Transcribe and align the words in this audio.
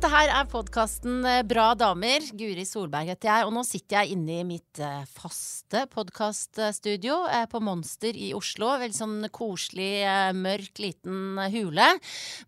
Dette 0.00 0.16
her 0.16 0.30
er 0.32 0.46
podkasten 0.48 1.26
Bra 1.44 1.74
damer. 1.76 2.24
Guri 2.32 2.62
Solberg 2.64 3.10
heter 3.12 3.28
jeg, 3.28 3.44
og 3.44 3.50
nå 3.52 3.60
sitter 3.68 3.98
jeg 3.98 4.14
inne 4.14 4.38
i 4.40 4.46
mitt 4.48 4.80
eh, 4.80 5.02
faste 5.12 5.82
podkaststudio 5.92 7.18
eh, 7.28 7.44
på 7.52 7.60
Monster 7.60 8.16
i 8.16 8.30
Oslo. 8.32 8.70
Veldig 8.80 8.96
sånn 8.96 9.28
koselig, 9.28 9.90
eh, 10.00 10.30
mørk, 10.32 10.80
liten 10.80 11.36
hule. 11.52 11.90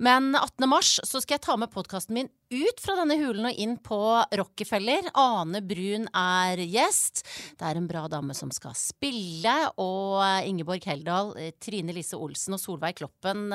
Men 0.01 0.33
18. 0.33 0.65
mars 0.65 0.95
så 1.05 1.21
skal 1.21 1.37
jeg 1.37 1.45
ta 1.45 1.59
med 1.61 1.75
podkasten 1.77 2.17
min 2.23 2.33
ut 2.53 2.83
fra 2.83 2.97
denne 3.01 3.17
hulen 3.21 3.49
og 3.51 3.59
inn 3.61 3.77
på 3.83 4.01
Rockefeller. 4.39 5.11
Ane 5.19 5.63
Brun 5.65 6.09
er 6.17 6.63
gjest. 6.65 7.25
Det 7.59 7.69
er 7.69 7.81
en 7.81 7.89
bra 7.91 8.05
dame 8.13 8.37
som 8.37 8.53
skal 8.55 8.77
spille, 8.79 9.55
og 9.81 10.23
Ingeborg 10.49 10.85
Heldal, 10.89 11.35
Trine 11.63 11.95
Lise 11.97 12.19
Olsen 12.21 12.57
og 12.57 12.63
Solveig 12.63 13.01
Kloppen 13.01 13.49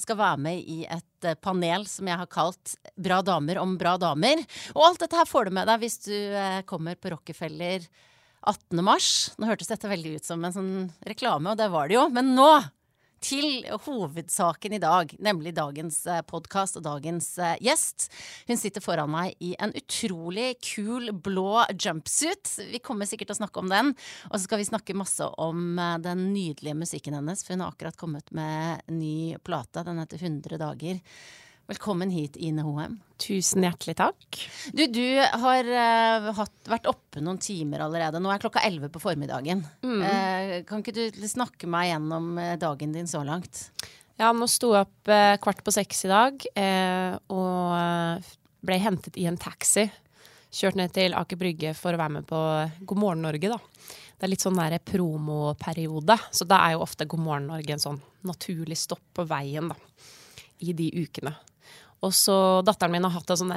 skal 0.00 0.20
være 0.20 0.42
med 0.44 0.70
i 0.70 0.82
et 0.84 1.30
panel 1.44 1.86
som 1.88 2.08
jeg 2.10 2.20
har 2.20 2.30
kalt 2.30 2.74
Bra 3.00 3.20
damer 3.24 3.58
om 3.62 3.76
bra 3.80 3.96
damer. 4.00 4.42
Og 4.74 4.84
alt 4.86 5.04
dette 5.04 5.18
her 5.18 5.28
får 5.28 5.48
du 5.48 5.56
med 5.56 5.68
deg 5.68 5.82
hvis 5.82 5.98
du 6.06 6.14
eh, 6.14 6.62
kommer 6.68 6.98
på 7.00 7.12
Rockefeller 7.14 7.84
18. 8.44 8.80
mars. 8.84 9.10
Nå 9.38 9.48
hørtes 9.48 9.70
dette 9.70 9.90
veldig 9.90 10.18
ut 10.18 10.28
som 10.28 10.44
en 10.44 10.54
sånn 10.54 10.72
reklame, 11.08 11.52
og 11.52 11.60
det 11.60 11.70
var 11.72 11.88
det 11.88 11.98
jo. 11.98 12.06
Men 12.12 12.34
nå 12.36 12.48
til 13.24 13.64
hovedsaken 13.86 14.76
i 14.76 14.80
dag, 14.82 15.14
nemlig 15.24 15.54
dagens 15.56 16.02
eh, 16.10 16.20
podkast 16.28 16.76
og 16.78 16.84
dagens 16.84 17.30
eh, 17.40 17.56
gjest. 17.64 18.10
Hun 18.48 18.60
sitter 18.60 18.84
foran 18.84 19.12
meg 19.12 19.38
i 19.44 19.54
en 19.62 19.72
utrolig 19.76 20.50
kul 20.64 21.08
blå 21.24 21.64
jumpsuit. 21.72 22.52
Vi 22.72 22.82
kommer 22.84 23.08
sikkert 23.08 23.32
til 23.32 23.38
å 23.38 23.42
snakke 23.42 23.62
om 23.62 23.72
den. 23.72 23.94
Og 24.30 24.36
så 24.36 24.44
skal 24.44 24.60
vi 24.60 24.68
snakke 24.68 24.98
masse 24.98 25.28
om 25.40 25.80
den 26.04 26.28
nydelige 26.34 26.76
musikken 26.76 27.16
hennes, 27.16 27.44
for 27.44 27.56
hun 27.56 27.64
har 27.64 27.72
akkurat 27.72 27.98
kommet 28.00 28.28
med 28.36 28.84
ny 28.92 29.38
plate. 29.44 29.86
Den 29.86 30.02
heter 30.02 30.20
100 30.20 30.60
dager. 30.60 31.00
Velkommen 31.64 32.10
hit, 32.12 32.34
Ine 32.36 32.60
Hoem. 32.60 32.98
Tusen 33.16 33.64
hjertelig 33.64 33.94
takk. 33.96 34.36
Du, 34.76 34.82
du 34.92 35.16
har 35.16 35.64
uh, 35.64 36.26
hatt, 36.36 36.52
vært 36.68 36.88
oppe 36.90 37.22
noen 37.24 37.38
timer 37.40 37.86
allerede. 37.86 38.20
Nå 38.20 38.28
er 38.28 38.42
klokka 38.42 38.60
elleve 38.68 38.90
på 38.92 39.00
formiddagen. 39.00 39.62
Mm. 39.80 40.02
Uh, 40.04 40.52
kan 40.68 40.82
ikke 40.84 40.92
du 40.92 41.24
snakke 41.24 41.70
meg 41.70 41.88
gjennom 41.88 42.34
uh, 42.36 42.50
dagen 42.60 42.92
din 42.92 43.08
så 43.08 43.22
langt? 43.24 43.70
Ja, 44.20 44.28
nå 44.36 44.44
sto 44.50 44.74
jeg 44.74 44.84
opp 44.84 45.08
kvart 45.42 45.62
på 45.64 45.72
seks 45.74 46.04
i 46.06 46.08
dag 46.12 46.44
og 47.34 48.28
ble 48.62 48.76
hentet 48.78 49.16
i 49.18 49.24
en 49.26 49.38
taxi. 49.40 49.88
Kjørt 50.54 50.78
ned 50.78 50.92
til 50.94 51.16
Aker 51.18 51.40
Brygge 51.40 51.72
for 51.74 51.96
å 51.96 51.98
være 51.98 52.20
med 52.20 52.28
på 52.28 52.42
God 52.86 53.00
morgen 53.00 53.24
Norge, 53.26 53.50
da. 53.50 53.58
Det 54.14 54.28
er 54.28 54.30
litt 54.30 54.44
sånn 54.44 54.60
der 54.60 54.76
promoperiode, 54.86 56.14
så 56.30 56.46
da 56.46 56.60
er 56.68 56.76
jo 56.76 56.84
ofte 56.86 57.08
God 57.10 57.24
morgen 57.24 57.50
Norge 57.50 57.74
en 57.74 57.82
sånn 57.82 57.98
naturlig 58.28 58.78
stopp 58.78 59.02
på 59.18 59.26
veien, 59.26 59.72
da. 59.72 60.06
I 60.62 60.76
de 60.78 60.92
ukene. 60.94 61.34
Og 62.04 62.12
så 62.14 62.36
Datteren 62.66 62.92
min 62.92 63.06
har 63.06 63.14
hatt 63.16 63.32
en 63.32 63.40
sånn 63.40 63.54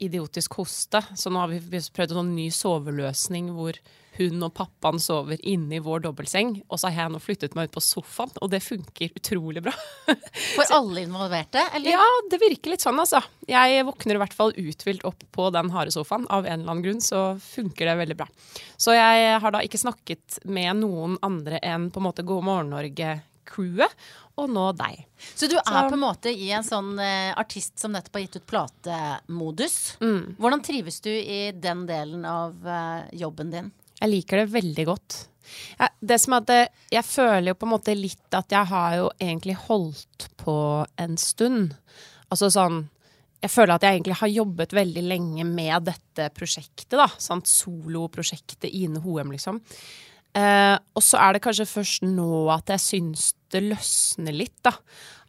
idiotisk 0.00 0.58
hoste, 0.60 1.02
så 1.14 1.30
nå 1.30 1.42
har 1.42 1.52
vi 1.52 1.60
prøvd 1.68 2.14
en 2.14 2.22
sånn 2.22 2.36
ny 2.36 2.48
soveløsning 2.54 3.52
hvor 3.56 3.76
hun 4.18 4.42
og 4.42 4.54
pappaen 4.56 4.98
sover 5.02 5.38
inne 5.46 5.76
i 5.78 5.82
vår 5.82 6.02
dobbeltseng. 6.08 6.56
Og 6.66 6.80
så 6.80 6.90
har 6.90 7.04
jeg 7.06 7.14
nå 7.14 7.20
flyttet 7.22 7.54
meg 7.54 7.68
ut 7.68 7.76
på 7.76 7.82
sofaen, 7.84 8.32
og 8.42 8.50
det 8.50 8.60
funker 8.64 9.14
utrolig 9.14 9.62
bra. 9.68 9.74
For 10.56 10.74
alle 10.74 11.04
involverte? 11.06 11.62
Eller? 11.76 11.94
Ja, 11.94 12.06
det 12.30 12.40
virker 12.42 12.74
litt 12.74 12.82
sånn, 12.82 12.98
altså. 12.98 13.22
Jeg 13.48 13.86
våkner 13.86 14.18
i 14.18 14.22
hvert 14.24 14.34
fall 14.34 14.54
uthvilt 14.58 15.06
opp 15.08 15.22
på 15.34 15.48
den 15.54 15.70
harde 15.74 15.94
sofaen. 15.94 16.26
Av 16.34 16.46
en 16.46 16.60
eller 16.60 16.74
annen 16.74 16.84
grunn 16.88 17.04
så 17.04 17.30
funker 17.42 17.92
det 17.92 17.98
veldig 18.02 18.18
bra. 18.18 18.26
Så 18.76 18.96
jeg 18.96 19.38
har 19.44 19.54
da 19.54 19.62
ikke 19.64 19.80
snakket 19.80 20.40
med 20.50 20.82
noen 20.82 21.18
andre 21.22 21.62
enn 21.62 21.88
på 21.94 22.02
en 22.02 22.08
måte 22.10 22.26
God 22.26 22.46
morgen 22.48 22.74
Norge-crewet 23.48 23.92
og 24.38 24.50
nå 24.50 24.72
deg. 24.78 25.06
Så 25.34 25.48
du 25.50 25.56
er 25.58 25.64
så. 25.64 25.88
på 25.88 25.96
en 25.96 26.02
måte 26.02 26.30
i 26.30 26.50
en 26.54 26.64
sånn 26.64 26.98
uh, 26.98 27.34
artist 27.38 27.78
som 27.78 27.92
nettopp 27.92 28.14
har 28.14 28.26
gitt 28.26 28.36
ut 28.36 28.46
platemodus. 28.46 29.96
Mm. 30.00 30.36
Hvordan 30.38 30.62
trives 30.62 31.00
du 31.00 31.10
i 31.10 31.50
den 31.52 31.86
delen 31.88 32.24
av 32.24 32.54
uh, 32.62 33.08
jobben 33.12 33.50
din? 33.50 33.72
Jeg 33.98 34.12
liker 34.12 34.44
det 34.44 34.52
veldig 34.52 34.86
godt. 34.86 35.24
Jeg, 35.78 35.90
det 36.04 36.18
som 36.20 36.34
er 36.36 36.42
at 36.42 36.50
eh, 36.52 36.72
Jeg 36.92 37.04
føler 37.08 37.46
jo 37.48 37.56
på 37.56 37.64
en 37.64 37.72
måte 37.72 37.94
litt 37.96 38.36
at 38.36 38.52
jeg 38.52 38.68
har 38.68 38.96
jo 38.98 39.06
egentlig 39.16 39.56
holdt 39.64 40.28
på 40.38 40.84
en 41.00 41.16
stund. 41.18 41.74
Altså 42.28 42.50
sånn 42.52 42.84
jeg 43.38 43.52
føler 43.54 43.76
at 43.76 43.84
jeg 43.86 43.94
egentlig 43.94 44.16
har 44.18 44.30
jobbet 44.34 44.72
veldig 44.74 45.02
lenge 45.06 45.44
med 45.46 45.84
dette 45.86 46.24
prosjektet. 46.34 46.96
da, 46.98 47.06
sant? 47.22 47.46
Soloprosjektet 47.46 48.66
Ine 48.66 48.98
Hoem, 49.04 49.30
liksom. 49.30 49.60
Eh, 50.36 50.76
og 50.76 51.04
så 51.04 51.20
er 51.22 51.36
det 51.36 51.42
kanskje 51.44 51.68
først 51.70 52.04
nå 52.06 52.48
at 52.52 52.74
jeg 52.74 52.82
syns 52.82 53.30
det 53.54 53.64
løsner 53.64 54.36
litt, 54.36 54.58
da. 54.66 54.74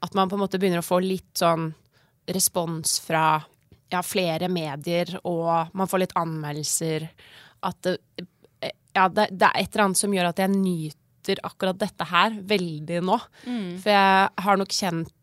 At 0.06 0.16
man 0.18 0.30
på 0.32 0.38
en 0.38 0.44
måte 0.44 0.60
begynner 0.60 0.84
å 0.84 0.86
få 0.86 1.02
litt 1.04 1.40
sånn 1.40 1.72
respons 2.30 3.00
fra 3.02 3.40
ja, 3.90 4.02
flere 4.06 4.50
medier, 4.52 5.16
og 5.28 5.74
man 5.78 5.90
får 5.90 6.04
litt 6.04 6.18
anmeldelser. 6.20 7.08
At 7.66 7.82
det, 7.86 7.98
ja, 8.94 9.08
det, 9.10 9.30
det, 9.32 9.48
er 9.48 9.56
et 9.56 9.72
eller 9.74 9.88
annet 9.88 10.02
som 10.02 10.14
gjør 10.14 10.32
at 10.32 10.42
jeg 10.42 10.54
nyter 10.54 11.42
akkurat 11.46 11.80
dette 11.80 12.08
her 12.10 12.36
veldig 12.50 13.02
nå. 13.06 13.20
Mm. 13.46 13.72
For 13.82 13.94
jeg 13.94 14.46
har 14.46 14.60
nok 14.62 14.76
kjent 14.76 15.16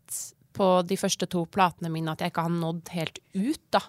på 0.57 0.71
de 0.89 0.97
første 0.97 1.28
to 1.28 1.45
platene 1.53 1.91
mine 1.93 2.15
at 2.15 2.23
jeg 2.25 2.33
ikke 2.33 2.47
har 2.47 2.55
nådd 2.55 2.95
helt 2.97 3.21
ut, 3.37 3.63
da. 3.75 3.83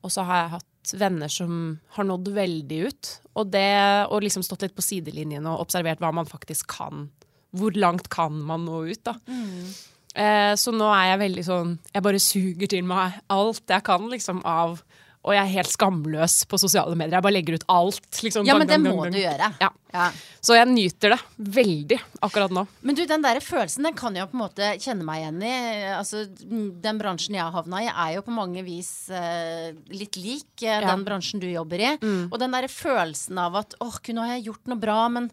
Og 0.00 0.12
så 0.12 0.24
har 0.26 0.42
jeg 0.42 0.52
hatt 0.56 0.94
venner 0.96 1.30
som 1.30 1.54
har 1.96 2.06
nådd 2.08 2.30
veldig 2.34 2.78
ut. 2.88 3.10
Og 3.38 3.50
det 3.52 3.70
å 4.10 4.20
liksom 4.22 4.44
stått 4.46 4.64
litt 4.66 4.76
på 4.76 4.84
sidelinjen 4.84 5.46
og 5.48 5.60
observert 5.66 6.00
hva 6.02 6.12
man 6.16 6.28
faktisk 6.28 6.72
kan. 6.72 7.08
Hvor 7.56 7.76
langt 7.78 8.10
kan 8.12 8.36
man 8.46 8.66
nå 8.68 8.84
ut, 8.90 9.02
da. 9.06 9.16
Mm. 9.26 9.70
Eh, 10.14 10.52
så 10.58 10.74
nå 10.74 10.88
er 10.90 11.12
jeg 11.12 11.18
veldig 11.20 11.42
sånn 11.46 11.68
Jeg 11.94 12.02
bare 12.02 12.18
suger 12.18 12.70
til 12.72 12.82
meg 12.82 13.20
alt 13.30 13.70
jeg 13.70 13.84
kan 13.86 14.08
liksom 14.10 14.40
av 14.42 14.80
og 15.20 15.34
jeg 15.34 15.42
er 15.42 15.52
helt 15.52 15.68
skamløs 15.68 16.34
på 16.48 16.56
sosiale 16.56 16.96
medier. 16.96 17.18
Jeg 17.18 17.24
bare 17.26 17.34
legger 17.34 17.58
ut 17.60 17.64
alt. 17.68 18.06
Liksom, 18.24 18.46
ja, 18.48 18.54
men 18.56 18.68
det 18.68 18.78
må 18.80 18.94
du 19.12 19.18
gjøre. 19.20 19.50
Ja. 19.60 19.68
Ja. 19.92 20.06
Så 20.40 20.54
jeg 20.56 20.68
nyter 20.70 21.12
det 21.12 21.18
veldig 21.58 21.98
akkurat 22.24 22.54
nå. 22.56 22.62
Men 22.86 22.96
du, 22.96 23.02
den 23.10 23.26
der 23.26 23.42
følelsen 23.44 23.84
den 23.84 23.98
kan 23.98 24.16
jeg 24.16 24.30
på 24.30 24.38
en 24.38 24.42
måte 24.46 24.70
kjenne 24.80 25.04
meg 25.04 25.20
igjen 25.20 25.44
i. 25.44 25.52
Altså, 25.92 26.24
Den 26.40 27.00
bransjen 27.02 27.36
jeg 27.36 27.44
har 27.44 27.52
havna 27.52 27.82
i, 27.84 27.90
er 27.90 28.14
jo 28.16 28.24
på 28.24 28.32
mange 28.32 28.64
vis 28.64 28.92
uh, 29.12 29.68
litt 29.92 30.16
lik 30.16 30.48
uh, 30.64 30.78
ja. 30.78 30.86
den 30.88 31.04
bransjen 31.04 31.42
du 31.42 31.50
jobber 31.50 31.84
i. 31.84 31.92
Mm. 32.00 32.30
Og 32.30 32.40
den 32.40 32.56
der 32.56 32.70
følelsen 32.72 33.44
av 33.44 33.60
at 33.60 33.76
åh, 33.84 34.00
har 34.00 34.36
jeg 34.38 34.46
gjort 34.48 34.72
noe 34.72 34.80
bra, 34.80 35.02
men 35.12 35.28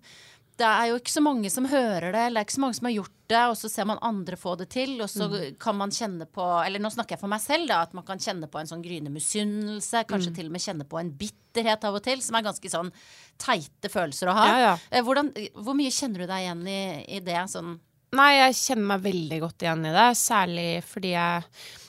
det 0.57 0.65
er 0.65 0.89
jo 0.89 0.97
ikke 0.97 1.13
så 1.13 1.21
mange 1.21 1.49
som 1.53 1.67
hører 1.69 2.09
det, 2.09 2.21
eller 2.27 2.39
det 2.39 2.41
er 2.41 2.47
ikke 2.47 2.55
så 2.55 2.63
mange 2.63 2.77
som 2.79 2.87
har 2.89 2.95
gjort 2.95 3.13
det, 3.29 3.41
og 3.51 3.55
så 3.59 3.69
ser 3.69 3.87
man 3.89 3.99
andre 4.05 4.37
få 4.39 4.55
det 4.57 4.69
til, 4.73 4.95
og 5.03 5.09
så 5.11 5.27
mm. 5.29 5.35
kan 5.61 5.77
man 5.77 5.93
kjenne 5.93 6.25
på 6.31 6.45
Eller 6.63 6.81
nå 6.81 6.89
snakker 6.93 7.15
jeg 7.15 7.21
for 7.21 7.31
meg 7.31 7.43
selv, 7.43 7.67
da, 7.69 7.81
at 7.85 7.93
man 7.97 8.05
kan 8.07 8.21
kjenne 8.23 8.49
på 8.49 8.61
en 8.61 8.69
sånn 8.69 8.81
gryende 8.85 9.13
misunnelse, 9.13 10.05
kanskje 10.09 10.31
mm. 10.33 10.37
til 10.39 10.49
og 10.49 10.55
med 10.55 10.63
kjenne 10.63 10.87
på 10.89 11.01
en 11.01 11.11
bitterhet 11.19 11.85
av 11.89 11.99
og 11.99 12.05
til, 12.07 12.23
som 12.25 12.39
er 12.39 12.47
ganske 12.47 12.71
sånn 12.73 12.93
teite 13.41 13.91
følelser 13.93 14.31
å 14.31 14.37
ha. 14.37 14.47
Ja, 14.49 14.63
ja. 14.63 14.77
Eh, 14.89 15.05
hvordan, 15.05 15.29
hvor 15.61 15.77
mye 15.77 15.93
kjenner 15.93 16.23
du 16.23 16.31
deg 16.31 16.47
igjen 16.47 16.63
i, 16.71 16.81
i 17.19 17.21
det? 17.25 17.43
Sånn 17.53 17.75
Nei, 18.17 18.31
jeg 18.37 18.55
kjenner 18.55 18.93
meg 18.93 19.03
veldig 19.03 19.37
godt 19.43 19.65
igjen 19.65 19.83
i 19.83 19.91
det, 19.91 20.07
særlig 20.15 20.69
fordi 20.87 21.11
jeg 21.11 21.43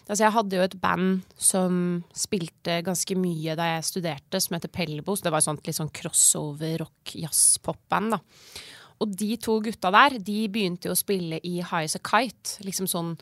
Altså, 0.09 0.25
jeg 0.25 0.35
hadde 0.35 0.57
jo 0.57 0.65
et 0.65 0.77
band 0.81 1.21
som 1.37 1.81
spilte 2.17 2.79
ganske 2.87 3.17
mye 3.21 3.57
da 3.59 3.75
jeg 3.75 3.89
studerte, 3.91 4.41
som 4.41 4.57
heter 4.57 4.73
Pellebos. 4.73 5.21
Det 5.21 5.33
var 5.35 5.45
et 5.45 5.69
litt 5.69 5.77
sånn 5.77 5.93
crossover 5.93 6.79
rock-jazz-pop-band, 6.81 8.17
da. 8.17 8.23
Og 8.99 9.13
de 9.15 9.37
to 9.39 9.59
gutta 9.63 9.93
der, 9.95 10.17
de 10.19 10.39
begynte 10.51 10.89
jo 10.89 10.97
å 10.97 10.99
spille 10.99 11.39
i 11.47 11.59
High 11.61 11.85
As 11.85 11.95
A 11.99 12.03
Kite. 12.03 12.59
Liksom 12.67 12.89
sånn 12.91 13.13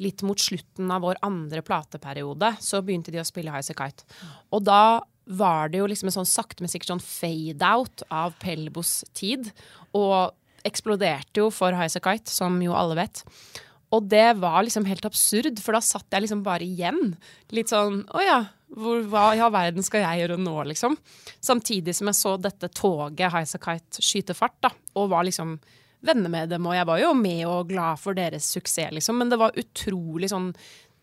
litt 0.00 0.24
mot 0.24 0.40
slutten 0.40 0.90
av 0.90 1.04
vår 1.04 1.20
andre 1.26 1.60
plateperiode, 1.62 2.54
så 2.64 2.80
begynte 2.82 3.12
de 3.12 3.20
å 3.20 3.28
spille 3.28 3.52
High 3.52 3.60
As 3.60 3.70
A 3.70 3.76
Kite. 3.76 4.08
Og 4.50 4.64
da 4.66 4.82
var 5.30 5.70
det 5.70 5.78
jo 5.78 5.86
liksom 5.86 6.08
en 6.10 6.16
sånn 6.22 6.28
sakte, 6.28 6.64
men 6.64 6.72
sikkert 6.72 6.94
sånn 6.94 7.04
fade-out 7.04 8.02
av 8.08 8.34
Pellebos 8.42 9.02
tid. 9.14 9.52
Og 9.94 10.32
eksploderte 10.66 11.44
jo 11.44 11.50
for 11.54 11.76
High 11.76 11.92
As 11.92 12.00
A 12.00 12.02
Kite, 12.02 12.32
som 12.32 12.56
jo 12.64 12.74
alle 12.74 12.98
vet. 12.98 13.22
Og 13.90 14.06
det 14.06 14.28
var 14.38 14.62
liksom 14.62 14.86
helt 14.86 15.06
absurd, 15.08 15.58
for 15.62 15.74
da 15.74 15.82
satt 15.82 16.06
jeg 16.14 16.26
liksom 16.26 16.44
bare 16.46 16.66
igjen. 16.66 17.14
Litt 17.54 17.72
sånn 17.72 18.04
Å 18.14 18.22
ja, 18.22 18.38
hvor, 18.70 19.02
hva 19.10 19.32
i 19.34 19.42
all 19.42 19.52
verden 19.54 19.84
skal 19.86 20.04
jeg 20.04 20.22
gjøre 20.22 20.38
nå, 20.40 20.54
liksom? 20.70 20.94
Samtidig 21.42 21.96
som 21.98 22.10
jeg 22.10 22.18
så 22.20 22.36
dette 22.38 22.70
toget 22.70 23.32
Highasakite 23.34 24.04
skyte 24.04 24.36
fart, 24.38 24.58
da, 24.62 24.70
og 24.94 25.10
var 25.10 25.26
liksom 25.26 25.56
venner 26.06 26.32
med 26.32 26.52
dem, 26.54 26.68
og 26.68 26.76
jeg 26.76 26.88
var 26.88 27.00
jo 27.02 27.10
med 27.18 27.42
og 27.48 27.72
glad 27.72 28.00
for 28.00 28.16
deres 28.16 28.46
suksess, 28.54 28.94
liksom. 28.94 29.18
Men 29.20 29.32
det 29.32 29.40
var 29.40 29.58
utrolig 29.58 30.30
sånn 30.32 30.52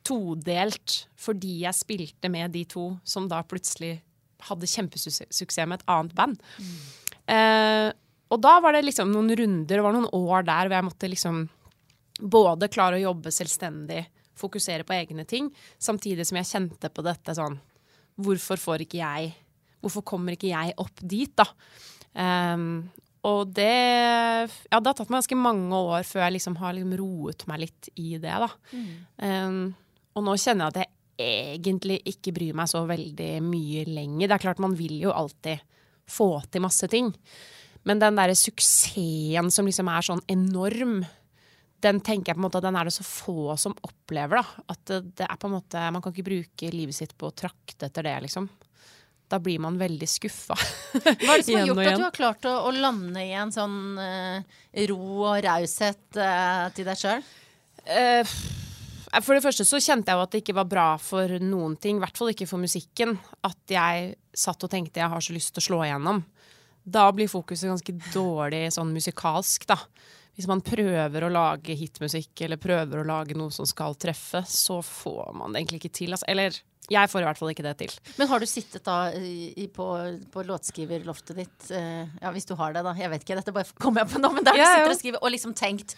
todelt 0.07 1.01
fordi 1.19 1.62
jeg 1.66 1.75
spilte 1.75 2.31
med 2.31 2.54
de 2.56 2.63
to 2.69 2.94
som 3.04 3.28
da 3.28 3.42
plutselig 3.44 3.98
hadde 4.48 4.69
kjempesuksess 4.69 5.66
med 5.66 5.81
et 5.81 5.88
annet 5.92 6.16
band. 6.16 6.40
Mm. 6.62 6.75
Eh, 7.36 7.88
og 8.31 8.42
da 8.44 8.57
var 8.63 8.75
det 8.75 8.86
liksom 8.86 9.12
noen 9.12 9.33
runder, 9.36 9.75
det 9.75 9.83
var 9.83 9.95
noen 9.95 10.10
år 10.16 10.48
der 10.48 10.68
hvor 10.68 10.78
jeg 10.78 10.88
måtte 10.88 11.12
liksom 11.12 11.45
både 12.19 12.69
klare 12.74 13.00
å 13.00 13.06
jobbe 13.10 13.34
selvstendig, 13.34 14.04
fokusere 14.38 14.86
på 14.86 14.96
egne 14.98 15.25
ting, 15.30 15.50
samtidig 15.81 16.28
som 16.30 16.38
jeg 16.40 16.50
kjente 16.52 16.92
på 16.94 17.06
dette 17.06 17.34
sånn 17.38 17.58
Hvorfor 18.18 18.58
får 18.58 18.84
ikke 18.86 19.00
jeg 19.02 19.31
Hvorfor 19.81 20.04
kommer 20.06 20.34
ikke 20.34 20.50
jeg 20.50 20.74
opp 20.81 21.02
dit, 21.06 21.34
da? 21.38 21.46
Um, 22.18 22.88
og 23.28 23.52
det 23.54 23.69
Ja, 23.69 24.80
det 24.80 24.90
har 24.90 24.96
tatt 24.98 25.10
meg 25.10 25.19
ganske 25.19 25.38
mange 25.38 25.81
år 25.94 26.06
før 26.08 26.25
jeg 26.25 26.38
liksom 26.38 26.58
har 26.62 26.75
liksom 26.78 26.96
roet 27.00 27.46
meg 27.50 27.66
litt 27.66 27.90
i 27.96 28.16
det, 28.22 28.38
da. 28.46 28.50
Mm. 28.74 28.94
Um, 29.22 29.60
og 30.18 30.25
nå 30.25 30.38
kjenner 30.42 30.66
jeg 30.66 30.74
at 30.74 30.80
jeg 30.81 30.94
egentlig 31.18 32.00
ikke 32.10 32.34
bryr 32.36 32.58
meg 32.58 32.69
så 32.69 32.84
veldig 32.90 33.31
mye 33.46 33.86
lenger. 33.90 34.28
Det 34.28 34.36
er 34.36 34.44
klart, 34.44 34.62
man 34.62 34.75
vil 34.78 34.98
jo 35.02 35.14
alltid 35.14 35.62
få 36.10 36.30
til 36.50 36.64
masse 36.64 36.90
ting. 36.90 37.12
Men 37.88 38.02
den 38.02 38.18
derre 38.19 38.36
suksessen 38.38 39.52
som 39.54 39.69
liksom 39.69 39.90
er 39.92 40.06
sånn 40.06 40.24
enorm, 40.31 41.00
den 41.83 42.00
tenker 42.01 42.31
jeg 42.31 42.38
på 42.38 42.41
en 42.41 42.45
måte 42.47 42.59
at 42.59 42.65
den 42.65 42.77
er 42.79 42.88
det 42.88 42.95
så 42.95 43.06
få 43.06 43.56
som 43.59 43.75
opplever. 43.85 44.41
da. 44.41 44.63
At 44.74 44.94
det, 44.94 45.25
er 45.27 45.38
på 45.38 45.50
en 45.50 45.57
måte, 45.59 45.83
Man 45.94 46.01
kan 46.01 46.13
ikke 46.13 46.29
bruke 46.29 46.71
livet 46.74 46.97
sitt 46.97 47.13
på 47.18 47.29
å 47.29 47.35
trakte 47.35 47.89
etter 47.89 48.07
det, 48.07 48.15
liksom. 48.25 48.50
Da 49.27 49.39
blir 49.44 49.59
man 49.59 49.77
veldig 49.77 50.07
skuffa. 50.07 50.56
Hva 51.03 51.33
er 51.33 51.41
det 51.41 51.45
som 51.45 51.57
har 51.59 51.68
gjort 51.68 51.83
at 51.83 52.00
du 52.00 52.06
har 52.06 52.15
klart 52.15 52.47
å, 52.47 52.53
å 52.69 52.71
lande 52.71 53.25
i 53.25 53.33
en 53.35 53.51
sånn 53.51 53.97
uh, 54.00 54.62
ro 54.88 55.01
og 55.27 55.41
raushet 55.44 56.19
uh, 56.21 56.69
til 56.75 56.88
deg 56.88 57.01
sjøl? 57.01 57.27
Uh, 57.88 58.38
for 59.23 59.35
det 59.35 59.44
første 59.44 59.65
så 59.68 59.81
kjente 59.83 60.12
jeg 60.12 60.19
jo 60.19 60.23
at 60.23 60.31
det 60.33 60.41
ikke 60.44 60.56
var 60.57 60.69
bra 60.71 60.88
for 61.01 61.38
noen 61.44 61.75
ting, 61.81 62.00
i 62.00 62.03
hvert 62.03 62.18
fall 62.19 62.31
ikke 62.31 62.47
for 62.50 62.63
musikken, 62.63 63.18
at 63.47 63.59
jeg 63.71 64.15
satt 64.31 64.63
og 64.63 64.71
tenkte 64.71 65.03
jeg 65.03 65.12
har 65.12 65.23
så 65.23 65.35
lyst 65.35 65.53
til 65.56 65.63
å 65.63 65.68
slå 65.68 65.83
igjennom. 65.85 66.23
Da 66.88 67.09
blir 67.12 67.27
fokuset 67.31 67.68
ganske 67.68 67.97
dårlig 68.13 68.69
sånn 68.75 68.94
musikalsk, 68.95 69.68
da. 69.68 69.80
Hvis 70.38 70.48
man 70.50 70.62
prøver 70.62 71.25
å 71.25 71.34
lage 71.34 71.74
hitmusikk 71.74 72.45
eller 72.45 72.62
prøver 72.62 73.01
å 73.01 73.07
lage 73.07 73.38
noe 73.38 73.54
som 73.54 73.66
skal 73.66 73.98
treffe, 73.98 74.44
så 74.45 74.80
får 74.86 75.31
man 75.34 75.54
det 75.54 75.63
egentlig 75.63 75.81
ikke 75.81 75.95
til. 75.98 76.13
Altså. 76.13 76.28
Eller 76.30 76.60
jeg 76.88 77.12
får 77.12 77.24
i 77.24 77.28
hvert 77.28 77.39
fall 77.39 77.51
ikke 77.51 77.66
det 77.66 77.74
til. 77.81 77.95
Men 78.19 78.30
har 78.30 78.44
du 78.44 78.48
sittet 78.48 78.86
da 78.86 78.98
i, 79.18 79.66
på, 79.74 79.88
på 80.31 80.45
låtskriverloftet 80.48 81.42
ditt, 81.42 81.72
uh, 81.74 82.06
ja 82.22 82.31
hvis 82.36 82.48
du 82.48 82.54
har 82.60 82.78
det, 82.78 82.86
da, 82.86 82.94
jeg 82.95 83.12
vet 83.12 83.25
ikke, 83.25 83.39
dette 83.42 83.56
bare 83.56 83.81
kommer 83.81 84.06
jeg 84.06 84.13
på 84.13 84.22
nå, 84.24 84.31
men 84.38 84.48
der 84.48 84.62
ja, 84.62 84.69
du 84.69 84.78
sitter 84.78 84.94
og 84.94 85.01
skriver 85.01 85.25
og 85.25 85.34
liksom 85.34 85.57
tenkt 85.57 85.98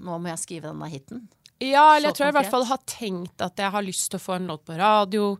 nå 0.00 0.16
må 0.18 0.32
jeg 0.32 0.42
skrive 0.42 0.70
denne 0.70 0.88
hiten? 0.90 1.24
Ja, 1.60 1.96
eller 1.96 2.10
jeg 2.10 2.16
tror 2.16 2.26
jeg 2.26 2.34
i 2.34 2.38
hvert 2.38 2.52
fall 2.52 2.68
har 2.70 2.84
tenkt 2.88 3.42
at 3.44 3.60
jeg 3.60 3.72
har 3.74 3.84
lyst 3.84 4.08
til 4.08 4.20
å 4.20 4.24
få 4.24 4.38
en 4.38 4.48
låt 4.48 4.64
på 4.64 4.76
radio. 4.80 5.34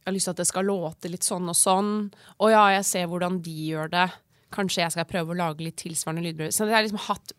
Jeg 0.00 0.08
har 0.08 0.16
lyst 0.16 0.26
til 0.26 0.34
at 0.34 0.42
det 0.42 0.48
skal 0.50 0.66
låte 0.66 1.10
litt 1.12 1.26
sånn 1.26 1.46
og 1.52 1.56
sånn. 1.58 1.92
Og 2.42 2.50
ja, 2.50 2.64
jeg 2.74 2.86
ser 2.88 3.10
hvordan 3.10 3.38
de 3.44 3.54
gjør 3.70 3.92
det. 3.92 4.08
Kanskje 4.50 4.82
jeg 4.82 4.94
skal 4.96 5.06
prøve 5.06 5.30
å 5.30 5.38
lage 5.38 5.62
litt 5.62 5.78
tilsvarende 5.78 6.24
lydbrød. 6.26 6.56
Så 6.56 6.66
jeg 6.66 6.74
har 6.74 6.86
liksom 6.86 7.04
hatt 7.06 7.34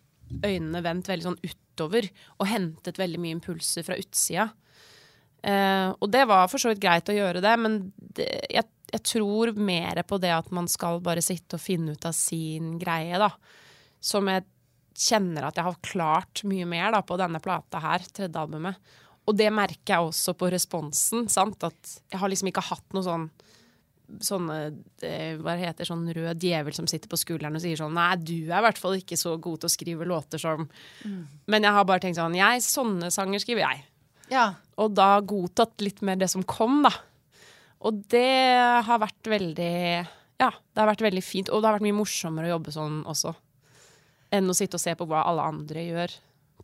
øynene 0.46 0.84
vendt 0.86 1.10
veldig 1.12 1.28
sånn 1.30 1.42
utover 1.44 2.08
og 2.40 2.50
hentet 2.50 3.00
veldig 3.02 3.22
mye 3.22 3.38
impulser 3.38 3.86
fra 3.88 3.98
utsida. 4.00 4.50
Eh, 5.42 5.90
og 5.90 6.08
det 6.14 6.24
var 6.30 6.50
for 6.52 6.62
så 6.62 6.70
vidt 6.72 6.84
greit 6.84 7.10
å 7.10 7.18
gjøre 7.18 7.42
det, 7.42 7.54
men 7.58 7.78
det, 7.98 8.28
jeg, 8.52 8.68
jeg, 8.92 9.04
tror 9.14 9.54
mer 9.58 10.04
på 10.06 10.20
det 10.22 10.34
at 10.36 10.52
man 10.54 10.70
skal 10.70 11.02
bare 11.02 11.24
sitte 11.26 11.58
og 11.58 11.64
finne 11.64 11.96
ut 11.96 12.06
av 12.06 12.14
sin 12.18 12.76
greie, 12.82 13.18
da. 13.22 13.32
Som 14.02 14.30
jeg 14.30 14.46
kjenner 14.98 15.48
at 15.48 15.58
jeg 15.58 15.66
har 15.66 15.80
klart 15.86 16.44
mye 16.48 16.68
mer 16.70 16.92
da, 16.94 17.02
på 17.06 17.18
denne 17.20 17.42
plata 17.42 17.82
her, 17.82 18.06
tredje 18.14 18.38
albumet. 18.38 18.78
Og 19.30 19.38
det 19.38 19.50
merker 19.54 19.96
jeg 19.96 20.12
også 20.12 20.36
på 20.38 20.50
responsen. 20.54 21.28
sant? 21.30 21.64
At 21.64 21.98
jeg 22.12 22.22
har 22.22 22.30
liksom 22.32 22.50
ikke 22.52 22.66
hatt 22.72 22.96
noe 22.96 23.06
sånn 23.06 23.28
sånne 24.24 24.58
eh, 25.06 25.38
hva 25.40 25.56
heter 25.60 25.88
sånn 25.88 26.04
rød 26.14 26.42
djevel 26.42 26.76
som 26.76 26.88
sitter 26.90 27.10
på 27.12 27.20
skulderen 27.20 27.56
og 27.58 27.64
sier 27.64 27.80
sånn 27.80 27.96
Nei, 27.96 28.16
du 28.20 28.36
er 28.50 28.60
i 28.60 28.66
hvert 28.66 28.82
fall 28.82 28.98
ikke 29.00 29.20
så 29.20 29.38
god 29.42 29.62
til 29.62 29.70
å 29.70 29.74
skrive 29.74 30.08
låter 30.10 30.42
som 30.42 30.66
mm. 30.66 31.22
Men 31.52 31.68
jeg 31.68 31.78
har 31.78 31.88
bare 31.88 32.04
tenkt 32.04 32.20
sånn 32.20 32.38
Jeg, 32.38 32.64
sånne 32.66 33.12
sanger 33.14 33.44
skriver 33.44 33.64
jeg. 33.64 33.86
Ja. 34.32 34.46
Og 34.80 34.96
da 34.96 35.14
godtatt 35.24 35.84
litt 35.84 36.02
mer 36.06 36.20
det 36.20 36.32
som 36.32 36.44
kom, 36.48 36.82
da. 36.86 36.94
Og 37.88 38.04
det 38.14 38.26
har 38.88 39.02
vært 39.02 39.32
veldig 39.32 39.76
Ja, 40.42 40.50
det 40.50 40.80
har 40.80 40.90
vært 40.90 41.06
veldig 41.06 41.24
fint. 41.26 41.52
Og 41.52 41.62
det 41.62 41.70
har 41.70 41.78
vært 41.78 41.88
mye 41.88 42.00
morsommere 42.00 42.50
å 42.50 42.56
jobbe 42.56 42.74
sånn 42.76 43.02
også. 43.10 43.34
Enn 44.32 44.50
å 44.50 44.56
sitte 44.58 44.80
og 44.80 44.84
se 44.84 44.96
på 44.98 45.08
hva 45.10 45.26
alle 45.28 45.48
andre 45.52 45.84
gjør 45.86 46.16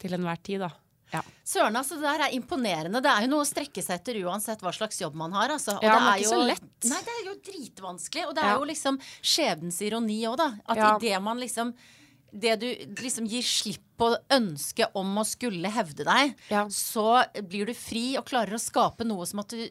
til 0.02 0.16
enhver 0.16 0.40
tid, 0.46 0.64
da. 0.64 0.72
Ja. 1.14 1.22
Søren, 1.48 1.76
altså 1.80 1.96
det 1.96 2.04
der 2.04 2.26
er 2.26 2.34
imponerende. 2.36 3.02
Det 3.04 3.12
er 3.12 3.26
jo 3.26 3.32
noe 3.32 3.46
å 3.46 3.48
strekke 3.48 3.84
seg 3.84 4.02
etter 4.02 4.20
uansett 4.28 4.64
hva 4.64 4.74
slags 4.76 5.00
jobb 5.00 5.16
man 5.20 5.36
har. 5.38 5.54
Altså. 5.56 5.78
Ja, 5.80 5.94
det 5.94 6.00
er, 6.00 6.08
ikke 6.18 6.26
jo, 6.26 6.32
så 6.34 6.48
lett. 6.50 6.72
Nei, 6.92 7.04
det 7.08 7.14
er 7.14 7.22
jo 7.30 7.36
dritvanskelig. 7.50 8.26
Og 8.28 8.34
det 8.36 8.44
er 8.44 8.52
ja. 8.52 8.58
jo 8.58 8.72
liksom 8.72 8.98
skjebnens 9.22 9.80
ironi 9.88 10.20
òg, 10.28 10.36
da. 10.42 10.50
At 10.68 10.82
ja. 10.82 10.90
idet 10.98 11.22
man 11.24 11.40
liksom 11.44 11.76
det 12.38 12.58
du 12.60 12.68
liksom 13.00 13.28
gir 13.32 13.46
slipp 13.46 13.84
på 13.98 14.12
ønsket 14.36 14.98
om 15.00 15.16
å 15.18 15.24
skulle 15.26 15.72
hevde 15.74 16.06
deg, 16.06 16.34
ja. 16.52 16.66
så 16.70 17.24
blir 17.48 17.70
du 17.70 17.74
fri 17.74 18.12
og 18.20 18.28
klarer 18.28 18.58
å 18.58 18.62
skape 18.62 19.08
noe 19.08 19.26
som, 19.26 19.42
du, 19.48 19.64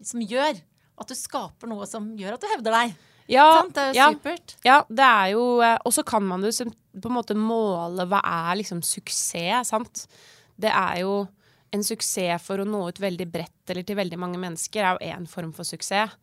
som 0.00 0.22
gjør 0.22 0.54
at 0.94 1.10
du 1.10 1.16
skaper 1.18 1.68
noe 1.68 1.88
som 1.90 2.06
gjør 2.16 2.36
at 2.36 2.46
du 2.46 2.48
hevder 2.54 2.76
deg. 2.78 2.94
Ja, 3.28 3.48
det 3.66 3.82
er 3.90 3.98
ja, 3.98 4.06
supert. 4.14 4.54
Ja, 4.64 4.78
det 4.88 5.04
er 5.04 5.30
jo 5.32 5.44
eh, 5.64 5.78
Og 5.88 5.94
så 5.96 6.02
kan 6.04 6.26
man 6.28 6.42
jo 6.44 6.50
på 6.52 7.08
en 7.08 7.14
måte 7.14 7.32
måle 7.32 8.04
hva 8.10 8.18
er 8.20 8.58
liksom 8.60 8.82
suksess, 8.84 9.70
sant 9.72 10.04
det 10.60 10.70
er 10.70 11.00
jo 11.02 11.24
en 11.74 11.82
suksess 11.84 12.42
for 12.44 12.62
å 12.62 12.66
nå 12.68 12.84
ut 12.88 13.00
veldig 13.02 13.26
bredt 13.30 13.72
eller 13.72 13.86
til 13.86 13.98
veldig 13.98 14.18
mange 14.20 14.40
mennesker, 14.40 14.84
er 14.84 14.94
jo 14.94 15.14
én 15.16 15.26
form 15.30 15.50
for 15.56 15.66
suksess. 15.66 16.14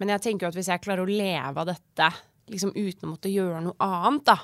Men 0.00 0.14
jeg 0.14 0.24
tenker 0.24 0.46
jo 0.46 0.50
at 0.50 0.58
hvis 0.58 0.70
jeg 0.72 0.82
klarer 0.82 1.04
å 1.04 1.10
leve 1.10 1.60
av 1.60 1.68
dette 1.68 2.08
liksom 2.50 2.72
uten 2.74 3.06
å 3.06 3.12
måtte 3.12 3.30
gjøre 3.30 3.60
noe 3.62 3.76
annet, 3.84 4.32
da, 4.32 4.38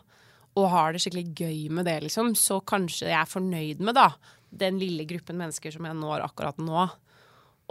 og 0.57 0.69
har 0.73 0.93
det 0.93 1.03
skikkelig 1.05 1.33
gøy 1.37 1.63
med 1.75 1.89
det, 1.89 1.99
liksom, 2.07 2.35
så 2.39 2.61
kanskje 2.65 3.11
jeg 3.11 3.19
er 3.19 3.31
fornøyd 3.31 3.83
med 3.85 3.97
da, 3.99 4.11
den 4.55 4.79
lille 4.81 5.05
gruppen 5.09 5.39
mennesker 5.41 5.75
som 5.75 5.89
jeg 5.89 5.99
når 5.99 6.25
akkurat 6.29 6.61
nå. 6.63 6.87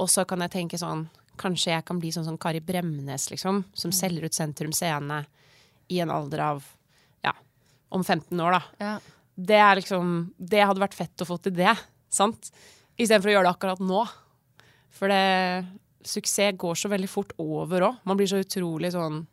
Og 0.02 0.12
så 0.12 0.26
kan 0.28 0.44
jeg 0.46 0.58
tenke 0.60 0.82
sånn 0.82 1.08
Kanskje 1.36 1.74
jeg 1.74 1.84
kan 1.84 1.98
bli 2.00 2.14
sånn 2.16 2.24
som 2.24 2.38
Kari 2.40 2.62
Bremnes, 2.64 3.26
liksom, 3.28 3.58
som 3.76 3.92
mm. 3.92 3.96
selger 3.98 4.24
ut 4.24 4.38
Sentrum 4.38 4.72
Scene 4.72 5.18
i 5.92 5.98
en 6.00 6.14
alder 6.16 6.40
av 6.46 6.62
ja, 7.28 7.34
om 7.92 8.06
15 8.06 8.40
år, 8.40 8.56
da. 8.56 8.62
Ja. 8.80 8.94
Det 9.36 9.58
er 9.60 9.80
liksom 9.80 10.32
Det 10.38 10.64
hadde 10.64 10.84
vært 10.84 10.96
fett 10.96 11.24
å 11.24 11.28
få 11.28 11.38
til 11.44 11.56
det, 11.58 11.74
sant? 12.10 12.52
Istedenfor 12.96 13.32
å 13.32 13.36
gjøre 13.36 13.48
det 13.50 13.56
akkurat 13.56 13.84
nå. 13.84 14.06
For 14.96 15.12
det 15.12 15.66
Suksess 16.06 16.56
går 16.62 16.78
så 16.78 16.90
veldig 16.92 17.10
fort 17.10 17.34
over 17.42 17.88
òg. 17.88 18.02
Man 18.06 18.18
blir 18.20 18.30
så 18.30 18.40
utrolig 18.42 18.94
sånn 18.96 19.24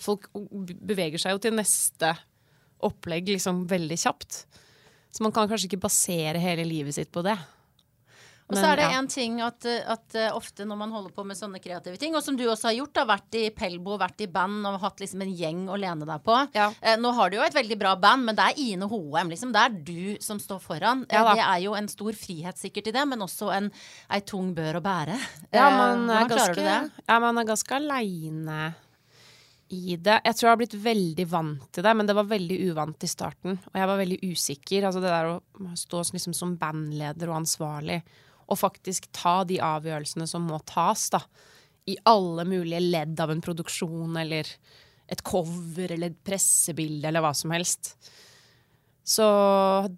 Folk 0.00 0.30
beveger 0.32 1.20
seg 1.20 1.34
jo 1.34 1.40
til 1.44 1.52
neste 1.52 2.14
opplegg 2.86 3.26
liksom 3.28 3.66
veldig 3.68 3.98
kjapt. 4.00 4.46
Så 5.12 5.24
man 5.26 5.34
kan 5.36 5.50
kanskje 5.50 5.68
ikke 5.68 5.82
basere 5.82 6.40
hele 6.40 6.64
livet 6.64 6.96
sitt 6.96 7.10
på 7.12 7.20
det. 7.26 7.34
Og 8.50 8.58
så 8.58 8.66
er 8.66 8.80
det 8.80 8.88
én 8.90 8.96
ja. 8.96 9.12
ting 9.14 9.38
at, 9.44 9.66
at 9.94 10.16
uh, 10.18 10.26
ofte 10.36 10.66
når 10.66 10.80
man 10.82 10.94
holder 10.94 11.14
på 11.14 11.24
med 11.26 11.38
sånne 11.38 11.60
kreative 11.62 12.00
ting, 12.00 12.16
og 12.18 12.24
som 12.26 12.36
du 12.38 12.44
også 12.48 12.70
har 12.70 12.76
gjort, 12.80 12.94
da, 12.98 13.06
vært 13.12 13.38
i 13.38 13.44
Pelbo, 13.54 13.96
vært 14.00 14.24
i 14.26 14.28
band 14.30 14.66
og 14.68 14.80
hatt 14.82 15.02
liksom 15.02 15.24
en 15.24 15.32
gjeng 15.38 15.62
å 15.70 15.78
lene 15.80 16.08
deg 16.08 16.26
på. 16.26 16.36
Ja. 16.56 16.68
Uh, 16.82 16.96
nå 17.00 17.14
har 17.16 17.30
du 17.30 17.38
jo 17.38 17.46
et 17.46 17.56
veldig 17.56 17.78
bra 17.80 17.94
band, 18.00 18.26
men 18.28 18.38
det 18.38 18.50
er 18.50 18.60
Ine 18.66 18.90
Hoem, 18.90 19.32
liksom. 19.32 19.54
Det 19.54 19.64
er 19.64 19.80
du 19.90 20.04
som 20.24 20.42
står 20.42 20.60
foran. 20.64 21.06
Ja, 21.10 21.24
det 21.30 21.46
er 21.46 21.64
jo 21.64 21.78
en 21.78 21.90
stor 21.90 22.16
frihet 22.18 22.60
sikkert 22.60 22.90
i 22.90 22.96
det, 22.98 23.06
men 23.08 23.24
også 23.24 23.52
en 23.54 23.70
ei 24.10 24.22
tung 24.26 24.52
bør 24.56 24.80
å 24.80 24.84
bære. 24.84 25.18
Ja, 25.54 25.70
man 25.74 26.06
er 26.10 26.26
Hvordan 26.26 26.54
du 26.54 26.62
det? 26.64 26.78
Ja, 27.06 27.18
man 27.22 27.40
er 27.40 27.50
ganske 27.54 27.76
aleine 27.78 28.62
i 29.70 29.94
det. 29.96 30.18
Jeg 30.26 30.36
tror 30.36 30.48
jeg 30.48 30.52
har 30.52 30.60
blitt 30.60 30.78
veldig 30.82 31.26
vant 31.30 31.68
til 31.74 31.84
det, 31.86 31.92
men 31.96 32.08
det 32.08 32.16
var 32.18 32.28
veldig 32.30 32.58
uvant 32.70 33.06
i 33.06 33.10
starten. 33.10 33.58
Og 33.70 33.78
jeg 33.78 33.90
var 33.90 34.00
veldig 34.00 34.18
usikker. 34.26 34.86
Altså 34.86 35.02
det 35.02 35.12
der 35.12 35.30
å 35.30 35.76
stå 35.78 36.02
liksom 36.10 36.34
som 36.36 36.56
bandleder 36.58 37.30
og 37.30 37.40
ansvarlig 37.42 38.00
og 38.50 38.58
faktisk 38.58 39.08
ta 39.14 39.40
de 39.46 39.60
avgjørelsene 39.62 40.26
som 40.28 40.46
må 40.50 40.60
tas, 40.68 41.08
da. 41.14 41.22
I 41.88 41.96
alle 42.06 42.44
mulige 42.46 42.82
ledd 42.82 43.20
av 43.22 43.32
en 43.32 43.42
produksjon 43.42 44.18
eller 44.20 44.48
et 45.10 45.22
cover 45.26 45.90
eller 45.90 46.12
et 46.12 46.18
pressebilde 46.26 47.08
eller 47.08 47.24
hva 47.24 47.32
som 47.34 47.50
helst. 47.54 47.94
Så 49.06 49.26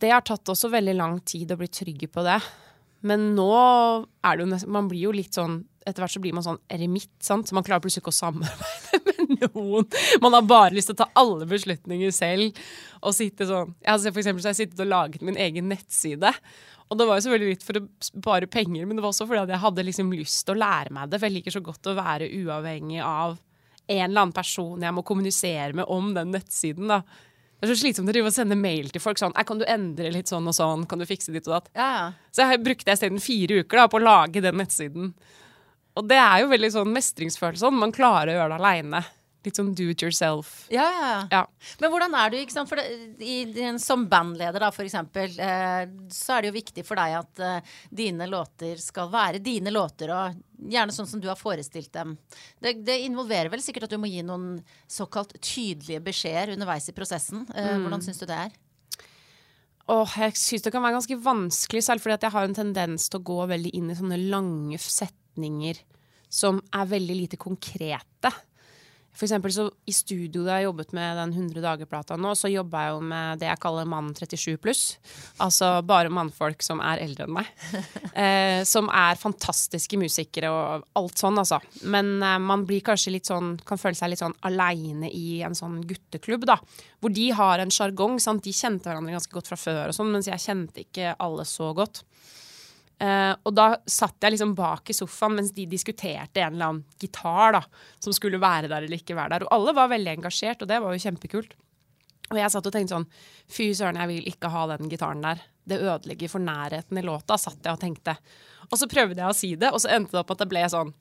det 0.01 0.13
har 0.13 0.25
tatt 0.25 0.49
også 0.49 0.71
veldig 0.73 0.95
lang 0.97 1.19
tid 1.29 1.53
å 1.53 1.59
bli 1.61 1.69
trygge 1.69 2.09
på 2.09 2.25
det. 2.25 2.39
Men 3.05 3.33
nå 3.37 3.51
er 4.23 4.39
det 4.39 4.45
jo 4.45 4.71
Man 4.71 4.87
blir 4.87 5.09
jo 5.09 5.15
litt 5.17 5.35
sånn 5.35 5.65
Etter 5.83 6.05
hvert 6.05 6.15
så 6.15 6.21
blir 6.23 6.35
man 6.37 6.45
sånn 6.47 6.61
eremitt, 6.71 7.11
sant. 7.19 7.49
Så 7.49 7.57
man 7.59 7.65
klarer 7.67 7.83
plutselig 7.83 8.05
ikke 8.05 8.13
å 8.13 8.21
samarbeide 8.21 9.01
med 9.09 9.12
noen. 9.51 9.89
Man 10.25 10.37
har 10.37 10.45
bare 10.49 10.77
lyst 10.77 10.91
til 10.91 10.97
å 10.97 11.03
ta 11.03 11.09
alle 11.19 11.49
beslutninger 11.51 12.15
selv. 12.15 12.59
Og 13.03 13.17
sitte 13.17 13.49
sånn 13.49 13.73
altså 13.89 14.13
For 14.13 14.23
eksempel 14.23 14.45
så 14.45 14.51
har 14.51 14.55
jeg 14.55 14.69
sittet 14.69 14.85
og 14.85 14.93
laget 14.93 15.25
min 15.27 15.41
egen 15.41 15.71
nettside. 15.73 16.31
Og 16.93 16.99
det 17.01 17.07
var 17.09 17.17
jo 17.17 17.25
selvfølgelig 17.25 17.57
litt 17.57 17.65
for 17.65 17.79
å 17.79 17.87
spare 18.05 18.49
penger, 18.53 18.85
men 18.85 18.99
det 18.99 19.03
var 19.03 19.15
også 19.15 19.25
fordi 19.25 19.47
at 19.47 19.53
jeg 19.55 19.63
hadde 19.63 19.85
liksom 19.89 20.13
lyst 20.13 20.43
til 20.45 20.55
å 20.55 20.61
lære 20.61 20.93
meg 20.93 21.09
det. 21.09 21.19
For 21.19 21.29
jeg 21.29 21.37
liker 21.39 21.55
så 21.55 21.63
godt 21.65 21.89
å 21.89 21.97
være 21.97 22.29
uavhengig 22.43 23.01
av 23.01 23.39
en 23.87 24.05
eller 24.05 24.21
annen 24.27 24.35
person 24.37 24.83
jeg 24.85 24.95
må 24.95 25.05
kommunisere 25.07 25.73
med 25.77 25.89
om 25.91 26.13
den 26.15 26.35
nettsiden. 26.37 26.93
da. 26.93 27.01
Det 27.63 27.69
er 27.69 27.73
så 27.77 27.79
slitsomt 27.85 28.11
å 28.11 28.13
drive 28.13 28.27
og 28.27 28.35
sende 28.35 28.59
mail 28.59 28.89
til 28.91 28.99
folk 28.99 29.21
sånn 29.21 29.37
Kan 29.47 29.61
du 29.61 29.65
endre 29.71 30.11
litt 30.11 30.31
sånn 30.31 30.49
og 30.51 30.57
sånn? 30.57 30.83
Kan 30.91 30.99
du 30.99 31.07
fikse 31.07 31.31
ditt 31.31 31.47
og 31.47 31.57
datt? 31.57 31.69
Ja, 31.79 31.89
ja. 31.95 32.07
Så 32.35 32.43
jeg 32.43 32.63
brukte 32.67 32.91
isteden 32.91 33.23
fire 33.23 33.63
uker 33.63 33.85
da, 33.85 33.89
på 33.89 34.01
å 34.01 34.03
lage 34.03 34.43
den 34.43 34.59
nettsiden. 34.59 35.13
Og 35.95 36.09
det 36.11 36.19
er 36.19 36.43
jo 36.43 36.51
veldig 36.51 36.73
sånn 36.75 36.91
mestringsfølelse. 36.93 37.63
Sånn. 37.63 37.79
Man 37.79 37.95
klarer 37.95 38.33
å 38.33 38.39
gjøre 38.41 38.57
det 38.57 38.61
aleine. 38.61 39.03
Litt 39.43 39.59
sånn 39.59 39.73
do 39.75 39.89
it 39.91 40.03
yourself. 40.05 40.53
Ja, 40.71 40.85
ja, 40.87 41.15
ja. 41.31 41.41
Men 41.83 41.91
hvordan 41.91 42.15
er 42.15 42.31
du, 42.31 42.37
ikke 42.39 42.55
sant? 42.55 42.71
For 42.71 42.79
det, 42.79 42.87
i, 43.27 43.67
som 43.83 44.05
bandleder, 44.11 44.63
da, 44.63 44.71
for 44.75 44.87
eksempel, 44.87 45.35
eh, 45.35 45.83
så 46.15 46.37
er 46.37 46.45
det 46.45 46.53
jo 46.53 46.59
viktig 46.61 46.85
for 46.87 47.01
deg 47.01 47.17
at 47.19 47.43
eh, 47.43 47.75
dine 48.03 48.29
låter 48.31 48.79
skal 48.79 49.11
være 49.11 49.43
dine 49.43 49.75
låter, 49.75 50.13
og 50.15 50.69
gjerne 50.71 50.95
sånn 50.95 51.11
som 51.11 51.23
du 51.23 51.27
har 51.31 51.41
forestilt 51.41 51.91
dem. 51.95 52.15
Det, 52.63 52.77
det, 52.87 53.01
involverer 53.09 53.51
vel 53.51 53.65
sikkert 53.65 53.89
at 53.89 53.95
du 53.97 53.99
må 53.99 54.11
gi 54.11 54.23
noen 54.27 54.61
såkalt 54.87 55.35
tydelige 55.41 56.05
beskjeder 56.07 56.55
underveis 56.55 56.87
i 56.87 56.95
prosessen. 56.95 57.43
Eh, 57.51 57.73
mm. 57.75 57.89
Hvordan 57.89 58.07
syns 58.07 58.23
du 58.23 58.29
det 58.31 58.39
er? 58.45 58.55
Åh, 59.91 60.15
jeg 60.23 60.39
syns 60.39 60.63
det 60.63 60.71
kan 60.71 60.85
være 60.85 61.01
ganske 61.01 61.19
vanskelig, 61.25 61.83
selv 61.83 62.05
fordi 62.05 62.29
jeg 62.29 62.35
har 62.37 62.47
en 62.47 62.55
tendens 62.55 63.09
til 63.11 63.19
å 63.19 63.27
gå 63.33 63.41
veldig 63.51 63.75
inn 63.75 63.91
i 63.91 63.99
sånne 63.99 64.21
lange 64.31 64.79
setninger 64.79 65.83
som 66.33 66.63
er 66.73 66.89
veldig 66.89 67.17
lite 67.19 67.41
konkrete. 67.41 68.31
For 69.13 69.27
eksempel 69.27 69.53
så 69.53 69.67
I 69.89 69.93
studio 69.93 70.45
da 70.47 70.57
jeg 70.57 70.71
jobbet 70.71 70.95
med 70.97 71.19
den 71.21 71.35
100 71.37 71.61
dager-plata 71.61 72.17
nå, 72.17 72.33
så 72.39 72.49
jobba 72.49 72.87
jeg 72.87 72.95
jo 72.95 73.01
med 73.11 73.43
det 73.43 73.49
jeg 73.51 73.61
kaller 73.61 73.89
mann 73.89 74.09
37 74.17 74.57
pluss. 74.63 74.83
Altså 75.45 75.69
bare 75.85 76.13
mannfolk 76.13 76.65
som 76.65 76.81
er 76.81 77.03
eldre 77.05 77.29
enn 77.29 77.37
meg. 77.41 77.53
Eh, 78.13 78.61
som 78.69 78.91
er 78.93 79.17
fantastiske 79.17 79.97
musikere 79.97 80.51
og 80.53 80.83
alt 80.99 81.17
sånn, 81.17 81.39
altså. 81.41 81.57
Men 81.89 82.11
eh, 82.21 82.37
man 82.45 82.67
blir 82.69 82.83
kanskje 82.85 83.15
litt 83.15 83.31
sånn 83.31 83.55
Kan 83.65 83.81
føle 83.81 83.97
seg 83.97 84.11
litt 84.13 84.21
sånn 84.21 84.37
aleine 84.45 85.09
i 85.09 85.41
en 85.47 85.57
sånn 85.57 85.79
gutteklubb, 85.89 86.45
da. 86.51 86.59
Hvor 87.01 87.15
de 87.15 87.31
har 87.33 87.63
en 87.63 87.73
sjargong. 87.73 88.19
De 88.45 88.53
kjente 88.53 88.91
hverandre 88.91 89.17
ganske 89.17 89.33
godt 89.33 89.49
fra 89.49 89.59
før, 89.59 89.89
og 89.89 89.97
sånn, 89.97 90.13
mens 90.13 90.29
jeg 90.29 90.45
kjente 90.45 90.85
ikke 90.85 91.15
alle 91.25 91.49
så 91.49 91.73
godt. 91.77 92.05
Uh, 93.03 93.33
og 93.49 93.55
da 93.57 93.67
satt 93.89 94.23
jeg 94.23 94.35
liksom 94.35 94.53
bak 94.55 94.93
i 94.93 94.95
sofaen 94.95 95.39
mens 95.39 95.51
de 95.57 95.65
diskuterte 95.67 96.43
en 96.43 96.55
eller 96.55 96.69
annen 96.69 97.01
gitar 97.03 97.57
da, 97.57 97.63
som 98.03 98.15
skulle 98.15 98.41
være 98.43 98.71
der 98.71 98.87
eller 98.87 99.01
ikke 99.01 99.17
være 99.19 99.37
der. 99.37 99.47
Og 99.47 99.57
alle 99.57 99.75
var 99.79 99.91
veldig 99.91 100.17
engasjert, 100.19 100.63
og 100.63 100.71
det 100.71 100.79
var 100.85 100.95
jo 100.95 101.03
kjempekult. 101.03 101.57
Og 102.31 102.39
jeg 102.39 102.53
satt 102.55 102.69
og 102.69 102.75
tenkte 102.75 102.95
sånn 102.95 103.09
Fy 103.53 103.73
søren, 103.77 103.99
jeg 104.01 104.11
vil 104.13 104.31
ikke 104.31 104.53
ha 104.53 104.69
den 104.71 104.93
gitaren 104.93 105.25
der. 105.25 105.43
Det 105.69 105.81
ødelegger 105.83 106.31
for 106.33 106.43
nærheten 106.43 106.99
i 106.99 107.05
låta, 107.05 107.37
satt 107.39 107.61
jeg 107.61 107.75
og 107.75 107.83
tenkte. 107.83 108.17
Og 108.71 108.79
så 108.81 108.89
prøvde 108.91 109.21
jeg 109.21 109.29
å 109.29 109.37
si 109.37 109.53
det, 109.59 109.73
og 109.75 109.83
så 109.83 109.93
endte 109.97 110.17
det 110.17 110.23
opp 110.23 110.33
at 110.35 110.45
det 110.45 110.51
ble 110.51 110.63
sånn 110.73 110.95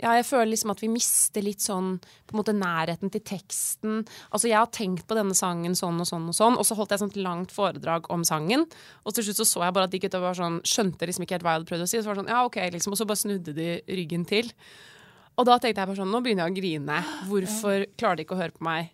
ja, 0.00 0.14
jeg 0.16 0.26
føler 0.28 0.50
liksom 0.52 0.72
at 0.72 0.80
vi 0.82 0.88
mister 0.92 1.44
litt 1.44 1.62
sånn 1.64 1.94
på 2.00 2.34
en 2.34 2.40
måte 2.40 2.54
nærheten 2.56 3.12
til 3.12 3.22
teksten. 3.26 4.04
Altså, 4.30 4.48
jeg 4.48 4.58
har 4.58 4.70
tenkt 4.72 5.06
på 5.08 5.16
denne 5.18 5.36
sangen 5.36 5.76
sånn 5.76 6.00
og 6.00 6.08
sånn 6.08 6.28
og 6.32 6.36
sånn, 6.36 6.56
og 6.56 6.66
så 6.66 6.76
holdt 6.78 6.94
jeg 6.94 7.02
sånt 7.02 7.18
langt 7.20 7.52
foredrag 7.54 8.08
om 8.12 8.24
sangen. 8.26 8.64
Og 9.04 9.16
til 9.16 9.28
slutt 9.28 9.42
så, 9.42 9.48
så 9.48 9.66
jeg 9.66 9.76
bare 9.76 9.90
at 9.90 9.94
de 9.94 10.00
gutta 10.02 10.22
var 10.22 10.38
sånn, 10.38 10.60
skjønte 10.64 11.08
liksom 11.08 11.26
ikke 11.26 11.36
helt 11.36 11.44
hva 11.46 11.54
jeg 11.54 11.60
hadde 11.60 11.72
prøvd 11.72 11.84
å 11.84 11.90
si. 11.90 12.00
Og 12.00 12.06
så 12.06 12.10
var 12.10 12.16
det 12.16 12.24
sånn, 12.24 12.32
ja, 12.32 12.46
ok, 12.48 12.62
liksom, 12.76 12.96
og 12.96 13.02
så 13.02 13.08
bare 13.10 13.22
snudde 13.24 13.56
de 13.56 13.68
ryggen 14.00 14.24
til. 14.30 14.48
Og 15.36 15.46
da 15.48 15.58
tenkte 15.60 15.82
jeg 15.82 15.92
bare 15.92 16.00
sånn, 16.00 16.10
nå 16.12 16.22
begynner 16.24 16.48
jeg 16.48 16.54
å 16.54 16.58
grine. 16.60 17.02
Hvorfor 17.28 17.84
klarer 18.00 18.20
de 18.20 18.26
ikke 18.26 18.36
å 18.36 18.40
høre 18.40 18.56
på 18.56 18.66
meg? 18.66 18.90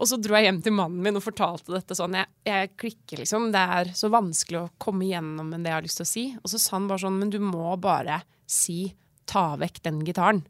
Og 0.00 0.08
så 0.08 0.16
dro 0.18 0.34
jeg 0.34 0.48
hjem 0.48 0.62
til 0.64 0.74
mannen 0.74 1.04
min 1.04 1.18
og 1.20 1.22
fortalte 1.22 1.74
dette 1.74 1.94
sånn. 1.94 2.16
Jeg, 2.18 2.28
jeg, 2.48 2.72
klikker, 2.80 3.20
liksom. 3.22 3.50
Det 3.54 3.62
er 3.76 3.92
så 3.96 4.10
vanskelig 4.12 4.62
å 4.62 4.70
komme 4.82 5.06
gjennom 5.06 5.52
med 5.52 5.62
det 5.62 5.70
jeg 5.70 5.78
har 5.78 5.86
lyst 5.86 6.00
til 6.00 6.08
å 6.08 6.10
si. 6.10 6.24
Og 6.40 6.50
så 6.50 6.58
sa 6.58 6.78
han 6.78 6.88
bare 6.90 7.04
sånn, 7.04 7.20
men 7.20 7.30
du 7.32 7.38
må 7.44 7.76
bare 7.80 8.22
si 8.50 8.80
ta 9.28 9.52
vekk 9.60 9.82
den 9.86 10.02
gitaren. 10.06 10.42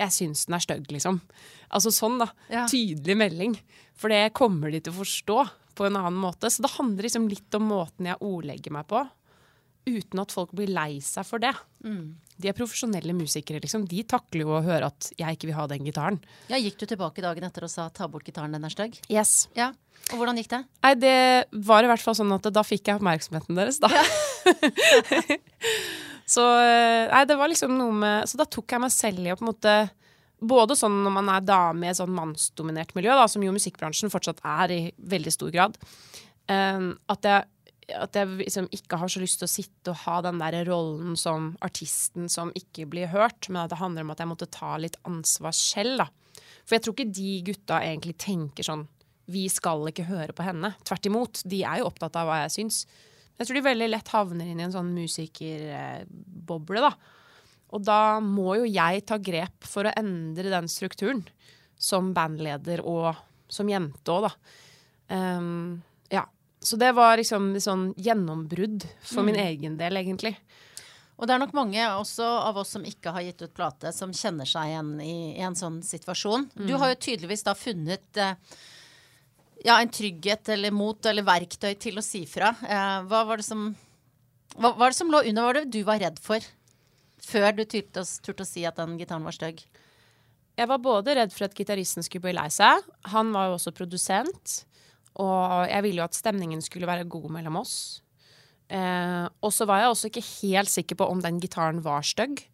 Jeg 0.00 0.10
syns 0.10 0.46
den 0.48 0.56
er 0.56 0.64
stygg, 0.64 0.88
liksom. 0.90 1.20
Altså 1.74 1.92
sånn, 1.94 2.18
da. 2.22 2.28
Ja. 2.50 2.64
Tydelig 2.70 3.16
melding. 3.18 3.58
For 3.98 4.10
det 4.10 4.32
kommer 4.36 4.72
de 4.74 4.80
til 4.82 4.94
å 4.94 5.00
forstå 5.02 5.38
på 5.78 5.86
en 5.86 5.98
annen 5.98 6.18
måte. 6.18 6.50
Så 6.50 6.64
det 6.64 6.72
handler 6.76 7.06
liksom 7.06 7.28
litt 7.30 7.54
om 7.58 7.68
måten 7.70 8.10
jeg 8.10 8.20
ordlegger 8.24 8.74
meg 8.74 8.88
på, 8.90 9.04
uten 9.84 10.22
at 10.22 10.32
folk 10.32 10.54
blir 10.56 10.70
lei 10.72 10.98
seg 11.04 11.26
for 11.28 11.42
det. 11.42 11.52
Mm. 11.84 12.16
De 12.40 12.50
er 12.50 12.56
profesjonelle 12.56 13.14
musikere, 13.14 13.60
liksom. 13.62 13.84
De 13.90 14.02
takler 14.08 14.42
jo 14.46 14.54
å 14.56 14.62
høre 14.64 14.88
at 14.90 15.10
jeg 15.18 15.36
ikke 15.36 15.50
vil 15.50 15.58
ha 15.58 15.66
den 15.70 15.86
gitaren. 15.86 16.18
Ja, 16.50 16.58
Gikk 16.58 16.80
du 16.80 16.86
tilbake 16.90 17.22
dagen 17.22 17.46
etter 17.46 17.66
og 17.66 17.70
sa 17.70 17.88
'ta 17.88 18.08
bort 18.08 18.26
gitaren, 18.26 18.52
den 18.52 18.64
er 18.64 18.74
stygg'? 18.74 18.98
Yes. 19.08 19.48
Ja. 19.54 19.72
Og 20.12 20.18
hvordan 20.18 20.36
gikk 20.36 20.50
det? 20.50 20.64
Nei, 20.82 20.94
Det 20.94 21.44
var 21.52 21.84
i 21.84 21.86
hvert 21.86 22.02
fall 22.02 22.14
sånn 22.14 22.34
at 22.34 22.52
da 22.52 22.62
fikk 22.62 22.88
jeg 22.88 22.98
oppmerksomheten 22.98 23.54
deres, 23.54 23.78
da. 23.78 23.88
Ja. 23.88 24.04
Så, 26.26 26.44
eh, 26.60 27.10
nei, 27.10 27.48
liksom 27.52 27.76
med, 27.98 28.28
så 28.28 28.40
da 28.40 28.46
tok 28.48 28.72
jeg 28.72 28.80
meg 28.80 28.92
selv 28.94 29.20
i 29.20 29.32
å 29.32 29.36
på 29.36 29.44
en 29.44 29.52
måte 29.52 29.76
Både 30.44 30.74
sånn 30.76 30.98
når 31.04 31.12
man 31.14 31.28
er 31.32 31.44
dame 31.46 31.86
i 31.86 31.88
et 31.88 31.96
sånn 31.96 32.12
mannsdominert 32.12 32.90
miljø, 32.92 33.14
da, 33.16 33.24
som 33.30 33.40
jo 33.40 33.52
musikkbransjen 33.54 34.10
fortsatt 34.12 34.42
er 34.44 34.72
i 34.74 34.80
veldig 34.98 35.32
stor 35.32 35.52
grad, 35.54 35.78
um, 36.50 36.90
at 37.08 37.28
jeg 37.30 37.46
at 37.92 38.16
jeg 38.16 38.30
liksom 38.38 38.68
ikke 38.72 38.98
har 39.00 39.10
så 39.12 39.20
lyst 39.20 39.40
til 39.40 39.48
å 39.48 39.52
sitte 39.52 39.92
og 39.92 40.02
ha 40.04 40.18
den 40.24 40.40
der 40.40 40.56
rollen 40.68 41.16
som 41.20 41.52
artisten 41.64 42.30
som 42.32 42.52
ikke 42.56 42.86
blir 42.90 43.10
hørt, 43.12 43.48
men 43.50 43.64
at 43.64 43.72
det 43.72 43.80
handler 43.80 44.06
om 44.06 44.12
at 44.14 44.22
jeg 44.22 44.30
måtte 44.30 44.50
ta 44.52 44.74
litt 44.80 44.96
ansvar 45.08 45.52
selv. 45.56 46.04
da. 46.04 46.42
For 46.64 46.76
jeg 46.76 46.84
tror 46.84 46.96
ikke 46.96 47.16
de 47.18 47.32
gutta 47.50 47.80
egentlig 47.84 48.16
tenker 48.20 48.66
sånn 48.66 48.86
Vi 49.30 49.46
skal 49.48 49.86
ikke 49.88 50.04
høre 50.04 50.34
på 50.36 50.44
henne. 50.44 50.74
Tvert 50.84 51.06
imot. 51.08 51.38
De 51.48 51.62
er 51.64 51.80
jo 51.80 51.86
opptatt 51.88 52.16
av 52.20 52.28
hva 52.28 52.42
jeg 52.42 52.56
syns. 52.58 52.82
Jeg 53.38 53.48
tror 53.48 53.58
de 53.58 53.64
veldig 53.66 53.90
lett 53.90 54.12
havner 54.14 54.50
inn 54.50 54.60
i 54.60 54.66
en 54.66 54.74
sånn 54.74 54.92
musikerboble, 54.94 56.84
da. 56.84 56.92
Og 57.74 57.82
da 57.82 58.20
må 58.22 58.54
jo 58.60 58.68
jeg 58.68 59.02
ta 59.08 59.18
grep 59.18 59.66
for 59.66 59.88
å 59.88 59.94
endre 59.98 60.52
den 60.52 60.70
strukturen. 60.70 61.24
Som 61.74 62.12
bandleder 62.14 62.84
og 62.86 63.16
som 63.50 63.68
jente 63.68 64.14
òg, 64.14 64.28
da. 64.28 64.60
Um, 65.14 65.82
ja. 66.12 66.22
Så 66.64 66.78
det 66.80 66.92
var 66.96 67.18
liksom 67.18 67.50
et 67.58 67.64
sånn 67.66 67.88
gjennombrudd 68.00 68.86
for 69.02 69.24
mm. 69.24 69.26
min 69.28 69.40
egen 69.42 69.80
del, 69.80 69.98
egentlig. 70.00 70.36
Og 71.14 71.28
det 71.28 71.34
er 71.34 71.42
nok 71.42 71.54
mange 71.54 71.82
også 71.94 72.26
av 72.48 72.56
oss 72.62 72.72
som 72.74 72.86
ikke 72.86 73.12
har 73.14 73.26
gitt 73.26 73.42
ut 73.44 73.54
plate, 73.54 73.92
som 73.94 74.14
kjenner 74.14 74.48
seg 74.48 74.70
igjen 74.70 74.94
i, 75.02 75.16
i 75.36 75.42
en 75.46 75.58
sånn 75.58 75.82
situasjon. 75.86 76.48
Mm. 76.54 76.64
Du 76.70 76.74
har 76.80 76.90
jo 76.90 77.02
tydeligvis 77.06 77.44
da 77.46 77.54
funnet 77.58 78.22
eh, 78.22 78.34
ja, 79.62 79.78
en 79.78 79.92
trygghet 79.92 80.48
eller 80.56 80.74
mot 80.74 81.06
eller 81.06 81.26
verktøy 81.26 81.72
til 81.80 82.00
å 82.00 82.04
si 82.04 82.24
fra. 82.28 82.50
Eh, 82.64 83.00
hva 83.08 83.24
var 83.28 83.40
det 83.40 83.46
som 83.46 83.70
hva 84.54 84.70
var 84.78 84.92
det 84.92 84.98
som 84.98 85.10
lå 85.10 85.24
under? 85.24 85.42
Hva 85.42 85.48
var 85.48 85.58
det 85.58 85.72
du 85.74 85.80
var 85.86 86.02
redd 86.02 86.20
for 86.22 86.44
før 87.24 87.54
du 87.56 87.64
turte, 87.64 88.04
turte 88.22 88.44
å 88.44 88.48
si 88.48 88.62
at 88.68 88.78
den 88.78 88.98
gitaren 89.00 89.24
var 89.26 89.34
stygg? 89.34 89.64
Jeg 90.54 90.70
var 90.70 90.78
både 90.78 91.16
redd 91.18 91.32
for 91.34 91.48
at 91.48 91.56
gitaristen 91.58 92.06
skulle 92.06 92.28
bli 92.28 92.36
lei 92.36 92.46
seg. 92.54 92.84
Han 93.10 93.32
var 93.34 93.48
jo 93.48 93.56
også 93.56 93.74
produsent. 93.74 94.60
Og 95.18 95.66
jeg 95.70 95.82
ville 95.86 96.02
jo 96.02 96.06
at 96.06 96.14
stemningen 96.14 96.62
skulle 96.62 96.90
være 96.90 97.08
god 97.10 97.32
mellom 97.34 97.58
oss. 97.62 97.76
Eh, 98.70 99.26
og 99.26 99.50
så 99.54 99.66
var 99.66 99.82
jeg 99.82 99.90
også 99.90 100.10
ikke 100.10 100.26
helt 100.28 100.70
sikker 100.70 100.98
på 100.98 101.08
om 101.10 101.20
den 101.22 101.40
gitaren 101.42 101.82
var 101.82 102.06
stygg. 102.06 102.44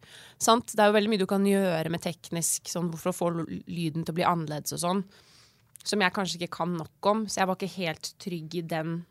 Det 0.41 0.79
er 0.81 0.89
jo 0.89 0.97
veldig 0.97 1.11
mye 1.13 1.21
du 1.21 1.29
kan 1.29 1.45
gjøre 1.45 1.93
med 1.93 2.01
teknisk 2.01 2.69
sånn, 2.69 2.89
for 2.97 3.13
å 3.13 3.17
få 3.17 3.29
lyden 3.45 4.01
til 4.01 4.13
å 4.13 4.17
bli 4.17 4.25
annerledes 4.25 4.73
og 4.77 4.81
sånn 4.81 5.03
som 5.83 6.03
jeg 6.03 6.13
kanskje 6.15 6.39
ikke 6.39 6.57
kan 6.59 6.75
nok 6.77 7.09
om. 7.11 7.25
Så 7.27 7.41
jeg 7.41 7.49
var 7.49 7.57
ikke 7.57 7.79
helt 7.79 8.11
trygg 8.21 8.59
i 8.59 8.67
den 8.73 9.01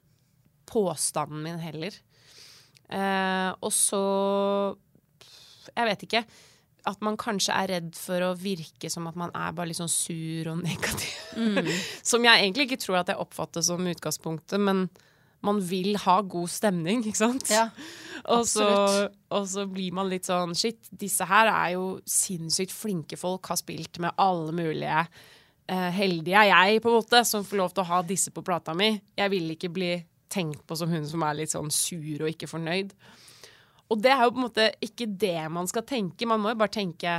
påstanden 0.70 1.42
min 1.44 1.58
heller. 1.62 1.96
Eh, 2.90 3.50
og 3.62 3.72
så 3.74 4.04
Jeg 5.76 5.86
vet 5.86 6.06
ikke. 6.06 6.24
At 6.88 7.02
man 7.04 7.18
kanskje 7.20 7.54
er 7.54 7.68
redd 7.74 7.92
for 7.94 8.24
å 8.24 8.32
virke 8.40 8.88
som 8.90 9.04
at 9.06 9.18
man 9.20 9.30
er 9.36 9.52
bare 9.52 9.68
litt 9.68 9.78
sånn 9.78 9.92
sur 9.92 10.48
og 10.54 10.62
negativ. 10.68 11.16
Mm. 11.36 11.68
som 12.02 12.24
jeg 12.26 12.42
egentlig 12.42 12.66
ikke 12.66 12.80
tror 12.82 13.02
at 13.02 13.12
jeg 13.12 13.20
oppfatter 13.20 13.62
som 13.62 13.86
utgangspunktet, 13.86 14.58
men 14.58 14.88
man 15.46 15.60
vil 15.64 15.94
ha 16.02 16.16
god 16.26 16.50
stemning, 16.52 17.04
ikke 17.06 17.20
sant? 17.20 17.52
Ja, 17.52 17.68
og, 18.34 18.42
så, 18.48 18.66
og, 19.30 19.44
så, 19.48 19.64
blir 19.70 19.94
man 19.96 20.10
litt 20.10 20.28
sånn 20.28 20.56
Shit, 20.58 20.90
disse 20.90 21.28
her 21.28 21.48
er 21.52 21.76
jo 21.76 21.84
sinnssykt 22.08 22.74
flinke 22.74 23.20
folk, 23.20 23.46
har 23.52 23.60
spilt 23.60 24.00
med 24.02 24.16
alle 24.20 24.56
mulige 24.56 25.04
heldig 25.70 26.34
er 26.34 26.48
jeg, 26.50 26.82
på 26.82 26.90
en 26.90 26.98
måte, 26.98 27.22
som 27.28 27.44
får 27.46 27.60
lov 27.60 27.74
til 27.74 27.84
å 27.84 27.90
ha 27.92 28.00
disse 28.06 28.32
på 28.34 28.42
plata 28.46 28.74
mi. 28.74 28.92
Jeg 29.18 29.30
vil 29.32 29.52
ikke 29.54 29.70
bli 29.72 29.90
tenkt 30.30 30.62
på 30.66 30.78
som 30.78 30.90
hun 30.90 31.06
som 31.06 31.22
er 31.26 31.38
litt 31.38 31.52
sånn 31.52 31.70
sur 31.74 32.24
og 32.24 32.30
ikke 32.30 32.48
fornøyd. 32.50 32.94
Og 33.90 33.98
det 34.02 34.12
er 34.14 34.22
jo 34.22 34.32
på 34.34 34.40
en 34.40 34.46
måte 34.46 34.68
ikke 34.86 35.08
det 35.18 35.38
man 35.50 35.68
skal 35.70 35.86
tenke. 35.86 36.28
Man 36.28 36.42
må 36.42 36.52
jo 36.52 36.60
bare 36.60 36.74
tenke 36.74 37.16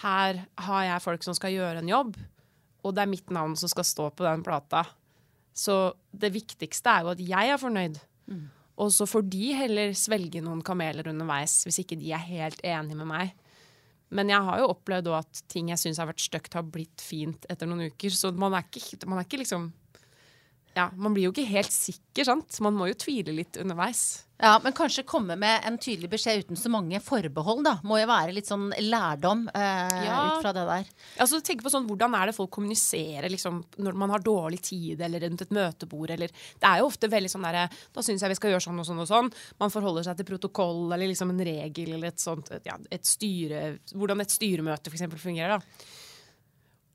her 0.00 0.44
har 0.66 0.84
jeg 0.86 1.04
folk 1.04 1.24
som 1.24 1.36
skal 1.36 1.52
gjøre 1.54 1.82
en 1.82 1.90
jobb, 1.90 2.14
og 2.80 2.96
det 2.96 3.02
er 3.02 3.12
mitt 3.12 3.32
navn 3.34 3.56
som 3.58 3.68
skal 3.68 3.84
stå 3.84 4.08
på 4.16 4.24
den 4.24 4.44
plata. 4.44 4.84
Så 5.52 5.92
det 6.12 6.32
viktigste 6.32 6.92
er 6.92 7.04
jo 7.04 7.12
at 7.12 7.20
jeg 7.20 7.52
er 7.52 7.60
fornøyd. 7.60 7.98
Mm. 8.30 8.46
Og 8.80 8.92
så 8.94 9.04
får 9.08 9.26
de 9.28 9.50
heller 9.58 9.92
svelge 9.98 10.40
noen 10.44 10.62
kameler 10.64 11.10
underveis 11.10 11.58
hvis 11.66 11.82
ikke 11.82 11.98
de 12.00 12.14
er 12.16 12.24
helt 12.30 12.62
enige 12.64 12.96
med 13.02 13.10
meg. 13.10 13.34
Men 14.10 14.30
jeg 14.32 14.42
har 14.42 14.58
jo 14.58 14.70
opplevd 14.72 15.10
at 15.14 15.42
ting 15.50 15.70
jeg 15.70 15.78
syns 15.78 16.00
har 16.02 16.08
vært 16.10 16.22
stygt, 16.24 16.56
har 16.58 16.66
blitt 16.66 17.02
fint 17.04 17.46
etter 17.50 17.68
noen 17.70 17.92
uker. 17.92 18.14
Så 18.14 18.32
man 18.34 18.56
er 18.58 18.66
ikke, 18.66 18.98
man 19.06 19.20
er 19.20 19.28
ikke 19.28 19.42
liksom 19.44 19.70
Ja, 20.74 20.88
man 20.94 21.14
blir 21.14 21.28
jo 21.28 21.34
ikke 21.34 21.50
helt 21.50 21.74
sikker, 21.74 22.26
sant. 22.26 22.58
Man 22.62 22.76
må 22.78 22.90
jo 22.90 22.98
tvile 22.98 23.34
litt 23.34 23.58
underveis. 23.58 24.24
Ja, 24.40 24.60
Men 24.62 24.72
kanskje 24.72 25.02
komme 25.04 25.36
med 25.36 25.66
en 25.68 25.76
tydelig 25.78 26.08
beskjed 26.14 26.44
uten 26.44 26.56
så 26.56 26.70
mange 26.72 27.00
forbehold, 27.04 27.60
da. 27.66 27.74
Må 27.84 27.98
jo 28.00 28.08
være 28.08 28.32
litt 28.32 28.48
sånn 28.48 28.70
lærdom 28.80 29.44
eh, 29.52 29.98
ja. 30.06 30.16
ut 30.24 30.44
fra 30.44 30.54
det 30.56 30.64
der. 30.68 30.88
Altså, 31.20 31.42
tenk 31.44 31.64
på 31.64 31.72
sånn, 31.72 31.84
Hvordan 31.90 32.16
er 32.16 32.30
det 32.30 32.36
folk 32.36 32.52
kommuniserer 32.54 33.28
liksom, 33.32 33.60
når 33.84 34.00
man 34.00 34.14
har 34.14 34.24
dårlig 34.24 34.62
tid 34.64 35.04
eller 35.04 35.26
rundt 35.26 35.44
et 35.44 35.54
møtebord? 35.54 36.14
Eller, 36.16 36.32
det 36.32 36.70
er 36.70 36.80
jo 36.80 36.88
ofte 36.88 37.10
veldig 37.12 37.32
sånn 37.32 37.44
derre 37.44 37.66
Da 37.68 38.04
syns 38.04 38.24
jeg 38.24 38.32
vi 38.32 38.38
skal 38.40 38.54
gjøre 38.54 38.64
sånn 38.64 38.80
og 38.80 38.88
sånn 38.88 39.04
og 39.04 39.10
sånn. 39.10 39.30
Man 39.60 39.74
forholder 39.74 40.08
seg 40.08 40.20
til 40.20 40.30
protokoll 40.32 40.86
eller 40.88 41.10
liksom 41.10 41.34
en 41.34 41.44
regel 41.50 41.96
eller 41.98 42.14
et 42.14 42.22
sånt 42.22 42.48
ja, 42.64 42.78
et 42.88 43.08
styre, 43.08 43.74
Hvordan 43.92 44.24
et 44.24 44.32
styremøte 44.32 44.92
f.eks. 44.92 45.08
fungerer. 45.20 45.58
da. 45.60 45.98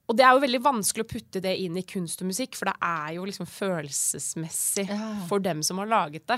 Og 0.06 0.18
det 0.18 0.26
er 0.26 0.36
jo 0.36 0.44
veldig 0.44 0.62
vanskelig 0.66 1.06
å 1.06 1.10
putte 1.10 1.42
det 1.42 1.56
inn 1.62 1.78
i 1.78 1.86
kunst 1.88 2.22
og 2.22 2.30
musikk, 2.30 2.58
for 2.58 2.70
det 2.70 2.76
er 2.86 3.16
jo 3.18 3.26
liksom 3.26 3.48
følelsesmessig 3.50 4.86
ja. 4.90 5.16
for 5.30 5.42
dem 5.42 5.64
som 5.66 5.82
har 5.82 5.90
laget 5.90 6.28
det. 6.30 6.38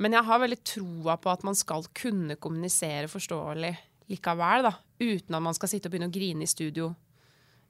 Men 0.00 0.16
jeg 0.16 0.26
har 0.26 0.40
veldig 0.40 0.58
troa 0.64 1.16
på 1.20 1.30
at 1.32 1.44
man 1.44 1.56
skal 1.58 1.84
kunne 1.96 2.38
kommunisere 2.40 3.08
forståelig 3.10 3.74
likevel, 4.10 4.66
da. 4.66 4.74
Uten 5.00 5.36
at 5.36 5.44
man 5.44 5.56
skal 5.56 5.70
sitte 5.70 5.88
og 5.88 5.94
begynne 5.94 6.10
å 6.10 6.14
grine 6.14 6.46
i 6.46 6.50
studio 6.50 6.90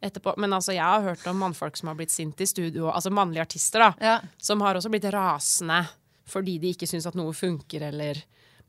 etterpå. 0.01 0.35
Men 0.41 0.55
altså, 0.57 0.73
jeg 0.77 0.87
har 0.87 1.05
hørt 1.05 1.27
om 1.29 1.41
mannfolk 1.43 1.77
som 1.77 1.91
har 1.91 1.99
blitt 1.99 2.15
sinte 2.15 2.47
i 2.47 2.51
studio, 2.51 2.89
altså 2.91 3.13
mannlige 3.13 3.45
artister, 3.49 3.85
da. 3.85 3.91
Ja. 4.01 4.17
Som 4.41 4.63
har 4.65 4.79
også 4.79 4.93
blitt 4.93 5.09
rasende 5.13 5.83
fordi 6.31 6.61
de 6.63 6.71
ikke 6.71 6.87
syns 6.87 7.09
at 7.11 7.17
noe 7.19 7.35
funker, 7.35 7.89
eller 7.89 8.21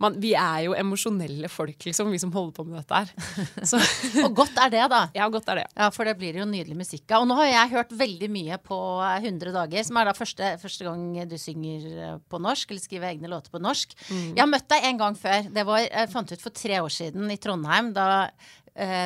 man, 0.01 0.17
Vi 0.22 0.34
er 0.38 0.65
jo 0.65 0.75
emosjonelle 0.77 1.50
folk, 1.51 1.77
liksom, 1.88 2.12
vi 2.13 2.20
som 2.22 2.34
holder 2.34 2.55
på 2.58 2.65
med 2.67 2.79
dette 2.81 3.01
her. 3.01 3.12
Så, 3.70 3.79
Og 4.25 4.36
godt 4.38 4.58
er 4.62 4.74
det, 4.74 4.84
da. 4.91 5.01
ja, 5.20 5.27
godt 5.34 5.50
er 5.53 5.62
det. 5.62 5.67
Ja, 5.77 5.89
for 5.93 6.10
det 6.10 6.17
blir 6.20 6.41
jo 6.41 6.48
nydelig 6.50 6.77
musikk 6.81 7.05
av. 7.12 7.25
Og 7.25 7.29
nå 7.31 7.38
har 7.39 7.51
jeg 7.51 7.74
hørt 7.75 7.96
veldig 8.01 8.31
mye 8.34 8.60
på 8.65 8.79
100 9.05 9.55
dager, 9.55 9.88
som 9.88 10.01
er 10.01 10.10
da 10.10 10.15
første, 10.17 10.53
første 10.62 10.88
gang 10.88 11.05
du 11.29 11.38
synger 11.41 11.89
eh, 11.91 12.15
på 12.31 12.41
norsk, 12.41 12.72
eller 12.74 12.84
skriver 12.84 13.12
egne 13.13 13.31
låter 13.31 13.53
på 13.53 13.62
norsk. 13.62 13.96
Jeg 14.12 14.41
har 14.41 14.50
møtt 14.50 14.70
deg 14.72 14.89
en 14.89 15.01
gang 15.01 15.20
før. 15.20 15.51
Det 15.53 15.67
var, 15.67 15.84
jeg 15.86 16.12
fant 16.13 16.34
ut 16.34 16.43
for 16.43 16.55
tre 16.55 16.81
år 16.81 16.93
siden 16.93 17.31
i 17.31 17.39
Trondheim, 17.41 17.93
da 17.96 18.08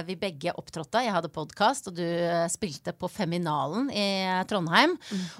vi 0.05 0.15
begge 0.19 0.53
opptrådte. 0.53 1.01
Jeg 1.05 1.13
hadde 1.15 1.31
podkast, 1.34 1.89
og 1.89 1.95
du 1.98 2.03
eh, 2.05 2.45
spilte 2.51 2.93
på 2.93 3.10
Feminalen 3.10 3.88
i 3.89 4.05
Trondheim. 4.50 4.93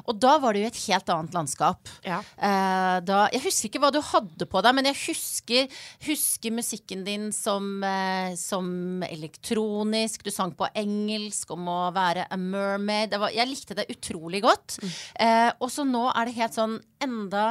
Og 0.06 0.18
da 0.18 0.36
var 0.42 0.56
det 0.56 0.64
jo 0.64 0.70
et 0.72 0.80
helt 0.88 1.12
annet 1.14 1.38
landskap. 1.38 1.92
Ja. 2.06 2.20
Eh, 2.36 2.98
da, 3.06 3.20
jeg 3.34 3.44
husker 3.46 3.70
ikke 3.70 3.84
hva 3.84 3.92
du 3.94 4.02
hadde 4.02 4.48
på 4.50 4.64
deg, 4.66 4.76
men 4.78 4.90
jeg 4.90 5.00
husker, 5.04 5.80
husker 6.08 6.56
musikken 6.58 7.06
din 7.06 7.30
som, 7.36 7.84
eh, 7.86 8.34
som 8.40 9.04
elektronisk. 9.06 10.26
Du 10.26 10.34
sang 10.34 10.56
på 10.58 10.70
engelsk 10.74 11.54
om 11.56 11.70
å 11.70 11.80
være 11.96 12.28
a 12.30 12.40
mermaid. 12.40 13.14
Det 13.14 13.22
var, 13.22 13.36
jeg 13.36 13.52
likte 13.52 13.78
det 13.78 13.90
utrolig 13.94 14.42
godt. 14.46 14.80
Eh, 15.20 15.52
og 15.60 15.70
så 15.72 15.86
nå 15.88 16.08
er 16.12 16.26
det 16.26 16.40
helt 16.40 16.58
sånn 16.58 16.80
enda 17.04 17.48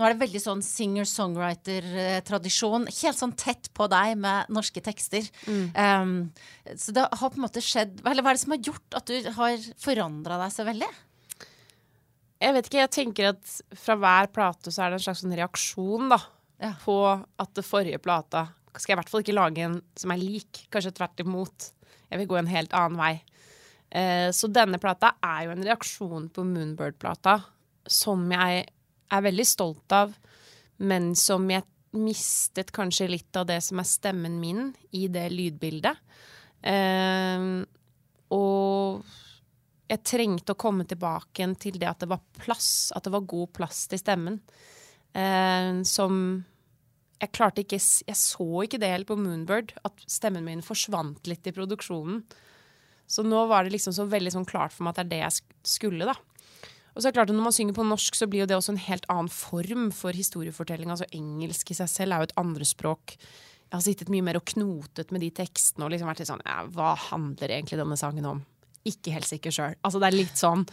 nå 0.00 0.06
er 0.06 0.14
det 0.14 0.22
veldig 0.22 0.40
sånn 0.40 0.62
singer-songwriter-tradisjon. 0.64 2.86
Helt 2.88 3.18
sånn 3.20 3.34
tett 3.36 3.68
på 3.76 3.84
deg 3.92 4.14
med 4.20 4.48
norske 4.52 4.80
tekster. 4.84 5.26
Um, 5.46 6.30
så 6.72 6.92
det 6.96 7.04
har 7.04 7.30
på 7.30 7.36
en 7.36 7.44
måte 7.44 7.60
skjedd 7.64 8.00
Eller 8.08 8.22
hva 8.24 8.30
er 8.32 8.36
det 8.38 8.42
som 8.44 8.54
har 8.54 8.64
gjort 8.70 8.90
at 8.96 9.06
du 9.10 9.16
har 9.36 9.56
forandra 9.82 10.34
deg 10.40 10.50
så 10.54 10.62
veldig? 10.68 10.90
Jeg 12.40 12.54
vet 12.56 12.66
ikke, 12.70 12.80
jeg 12.80 12.94
tenker 12.96 13.24
at 13.34 13.44
fra 13.76 13.94
hver 14.00 14.26
plate 14.32 14.68
så 14.72 14.78
er 14.86 14.90
det 14.94 14.98
en 15.00 15.04
slags 15.10 15.20
sånn 15.24 15.36
reaksjon 15.36 16.08
da, 16.14 16.20
Ja. 16.60 16.72
på 16.84 16.96
at 17.38 17.50
det 17.56 17.64
forrige 17.68 17.98
plata 18.00 18.46
skal 18.76 18.92
jeg 18.92 18.96
i 18.96 19.00
hvert 19.02 19.10
fall 19.12 19.22
ikke 19.24 19.36
lage 19.36 19.60
en 19.66 19.78
som 19.98 20.10
er 20.14 20.20
lik. 20.22 20.52
Kanskje 20.72 20.94
tvert 20.96 21.18
imot. 21.20 21.58
Jeg 22.08 22.16
vil 22.22 22.28
gå 22.30 22.36
en 22.38 22.46
helt 22.48 22.72
annen 22.72 22.96
vei. 23.00 23.14
Eh, 23.90 24.30
så 24.32 24.46
denne 24.48 24.78
plata 24.80 25.10
er 25.20 25.44
jo 25.44 25.50
en 25.56 25.64
reaksjon 25.66 26.28
på 26.30 26.44
Moonbird-plata 26.46 27.34
som 27.90 28.30
jeg 28.30 28.68
er 29.10 29.26
veldig 29.26 29.46
stolt 29.48 29.94
av, 29.94 30.14
men 30.80 31.12
som 31.18 31.48
jeg 31.50 31.66
mistet 31.96 32.70
kanskje 32.74 33.08
litt 33.10 33.36
av 33.36 33.48
det 33.48 33.58
som 33.66 33.80
er 33.82 33.88
stemmen 33.88 34.38
min 34.40 34.70
i 34.96 35.06
det 35.10 35.26
lydbildet. 35.32 35.98
Eh, 36.62 37.46
og 38.30 39.10
jeg 39.90 40.06
trengte 40.06 40.54
å 40.54 40.60
komme 40.60 40.86
tilbake 40.86 41.48
til 41.58 41.80
det 41.80 41.88
at 41.90 42.04
det 42.04 42.10
var 42.12 42.22
plass, 42.38 42.92
at 42.94 43.06
det 43.06 43.14
var 43.14 43.26
god 43.26 43.50
plass 43.58 43.86
til 43.90 44.00
stemmen. 44.00 44.38
Eh, 45.10 45.82
som 45.82 46.14
jeg 47.20 47.32
klarte 47.34 47.64
ikke 47.64 47.80
Jeg 47.80 48.16
så 48.16 48.46
ikke 48.64 48.78
det 48.80 48.92
helt 48.92 49.08
på 49.08 49.18
Moonbird, 49.18 49.74
at 49.84 50.06
stemmen 50.06 50.46
min 50.46 50.62
forsvant 50.64 51.26
litt 51.28 51.46
i 51.46 51.52
produksjonen. 51.52 52.22
Så 53.10 53.24
nå 53.26 53.42
var 53.50 53.66
det 53.66 53.74
liksom 53.74 53.92
så 53.92 54.06
veldig 54.06 54.32
sånn 54.36 54.46
klart 54.48 54.72
for 54.72 54.86
meg 54.86 54.94
at 54.94 55.02
det 55.02 55.04
er 55.04 55.10
det 55.10 55.22
jeg 55.24 55.56
skulle, 55.66 56.06
da. 56.06 56.14
Og 56.94 57.00
så 57.00 57.08
er 57.08 57.12
det 57.12 57.18
klart 57.18 57.30
at 57.30 57.36
Når 57.36 57.46
man 57.46 57.54
synger 57.54 57.76
på 57.76 57.86
norsk, 57.86 58.16
så 58.18 58.26
blir 58.30 58.44
jo 58.44 58.50
det 58.50 58.56
også 58.56 58.74
en 58.74 58.84
helt 58.88 59.06
annen 59.12 59.30
form 59.32 59.90
for 59.94 60.16
historiefortelling. 60.16 60.90
Altså 60.90 61.08
Engelsk 61.14 61.70
i 61.70 61.78
seg 61.78 61.90
selv 61.90 62.14
er 62.14 62.22
jo 62.22 62.30
et 62.30 62.38
andrespråk. 62.40 63.16
Jeg 63.70 63.76
har 63.76 63.84
sittet 63.84 64.10
mye 64.10 64.24
mer 64.26 64.40
og 64.40 64.48
knotet 64.50 65.12
med 65.14 65.22
de 65.22 65.30
tekstene 65.30 65.86
og 65.86 65.92
liksom 65.92 66.10
vært 66.10 66.24
litt 66.24 66.30
sånn 66.32 66.42
ja, 66.42 66.64
Hva 66.74 66.96
handler 67.10 67.54
egentlig 67.54 67.78
denne 67.78 67.98
sangen 68.00 68.26
om? 68.26 68.42
Ikke 68.88 69.12
helt 69.14 69.28
sikker 69.28 69.54
sjøl. 69.54 69.76
Altså, 69.84 70.00
det 70.02 70.08
er 70.08 70.16
litt 70.16 70.40
sånn 70.40 70.64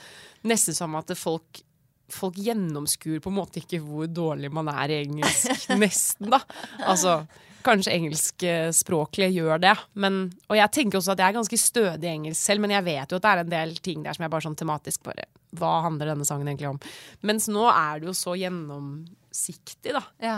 nesten 0.48 0.78
som 0.78 0.98
at 1.00 1.14
folk 1.18 1.64
Folk 2.08 2.38
gjennomskuer 2.40 3.20
på 3.20 3.28
en 3.28 3.36
måte 3.36 3.60
ikke 3.60 3.82
hvor 3.84 4.08
dårlig 4.08 4.48
man 4.56 4.70
er 4.72 4.94
i 4.94 5.02
engelsk. 5.02 5.66
Nesten, 5.82 6.30
da. 6.32 6.38
Altså, 6.88 7.18
kanskje 7.68 7.94
engelskspråklige 7.94 9.30
gjør 9.36 9.62
det. 9.64 9.76
Men, 10.00 10.20
og 10.48 10.60
jeg 10.60 10.74
tenker 10.76 11.00
også 11.00 11.14
at 11.14 11.24
jeg 11.24 11.32
er 11.32 11.38
ganske 11.38 11.60
stødig 11.62 12.08
i 12.08 12.14
engelsk 12.16 12.42
selv, 12.42 12.64
men 12.64 12.74
jeg 12.74 12.88
vet 12.88 13.12
jo 13.12 13.20
at 13.20 13.26
det 13.26 13.34
er 13.34 13.44
en 13.44 13.56
del 13.56 13.76
ting 13.84 14.04
der 14.06 14.18
som 14.18 14.26
jeg 14.26 14.34
bare 14.34 14.48
sånn 14.48 14.60
tematisk 14.60 15.04
bare 15.08 15.28
Hva 15.58 15.78
handler 15.86 16.12
denne 16.12 16.28
sangen 16.28 16.50
egentlig 16.50 16.70
om? 16.74 16.80
Mens 17.28 17.48
nå 17.52 17.66
er 17.72 18.02
det 18.02 18.10
jo 18.10 18.16
så 18.18 18.36
gjennomsiktig, 18.40 19.96
da. 19.96 20.04
Ja. 20.24 20.38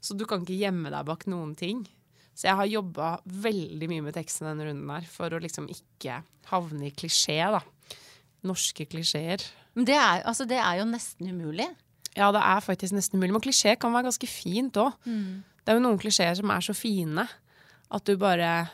Så 0.00 0.16
du 0.16 0.24
kan 0.28 0.44
ikke 0.44 0.56
gjemme 0.56 0.92
deg 0.94 1.08
bak 1.08 1.26
noen 1.30 1.52
ting. 1.58 1.82
Så 2.38 2.46
jeg 2.46 2.58
har 2.60 2.70
jobba 2.70 3.10
veldig 3.26 3.88
mye 3.90 4.04
med 4.06 4.14
teksten 4.14 4.46
denne 4.46 4.68
runden 4.68 4.90
her, 4.94 5.06
for 5.10 5.34
å 5.34 5.40
liksom 5.42 5.66
ikke 5.72 6.20
havne 6.52 6.86
i 6.86 6.94
klisjé, 6.94 7.40
da. 7.50 7.60
Norske 8.46 8.86
klisjeer. 8.86 9.42
Men 9.74 9.88
det 9.88 9.96
er, 9.98 10.22
altså, 10.22 10.46
det 10.48 10.60
er 10.62 10.78
jo 10.80 10.86
nesten 10.86 11.32
umulig. 11.32 11.66
Ja, 12.14 12.30
det 12.34 12.42
er 12.42 12.62
faktisk 12.62 12.94
nesten 12.94 13.18
umulig. 13.18 13.34
Men 13.34 13.44
klisjé 13.44 13.74
kan 13.78 13.94
være 13.94 14.08
ganske 14.08 14.30
fint 14.30 14.78
òg. 14.80 14.94
Det 15.68 15.74
er 15.74 15.76
jo 15.76 15.84
noen 15.84 15.98
klisjeer 16.00 16.32
som 16.32 16.48
er 16.48 16.64
så 16.64 16.72
fine 16.72 17.26
at 17.92 18.04
du 18.08 18.14
bare 18.20 18.70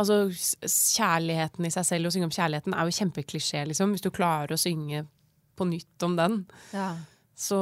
Altså, 0.00 0.32
kjærligheten 0.64 1.66
i 1.68 1.70
seg 1.70 1.84
selv, 1.86 2.08
å 2.08 2.10
synge 2.10 2.26
om 2.26 2.32
kjærligheten, 2.32 2.72
er 2.74 2.88
jo 2.88 2.94
kjempeklisjé, 2.96 3.60
liksom. 3.68 3.92
Hvis 3.92 4.02
du 4.02 4.08
klarer 4.10 4.56
å 4.56 4.58
synge 4.58 5.04
på 5.54 5.66
nytt 5.68 6.02
om 6.02 6.16
den. 6.18 6.38
Ja. 6.72 6.88
Så 7.38 7.58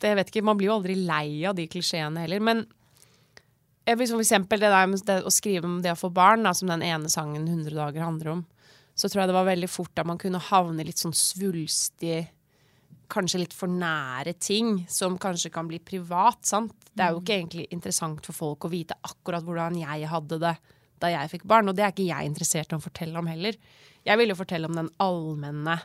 det, 0.00 0.14
vet 0.16 0.32
ikke, 0.32 0.42
man 0.48 0.58
blir 0.58 0.70
jo 0.72 0.78
aldri 0.78 0.96
lei 0.96 1.44
av 1.46 1.54
de 1.54 1.68
klisjeene 1.70 2.24
heller. 2.24 2.42
Men 2.42 2.64
for 3.84 4.16
eksempel 4.18 4.64
det 4.64 4.72
der 4.72 4.88
med 4.90 5.04
det, 5.06 5.20
å 5.28 5.30
skrive 5.30 5.68
om 5.68 5.76
det 5.84 5.92
å 5.92 6.00
få 6.00 6.10
barn, 6.16 6.48
da, 6.48 6.56
som 6.56 6.72
den 6.72 6.82
ene 6.88 7.12
sangen 7.12 7.46
100 7.46 7.76
dager 7.76 8.02
handler 8.08 8.32
om, 8.32 8.42
så 8.98 9.06
tror 9.06 9.22
jeg 9.22 9.30
det 9.30 9.38
var 9.38 9.52
veldig 9.52 9.70
fort 9.70 10.02
at 10.02 10.08
man 10.08 10.18
kunne 10.18 10.42
havne 10.48 10.88
litt 10.88 10.98
sånn 10.98 11.14
svulstig 11.14 12.24
Kanskje 13.08 13.40
litt 13.40 13.54
for 13.56 13.72
nære 13.72 14.34
ting 14.36 14.82
som 14.92 15.16
kanskje 15.20 15.50
kan 15.54 15.68
bli 15.68 15.78
privat. 15.80 16.44
sant? 16.46 16.74
Det 16.92 17.04
er 17.04 17.14
jo 17.14 17.22
ikke 17.22 17.38
egentlig 17.38 17.68
interessant 17.72 18.26
for 18.26 18.36
folk 18.36 18.66
å 18.66 18.72
vite 18.72 18.98
akkurat 19.02 19.46
hvordan 19.46 19.78
jeg 19.80 20.10
hadde 20.10 20.40
det 20.42 20.56
da 20.98 21.12
jeg 21.12 21.30
fikk 21.30 21.44
barn, 21.46 21.70
og 21.70 21.76
det 21.78 21.84
er 21.86 21.92
ikke 21.94 22.08
jeg 22.08 22.26
interessert 22.26 22.72
i 22.72 22.76
å 22.76 22.82
fortelle 22.82 23.20
om 23.20 23.28
heller. 23.30 23.54
Jeg 24.06 24.18
vil 24.18 24.32
jo 24.32 24.38
fortelle 24.38 24.66
om 24.66 24.74
den 24.74 24.90
allmenne 24.98 25.78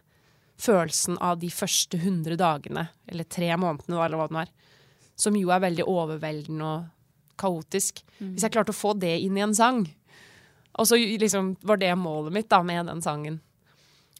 følelsen 0.62 1.19
av 1.21 1.39
de 1.41 1.49
første 1.53 1.99
100 1.99 2.38
dagene, 2.39 2.88
eller 3.09 3.27
tre 3.29 3.51
månedene, 3.59 3.99
eller 3.99 4.19
hva 4.19 4.27
det 4.31 4.43
er, 4.45 4.53
som 5.19 5.38
jo 5.38 5.51
er 5.53 5.62
veldig 5.63 5.86
overveldende 5.89 6.69
og 6.69 7.38
kaotisk. 7.39 8.01
Hvis 8.19 8.45
jeg 8.45 8.53
klarte 8.53 8.73
å 8.73 8.77
få 8.77 8.93
det 8.97 9.15
inn 9.21 9.38
i 9.38 9.45
en 9.45 9.55
sang, 9.57 9.83
og 10.73 10.89
så 10.89 10.97
liksom 10.97 11.55
var 11.62 11.77
det 11.81 11.93
målet 11.99 12.33
mitt 12.33 12.49
da, 12.49 12.63
med 12.65 12.89
den 12.89 13.01
sangen. 13.05 13.41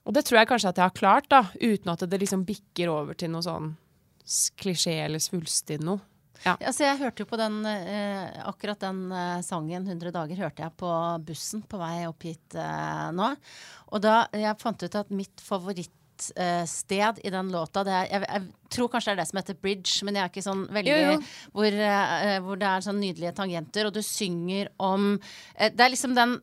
Og 0.04 0.16
det 0.16 0.26
tror 0.28 0.42
jeg 0.42 0.50
kanskje 0.50 0.74
at 0.74 0.80
jeg 0.82 0.90
har 0.90 0.98
klart, 0.98 1.30
da, 1.32 1.46
uten 1.62 1.94
at 1.94 2.04
det 2.10 2.20
liksom 2.20 2.44
bikker 2.48 2.92
over 2.92 3.16
til 3.18 3.32
noe 3.32 3.46
sånn 3.46 3.74
klisjé 4.60 4.98
eller 5.06 5.22
svulstig 5.24 5.80
noe. 5.84 6.02
Altså, 6.44 6.84
jeg 6.84 7.00
hørte 7.00 7.24
jo 7.24 7.30
på 7.30 7.40
den, 7.40 7.62
eh, 7.66 8.42
akkurat 8.44 8.82
den 8.84 9.06
eh, 9.16 9.40
sangen 9.46 9.86
100 9.88 10.12
dager 10.12 10.42
hørte 10.44 10.66
jeg 10.66 10.76
på 10.76 10.92
bussen 11.24 11.64
på 11.64 11.80
vei 11.80 12.04
opp 12.10 12.26
hit 12.28 12.58
eh, 12.60 13.10
nå. 13.16 13.30
Og 13.96 14.04
da 14.04 14.26
jeg 14.36 14.60
fant 14.60 14.84
ut 14.84 14.98
at 15.00 15.14
mitt 15.16 15.44
favorittsted 15.44 17.22
i 17.24 17.32
den 17.32 17.52
låta 17.54 17.86
det 17.88 17.96
er, 17.96 18.10
jeg, 18.12 18.28
jeg 18.28 18.76
tror 18.76 18.92
kanskje 18.92 19.14
det 19.14 19.16
er 19.16 19.22
det 19.22 19.30
som 19.30 19.40
heter 19.40 19.62
bridge, 19.64 19.94
men 20.04 20.20
jeg 20.20 20.26
er 20.26 20.34
ikke 20.34 20.46
sånn 20.50 20.66
veldig 20.76 20.92
Jo, 20.92 21.02
jo. 21.14 21.18
Hvor, 21.56 21.82
eh, 21.88 22.38
hvor 22.44 22.60
det 22.60 22.72
er 22.74 22.88
sånn 22.90 23.00
nydelige 23.06 23.36
tangenter, 23.40 23.88
og 23.88 23.96
du 23.96 24.04
synger 24.04 24.74
om 24.84 25.14
eh, 25.56 25.72
Det 25.72 25.86
er 25.86 25.96
liksom 25.96 26.18
den 26.18 26.42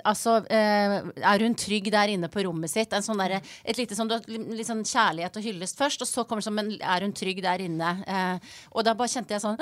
Altså, 0.00 0.38
eh, 0.48 0.94
er 1.20 1.42
hun 1.44 1.54
trygg 1.60 1.90
der 1.92 2.08
inne 2.14 2.30
på 2.32 2.40
rommet 2.46 2.72
sitt? 2.72 2.94
En 2.96 3.04
sånn 3.04 3.20
der, 3.20 3.36
et 3.40 3.76
lite 3.76 3.96
sånn, 3.96 4.08
litt 4.30 4.68
sånn 4.68 4.80
kjærlighet 4.80 5.36
og 5.36 5.44
hyllest 5.44 5.76
først, 5.76 6.00
og 6.00 6.08
så 6.08 6.24
kommer 6.24 6.40
det 6.40 6.48
sånn 6.48 6.56
Men 6.56 6.70
er 6.80 7.04
hun 7.04 7.12
trygg 7.12 7.42
der 7.44 7.60
inne? 7.66 7.90
Eh, 8.08 8.54
og 8.72 8.86
da 8.86 8.94
bare 8.96 9.12
kjente 9.12 9.36
jeg 9.36 9.44
sånn 9.44 9.60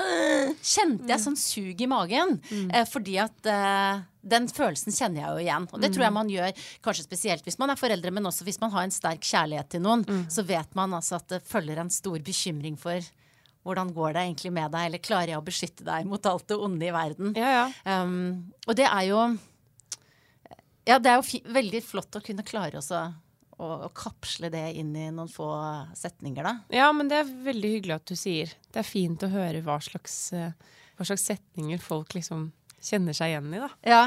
Kjente 0.63 1.11
jeg 1.11 1.23
sånn 1.25 1.35
sug 1.39 1.83
i 1.83 1.89
magen. 1.91 2.37
Eh, 2.71 2.85
fordi 2.87 3.17
at 3.19 3.51
eh, 3.51 3.99
den 4.23 4.47
følelsen 4.47 4.95
kjenner 4.95 5.25
jeg 5.25 5.29
jo 5.33 5.43
igjen. 5.43 5.67
Og 5.75 5.83
det 5.83 5.91
tror 5.91 6.07
jeg 6.07 6.15
man 6.15 6.31
gjør 6.31 6.63
kanskje 6.87 7.07
spesielt 7.09 7.43
hvis 7.43 7.59
man 7.59 7.73
er 7.73 7.79
foreldre, 7.79 8.13
men 8.15 8.31
også 8.31 8.47
hvis 8.47 8.61
man 8.63 8.71
har 8.71 8.87
en 8.87 8.95
sterk 8.95 9.27
kjærlighet 9.27 9.73
til 9.75 9.83
noen. 9.83 10.07
Så 10.31 10.47
vet 10.47 10.71
man 10.79 10.95
altså 10.95 11.19
at 11.19 11.27
det 11.35 11.43
følger 11.43 11.83
en 11.83 11.91
stor 11.91 12.23
bekymring 12.23 12.79
for 12.79 13.03
hvordan 13.63 13.93
går 13.95 14.15
det 14.15 14.23
egentlig 14.27 14.51
med 14.55 14.71
deg, 14.73 14.89
eller 14.89 15.03
klarer 15.03 15.33
jeg 15.33 15.39
å 15.39 15.45
beskytte 15.45 15.85
deg 15.87 16.07
mot 16.07 16.25
alt 16.27 16.47
det 16.51 16.59
onde 16.59 16.87
i 16.87 16.93
verden? 16.93 17.31
Ja, 17.39 17.51
ja. 17.53 17.65
Um, 18.03 18.51
og 18.67 18.75
det 18.75 18.89
er 18.89 19.05
jo 19.07 19.21
Ja, 20.87 20.99
det 20.99 21.11
er 21.11 21.21
jo 21.21 21.43
veldig 21.53 21.83
flott 21.85 22.19
å 22.19 22.23
kunne 22.23 22.45
klare 22.47 22.79
også 22.79 23.05
å, 23.57 23.69
å 23.87 23.91
kapsle 23.95 24.49
det 24.53 24.65
inn 24.79 24.91
i 24.97 25.07
noen 25.13 25.31
få 25.31 25.47
setninger, 25.97 26.43
da. 26.43 26.57
Ja, 26.73 26.89
men 26.95 27.11
det 27.11 27.21
er 27.21 27.31
veldig 27.47 27.73
hyggelig 27.77 27.97
at 27.99 28.09
du 28.11 28.17
sier. 28.19 28.51
Det 28.73 28.83
er 28.83 28.87
fint 28.87 29.23
å 29.23 29.31
høre 29.31 29.63
hva 29.65 29.79
slags, 29.83 30.17
eh, 30.35 30.51
hva 30.97 31.07
slags 31.07 31.27
setninger 31.29 31.81
folk 31.83 32.15
liksom 32.17 32.49
kjenner 32.83 33.15
seg 33.15 33.33
igjen 33.33 33.53
i, 33.53 33.63
da. 33.63 33.71
Ja. 33.87 34.03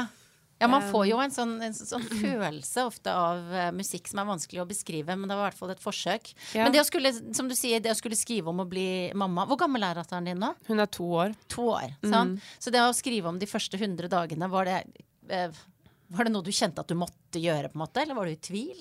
Ja, 0.57 0.65
man 0.65 0.81
får 0.89 1.03
jo 1.05 1.19
en 1.21 1.33
sånn, 1.33 1.51
en 1.61 1.75
sånn 1.77 2.05
følelse 2.17 2.87
ofte 2.89 3.13
av 3.13 3.51
eh, 3.53 3.67
musikk 3.77 4.09
som 4.09 4.23
er 4.23 4.29
vanskelig 4.31 4.63
å 4.63 4.67
beskrive, 4.69 5.13
men 5.13 5.29
det 5.29 5.37
var 5.37 5.45
i 5.45 5.49
hvert 5.51 5.59
fall 5.59 5.73
et 5.75 5.83
forsøk. 5.83 6.31
Ja. 6.57 6.65
Men 6.65 6.73
det 6.73 6.81
å 6.81 6.87
skulle, 6.87 7.11
som 7.13 7.49
du 7.49 7.53
sier, 7.57 7.83
det 7.83 7.93
å 7.93 7.97
skulle 7.99 8.17
skrive 8.17 8.49
om 8.49 8.63
å 8.63 8.67
bli 8.69 9.13
mamma 9.17 9.45
Hvor 9.49 9.59
gammel 9.61 9.85
er 9.85 9.99
datteren 9.99 10.25
din 10.25 10.41
nå? 10.41 10.49
Hun 10.65 10.81
er 10.81 10.89
to 10.89 11.05
år. 11.21 11.37
To 11.53 11.69
år. 11.75 11.93
Sant? 12.01 12.41
Så 12.57 12.73
det 12.73 12.81
å 12.81 12.95
skrive 12.97 13.29
om 13.29 13.37
de 13.37 13.49
første 13.49 13.77
100 13.77 14.09
dagene, 14.09 14.49
var 14.49 14.65
det 14.65 14.79
eh, 15.29 15.61
Var 16.07 16.27
det 16.27 16.31
noe 16.31 16.45
du 16.45 16.53
kjente 16.55 16.83
at 16.83 16.87
du 16.87 16.95
måtte 16.95 17.41
gjøre, 17.41 17.67
på 17.71 17.75
en 17.75 17.83
måte, 17.83 18.01
eller 18.01 18.15
var 18.15 18.29
du 18.29 18.31
i 18.31 18.39
tvil? 18.39 18.79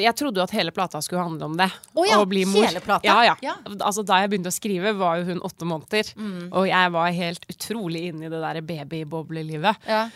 Jeg 0.00 0.16
trodde 0.16 0.40
jo 0.40 0.44
at 0.46 0.54
hele 0.56 0.72
plata 0.72 1.02
skulle 1.04 1.20
handle 1.20 1.50
om 1.50 1.56
det. 1.60 1.68
Oh, 1.92 2.06
ja, 2.08 2.16
å 2.22 2.28
bli 2.28 2.46
mor. 2.48 2.64
hele 2.64 2.80
plata? 2.80 3.04
Ja, 3.04 3.18
ja. 3.28 3.36
Ja. 3.44 3.58
Altså, 3.76 4.04
da 4.08 4.22
jeg 4.22 4.32
begynte 4.32 4.48
å 4.48 4.56
skrive, 4.56 4.94
var 4.96 5.20
jo 5.20 5.28
hun 5.28 5.42
åtte 5.44 5.68
måneder. 5.68 6.14
Mm. 6.16 6.48
Og 6.48 6.68
jeg 6.70 6.92
var 6.96 7.16
helt 7.18 7.48
utrolig 7.52 8.06
inne 8.08 8.28
i 8.28 8.32
det 8.32 8.40
der 8.40 8.62
babyboblelivet. 8.72 9.84
Ja. 9.90 10.06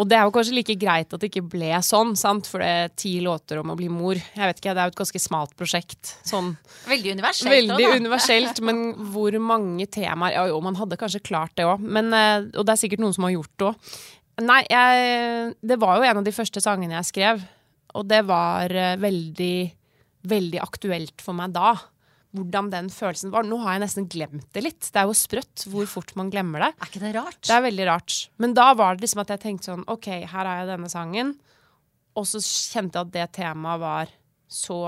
Og 0.00 0.08
det 0.08 0.16
er 0.16 0.24
jo 0.24 0.32
kanskje 0.32 0.54
like 0.56 0.76
greit 0.80 1.12
at 1.12 1.20
det 1.20 1.28
ikke 1.28 1.44
ble 1.52 1.70
sånn, 1.84 2.14
sant? 2.16 2.46
for 2.48 2.62
det 2.62 2.68
er 2.68 2.92
ti 2.98 3.16
låter 3.20 3.60
om 3.60 3.72
å 3.72 3.76
bli 3.76 3.90
mor. 3.92 4.16
Jeg 4.16 4.48
vet 4.48 4.62
ikke, 4.62 4.72
Det 4.74 4.80
er 4.80 4.88
jo 4.88 4.94
et 4.94 5.00
ganske 5.02 5.20
smalt 5.20 5.52
prosjekt. 5.58 6.14
Sånn 6.26 6.54
Veldig 6.88 7.16
universelt. 7.18 7.52
veldig 7.52 7.76
også, 7.76 7.98
universelt, 8.00 8.62
men 8.64 8.80
hvor 9.12 9.36
mange 9.42 9.86
temaer 9.86 10.38
Ja 10.38 10.46
jo, 10.48 10.60
man 10.64 10.78
hadde 10.78 10.96
kanskje 10.96 11.20
klart 11.20 11.52
det 11.58 11.66
òg, 11.68 11.84
og 11.84 12.64
det 12.64 12.72
er 12.72 12.80
sikkert 12.80 13.04
noen 13.04 13.14
som 13.14 13.28
har 13.28 13.36
gjort 13.36 13.52
det 13.58 13.68
òg. 13.68 13.92
Nei, 14.40 14.62
jeg, 14.70 15.54
det 15.60 15.78
var 15.80 15.98
jo 15.98 16.06
en 16.08 16.20
av 16.20 16.26
de 16.26 16.34
første 16.34 16.62
sangene 16.64 16.96
jeg 16.98 17.10
skrev, 17.10 17.42
og 17.98 18.06
det 18.08 18.20
var 18.28 18.72
eh, 18.72 18.98
veldig, 19.00 19.56
veldig 20.30 20.60
aktuelt 20.62 21.24
for 21.24 21.36
meg 21.36 21.54
da. 21.56 21.74
Hvordan 22.30 22.68
den 22.70 22.88
følelsen 22.94 23.32
var. 23.34 23.42
Nå 23.42 23.58
har 23.64 23.74
jeg 23.74 23.82
nesten 23.82 24.06
glemt 24.10 24.46
det 24.54 24.62
litt. 24.62 24.86
Det 24.86 25.00
er 25.00 25.08
jo 25.10 25.16
sprøtt 25.18 25.64
hvor 25.72 25.88
fort 25.90 26.12
man 26.18 26.30
glemmer 26.30 26.62
det. 26.62 26.68
Er 26.78 26.90
ikke 26.92 27.02
det 27.02 27.14
rart? 27.16 27.40
Det 27.42 27.56
er 27.56 27.64
veldig 27.64 27.86
rart. 27.88 28.18
Men 28.38 28.54
da 28.54 28.68
var 28.78 28.94
det 28.94 29.02
liksom 29.04 29.24
at 29.24 29.32
jeg 29.34 29.42
tenkte 29.42 29.72
sånn 29.72 29.82
OK, 29.90 30.06
her 30.30 30.46
har 30.46 30.60
jeg 30.60 30.68
denne 30.70 30.90
sangen. 30.92 31.32
Og 32.14 32.28
så 32.30 32.38
kjente 32.44 33.00
jeg 33.00 33.08
at 33.08 33.14
det 33.16 33.26
temaet 33.40 33.82
var 33.82 34.14
så 34.50 34.78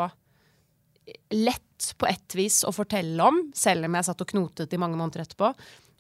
lett 1.35 1.89
på 1.99 2.07
ett 2.07 2.37
vis 2.39 2.61
å 2.63 2.71
fortelle 2.75 3.27
om, 3.27 3.41
selv 3.59 3.89
om 3.89 3.99
jeg 3.99 4.07
satt 4.07 4.23
og 4.23 4.31
knotet 4.31 4.75
i 4.75 4.79
mange 4.81 4.99
måneder 5.01 5.25
etterpå. 5.25 5.51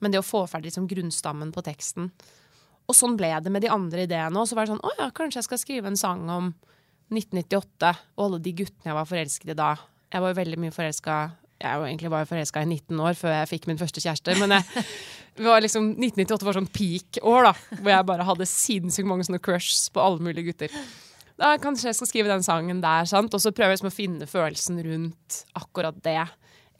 Men 0.03 0.15
det 0.15 0.23
å 0.23 0.27
få 0.27 0.45
ferdig 0.51 0.71
liksom 0.71 0.87
grunnstammen 0.91 1.51
på 1.55 1.67
teksten. 1.67 2.11
Og 2.91 2.97
sånn 2.97 3.17
ble 3.19 3.31
det 3.43 3.53
med 3.53 3.65
de 3.65 3.71
andre 3.73 4.07
ideene 4.07 4.39
òg. 4.39 4.49
Så 4.49 4.59
var 4.59 4.67
det 4.67 4.75
sånn 4.75 4.85
Å 4.85 4.95
ja, 4.99 5.09
kanskje 5.15 5.41
jeg 5.41 5.49
skal 5.49 5.61
skrive 5.63 5.93
en 5.93 5.99
sang 5.99 6.25
om 6.33 6.51
1998 7.13 7.93
og 8.17 8.25
alle 8.27 8.41
de 8.43 8.55
guttene 8.63 8.91
jeg 8.91 8.99
var 8.99 9.09
forelsket 9.09 9.53
i 9.53 9.59
da. 9.59 9.71
Jeg 10.13 10.25
var 10.25 10.33
jo 10.33 10.39
veldig 10.41 10.59
mye 10.61 10.75
forelska 10.75 11.17
Jeg 11.63 11.81
var 11.81 11.89
egentlig 11.89 12.11
bare 12.13 12.29
forelska 12.29 12.65
i 12.65 12.69
19 12.69 13.01
år 13.05 13.17
før 13.17 13.37
jeg 13.37 13.51
fikk 13.53 13.69
min 13.71 13.81
første 13.81 14.03
kjæreste. 14.03 14.35
Men 14.41 14.57
jeg, 14.59 14.85
var 15.47 15.63
liksom, 15.63 15.93
1998 15.95 16.49
var 16.49 16.59
sånn 16.59 16.73
peak-år, 16.75 17.49
da. 17.49 17.79
Hvor 17.79 17.95
jeg 17.95 18.09
bare 18.11 18.27
hadde 18.29 18.49
sinnssykt 18.51 19.09
mange 19.09 19.29
sånne 19.29 19.43
crushs 19.45 19.87
på 19.95 20.03
alle 20.03 20.25
mulige 20.27 20.51
gutter. 20.51 20.75
Da 21.39 21.55
kanskje 21.63 21.89
jeg 21.89 21.99
skal 21.99 22.11
skrive 22.11 22.33
den 22.33 22.45
sangen 22.45 22.83
der, 22.83 23.07
sant? 23.09 23.33
og 23.35 23.41
så 23.43 23.55
prøver 23.55 23.73
jeg 23.73 23.81
liksom 23.81 23.93
å 23.93 23.95
finne 23.95 24.29
følelsen 24.31 24.83
rundt 24.85 25.39
akkurat 25.59 25.97
det. 26.05 26.21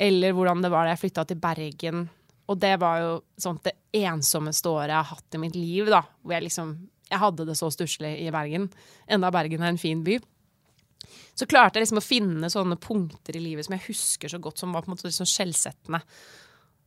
Eller 0.03 0.35
hvordan 0.35 0.65
det 0.65 0.73
var 0.73 0.87
da 0.87 0.97
jeg 0.97 1.05
flytta 1.05 1.25
til 1.31 1.41
Bergen. 1.41 2.05
Og 2.51 2.59
det 2.59 2.75
var 2.83 2.99
jo 3.01 3.13
sånn 3.41 3.61
det 3.65 3.75
ensommeste 4.03 4.71
året 4.71 4.91
jeg 4.91 4.99
har 4.99 5.11
hatt 5.13 5.37
i 5.37 5.41
mitt 5.43 5.57
liv. 5.57 5.87
da, 5.91 6.03
Hvor 6.23 6.35
jeg 6.37 6.49
liksom 6.49 6.75
Jeg 7.13 7.21
hadde 7.21 7.45
det 7.45 7.59
så 7.59 7.69
stusslig 7.69 8.15
i 8.25 8.31
Bergen. 8.33 8.71
Enda 9.07 9.31
Bergen 9.31 9.63
er 9.63 9.69
en 9.69 9.79
fin 9.79 10.03
by. 10.03 10.19
Så 11.35 11.45
klarte 11.45 11.77
jeg 11.77 11.85
liksom 11.85 12.01
å 12.01 12.05
finne 12.05 12.49
sånne 12.49 12.79
punkter 12.81 13.37
i 13.37 13.43
livet 13.43 13.67
som 13.67 13.75
jeg 13.77 13.85
husker 13.87 14.33
så 14.33 14.41
godt, 14.41 14.59
som 14.59 14.73
var 14.73 14.85
på 14.85 14.89
en 14.91 14.95
måte 14.95 15.05
liksom 15.09 15.29
skjellsettende. 15.29 16.01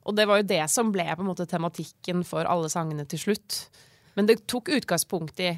Og 0.05 0.15
det 0.17 0.25
var 0.29 0.41
jo 0.41 0.47
det 0.49 0.63
som 0.69 0.91
ble 0.93 1.05
på 1.05 1.21
en 1.21 1.29
måte 1.29 1.47
tematikken 1.49 2.23
for 2.25 2.49
alle 2.49 2.69
sangene 2.73 3.05
til 3.09 3.21
slutt. 3.21 3.59
Men 4.17 4.25
det 4.29 4.43
tok 4.49 4.71
utgangspunkt 4.73 5.41
i 5.45 5.51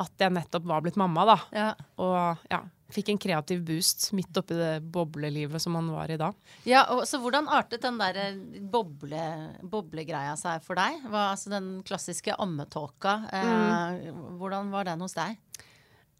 at 0.00 0.22
jeg 0.22 0.32
nettopp 0.32 0.66
var 0.66 0.82
blitt 0.84 0.98
mamma, 0.98 1.26
da. 1.28 1.38
Ja. 1.54 1.70
Og 2.00 2.46
ja, 2.50 2.62
fikk 2.94 3.12
en 3.12 3.20
kreativ 3.20 3.62
boost 3.66 4.10
midt 4.16 4.36
oppi 4.40 4.56
det 4.58 4.72
boblelivet 4.92 5.62
som 5.62 5.74
man 5.76 5.90
var 5.92 6.10
i 6.12 6.18
da. 6.20 6.30
Ja, 6.68 6.84
og, 6.94 7.04
så 7.08 7.20
hvordan 7.22 7.48
artet 7.50 7.84
den 7.84 8.00
der 8.00 8.18
eh, 8.20 8.40
boble, 8.72 9.22
boblegreia 9.62 10.36
seg 10.40 10.64
for 10.66 10.78
deg? 10.80 11.00
Hva, 11.06 11.30
altså 11.34 11.52
den 11.54 11.70
klassiske 11.86 12.36
ammetåka. 12.40 13.16
Eh, 13.34 14.10
Hvordan 14.40 14.72
var 14.74 14.88
den 14.88 15.04
hos 15.04 15.16
deg? 15.16 15.38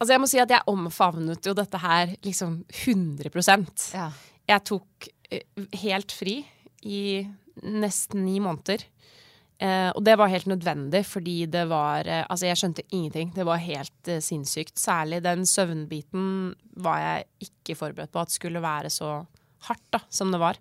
Altså 0.00 0.14
jeg 0.14 0.22
må 0.22 0.28
si 0.30 0.40
at 0.40 0.52
jeg 0.52 0.64
omfavnet 0.70 1.44
jo 1.44 1.52
dette 1.56 1.80
her 1.82 2.14
liksom 2.24 2.62
100 2.86 3.28
Ja. 3.92 4.08
Jeg 4.48 4.64
tok 4.70 5.10
eh, 5.30 5.44
helt 5.82 6.14
fri 6.16 6.40
i 6.88 7.02
nesten 7.60 8.24
ni 8.24 8.38
måneder. 8.40 8.86
Eh, 9.60 9.90
og 9.92 10.00
det 10.06 10.16
var 10.16 10.30
helt 10.32 10.48
nødvendig, 10.48 11.02
fordi 11.04 11.44
det 11.52 11.66
var 11.68 12.08
eh, 12.08 12.24
Altså, 12.24 12.46
jeg 12.48 12.60
skjønte 12.60 12.86
ingenting. 12.88 13.32
Det 13.36 13.44
var 13.44 13.60
helt 13.60 14.08
eh, 14.08 14.22
sinnssykt. 14.24 14.78
Særlig 14.80 15.20
den 15.24 15.44
søvnbiten 15.46 16.54
var 16.80 17.00
jeg 17.04 17.50
ikke 17.50 17.76
forberedt 17.76 18.12
på 18.14 18.22
at 18.22 18.32
skulle 18.32 18.62
være 18.64 18.92
så 18.92 19.18
hardt 19.68 19.88
da, 19.92 20.00
som 20.08 20.32
det 20.32 20.40
var. 20.40 20.56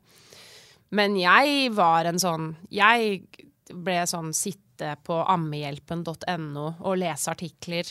Men 0.92 1.16
jeg 1.16 1.70
var 1.78 2.10
en 2.10 2.20
sånn 2.20 2.56
Jeg 2.74 3.22
ble 3.70 4.02
sånn 4.10 4.34
sitte 4.34 4.96
på 5.06 5.20
ammehjelpen.no 5.30 6.66
og 6.80 7.00
lese 7.00 7.32
artikler. 7.32 7.88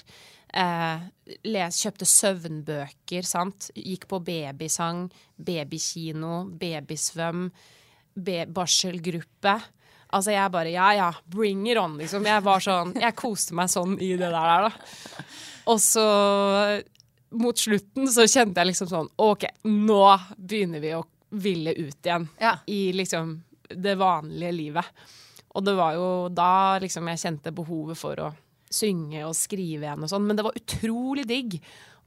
Eh, 0.49 1.09
les, 1.49 1.81
kjøpte 1.83 2.09
søvnbøker, 2.09 3.25
sant. 3.25 3.71
Gikk 3.77 4.09
på 4.11 4.21
babysang, 4.25 5.07
babykino, 5.37 6.49
babysvøm, 6.61 7.49
be 8.19 8.39
barselgruppe. 8.53 9.57
Altså 10.17 10.33
jeg 10.33 10.51
bare 10.55 10.71
ja 10.73 10.89
ja, 10.97 11.09
bring 11.29 11.67
it 11.69 11.77
on, 11.81 11.99
liksom. 12.01 12.25
Jeg 12.25 12.45
var 12.47 12.63
sånn, 12.65 12.95
jeg 12.97 13.17
koste 13.19 13.57
meg 13.59 13.69
sånn 13.73 13.99
i 14.01 14.15
det 14.17 14.31
der, 14.33 14.69
da. 14.69 15.27
Og 15.69 15.81
så 15.85 16.05
mot 17.37 17.59
slutten 17.61 18.09
så 18.09 18.25
kjente 18.25 18.63
jeg 18.63 18.71
liksom 18.71 18.89
sånn 18.89 19.11
OK, 19.21 19.45
nå 19.69 20.01
begynner 20.41 20.81
vi 20.81 20.95
å 20.97 21.03
ville 21.37 21.75
ut 21.77 21.99
igjen 22.09 22.25
Ja. 22.41 22.55
i 22.73 22.87
liksom 22.97 23.35
det 23.69 23.99
vanlige 24.01 24.55
livet. 24.57 24.87
Og 25.53 25.65
det 25.67 25.75
var 25.77 25.93
jo 25.99 26.07
da 26.33 26.79
liksom 26.81 27.09
jeg 27.13 27.21
kjente 27.21 27.53
behovet 27.53 27.99
for 28.01 28.17
å 28.25 28.31
synge 28.73 29.27
og 29.27 29.37
skrive 29.37 29.85
igjen 29.85 30.05
og 30.07 30.09
sånn. 30.13 30.25
Men 30.29 30.39
det 30.41 30.45
var 30.47 30.57
utrolig 30.57 31.27
digg 31.29 31.59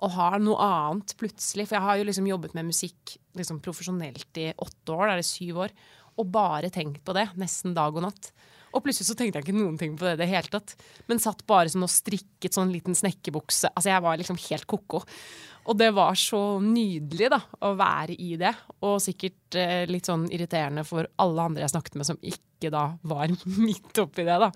å 0.02 0.10
ha 0.16 0.32
noe 0.42 0.58
annet 0.66 1.14
plutselig. 1.20 1.68
For 1.70 1.78
jeg 1.78 1.86
har 1.86 2.00
jo 2.02 2.08
liksom 2.10 2.30
jobbet 2.32 2.56
med 2.58 2.72
musikk 2.72 3.16
liksom 3.38 3.60
profesjonelt 3.62 4.42
i 4.42 4.48
åtte 4.58 4.96
år, 4.96 5.06
da 5.06 5.14
er 5.14 5.22
det 5.22 5.28
syv 5.30 5.62
år, 5.68 5.76
og 6.20 6.32
bare 6.34 6.72
tenkt 6.74 7.04
på 7.06 7.16
det 7.18 7.30
nesten 7.40 7.76
dag 7.78 7.96
og 7.96 8.06
natt. 8.08 8.32
Og 8.72 8.84
plutselig 8.86 9.10
så 9.10 9.16
tenkte 9.20 9.40
jeg 9.40 9.50
ikke 9.50 9.58
noen 9.58 9.78
ting 9.80 9.96
på 10.00 10.06
det 10.08 10.16
i 10.16 10.22
det 10.22 10.30
hele 10.32 10.52
tatt. 10.52 10.76
Men 11.12 11.20
satt 11.20 11.44
bare 11.50 11.72
sånn 11.72 11.84
og 11.86 11.92
strikket 11.92 12.56
sånn 12.56 12.72
liten 12.72 12.96
snekkerbukse. 12.96 13.72
Altså 13.74 13.92
jeg 13.92 14.04
var 14.06 14.20
liksom 14.20 14.40
helt 14.48 14.68
ko-ko. 14.70 15.02
Og 15.70 15.78
det 15.78 15.92
var 15.94 16.16
så 16.18 16.40
nydelig 16.64 17.30
da, 17.34 17.42
å 17.68 17.74
være 17.78 18.16
i 18.16 18.34
det. 18.40 18.54
Og 18.88 18.98
sikkert 19.04 19.60
eh, 19.60 19.84
litt 19.92 20.08
sånn 20.10 20.26
irriterende 20.32 20.86
for 20.88 21.10
alle 21.22 21.50
andre 21.52 21.66
jeg 21.66 21.76
snakket 21.76 22.00
med 22.00 22.10
som 22.10 22.22
ikke 22.24 22.72
da 22.74 22.88
var 23.12 23.36
midt 23.68 24.02
oppi 24.02 24.26
det, 24.28 24.40
da. 24.42 24.52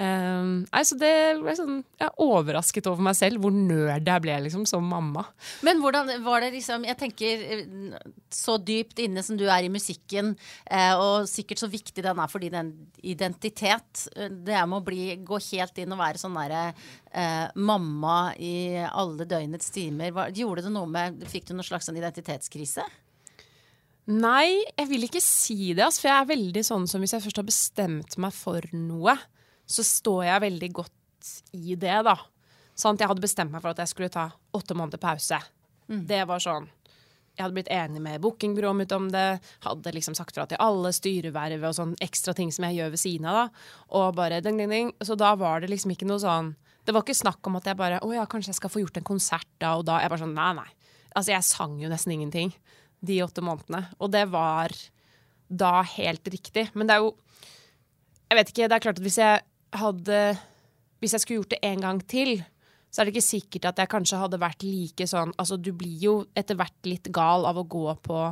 Um, 0.00 0.62
nei, 0.70 0.80
så 0.88 0.96
det 0.96 1.12
ble 1.42 1.52
sånn, 1.58 1.82
Jeg 2.00 2.06
er 2.06 2.22
overrasket 2.24 2.86
over 2.88 3.04
meg 3.04 3.18
selv 3.18 3.42
hvor 3.42 3.52
nerd 3.52 4.06
jeg 4.08 4.22
ble 4.24 4.36
liksom 4.46 4.62
som 4.68 4.86
mamma. 4.88 5.26
Men 5.66 5.82
hvordan 5.82 6.08
var 6.24 6.40
det 6.40 6.54
liksom 6.54 6.86
Jeg 6.88 6.96
tenker 6.96 7.42
eh, 7.44 7.98
så 8.32 8.54
dypt 8.56 9.02
inne 9.04 9.20
som 9.26 9.36
du 9.36 9.44
er 9.44 9.66
i 9.66 9.72
musikken, 9.72 10.30
eh, 10.64 10.94
og 10.96 11.28
sikkert 11.28 11.60
så 11.60 11.68
viktig 11.68 12.04
den 12.06 12.22
er 12.22 12.30
for 12.32 12.40
din 12.40 12.72
identitet. 13.04 14.06
Det 14.16 14.54
er 14.56 14.64
med 14.70 14.78
å 14.78 14.86
bli, 14.86 15.18
gå 15.26 15.40
helt 15.50 15.82
inn 15.82 15.92
og 15.92 16.00
være 16.00 16.22
sånn 16.22 16.38
derre 16.38 16.62
eh, 16.70 17.50
mamma 17.60 18.32
i 18.40 18.80
alle 18.86 19.26
døgnets 19.28 19.68
timer. 19.74 20.14
Hva, 20.16 20.30
gjorde 20.32 20.64
det 20.64 20.72
noe 20.78 20.88
med 20.88 21.26
Fikk 21.28 21.50
du 21.50 21.52
noen 21.52 21.66
slags 21.66 21.90
sånn 21.90 21.98
identitetskrise? 22.00 22.86
Nei, 24.10 24.62
jeg 24.78 24.88
vil 24.90 25.04
ikke 25.06 25.20
si 25.22 25.74
det. 25.74 25.84
Altså, 25.84 26.06
for 26.06 26.10
jeg 26.10 26.24
er 26.24 26.32
veldig 26.32 26.64
sånn 26.66 26.88
som 26.88 27.04
hvis 27.04 27.14
jeg 27.18 27.26
først 27.26 27.42
har 27.42 27.46
bestemt 27.50 28.16
meg 28.22 28.32
for 28.34 28.64
noe, 28.72 29.18
så 29.70 29.84
står 29.86 30.24
jeg 30.26 30.44
veldig 30.46 30.70
godt 30.80 31.30
i 31.56 31.76
det, 31.78 31.96
da. 32.06 32.16
Sånn 32.78 32.96
at 32.96 33.04
jeg 33.04 33.10
hadde 33.12 33.24
bestemt 33.24 33.52
meg 33.54 33.62
for 33.62 33.74
at 33.74 33.80
jeg 33.82 33.92
skulle 33.92 34.12
ta 34.12 34.30
åtte 34.56 34.76
måneder 34.76 35.00
pause. 35.02 35.40
Det 36.10 36.22
var 36.28 36.42
sånn. 36.42 36.68
Jeg 37.36 37.44
hadde 37.46 37.56
blitt 37.56 37.70
enig 37.72 38.00
med 38.04 38.20
bookingbyrået 38.20 38.76
mitt 38.76 38.92
om 38.92 39.06
det. 39.12 39.40
Hadde 39.64 39.92
liksom 39.94 40.16
sagt 40.18 40.36
fra 40.36 40.44
til 40.50 40.60
alle 40.60 40.90
styreverv 40.92 41.62
og 41.68 41.76
sånn 41.76 41.94
ekstra 42.04 42.34
ting 42.36 42.50
som 42.52 42.66
jeg 42.68 42.80
gjør 42.80 42.90
ved 42.92 43.00
siden 43.00 43.28
av. 43.30 43.38
da. 43.38 43.70
Og 43.96 44.14
bare 44.18 44.42
ding, 44.44 44.58
ding, 44.60 44.70
ding. 44.70 44.90
Så 45.00 45.16
da 45.18 45.32
var 45.40 45.62
det 45.62 45.70
liksom 45.72 45.94
ikke 45.94 46.08
noe 46.10 46.20
sånn 46.20 46.54
Det 46.84 46.94
var 46.96 47.04
ikke 47.04 47.16
snakk 47.16 47.46
om 47.46 47.56
at 47.56 47.66
jeg 47.68 47.76
bare 47.76 48.00
Å 48.02 48.12
ja, 48.12 48.26
kanskje 48.26 48.50
jeg 48.50 48.58
skal 48.58 48.72
få 48.72 48.80
gjort 48.82 48.96
en 48.96 49.06
konsert 49.06 49.48
da 49.62 49.74
og 49.78 49.86
da. 49.88 50.00
Jeg 50.02 50.12
bare 50.12 50.24
sånn 50.24 50.36
Nei, 50.36 50.52
nei. 50.58 50.68
Altså, 51.14 51.32
jeg 51.32 51.46
sang 51.48 51.78
jo 51.80 51.90
nesten 51.90 52.14
ingenting 52.14 52.52
de 53.00 53.22
åtte 53.24 53.42
månedene. 53.42 53.86
Og 53.98 54.12
det 54.12 54.26
var 54.30 54.74
da 55.48 55.80
helt 55.96 56.28
riktig. 56.30 56.68
Men 56.74 56.86
det 56.86 56.98
er 56.98 57.06
jo 57.06 57.14
Jeg 58.30 58.38
vet 58.38 58.52
ikke, 58.52 58.68
det 58.68 58.76
er 58.76 58.84
klart 58.84 59.00
at 59.00 59.06
hvis 59.06 59.18
jeg 59.18 59.40
hadde 59.76 60.20
Hvis 61.00 61.14
jeg 61.16 61.22
skulle 61.22 61.40
gjort 61.42 61.54
det 61.54 61.60
en 61.64 61.80
gang 61.80 62.00
til, 62.06 62.42
så 62.90 63.00
er 63.00 63.06
det 63.08 63.14
ikke 63.14 63.28
sikkert 63.28 63.68
at 63.70 63.78
jeg 63.80 63.90
kanskje 63.92 64.18
hadde 64.20 64.40
vært 64.42 64.64
like 64.66 65.06
sånn 65.06 65.32
Altså, 65.38 65.56
du 65.56 65.72
blir 65.72 65.98
jo 66.02 66.14
etter 66.36 66.58
hvert 66.58 66.88
litt 66.88 67.10
gal 67.14 67.46
av 67.48 67.60
å 67.60 67.66
gå 67.68 67.86
på 68.02 68.22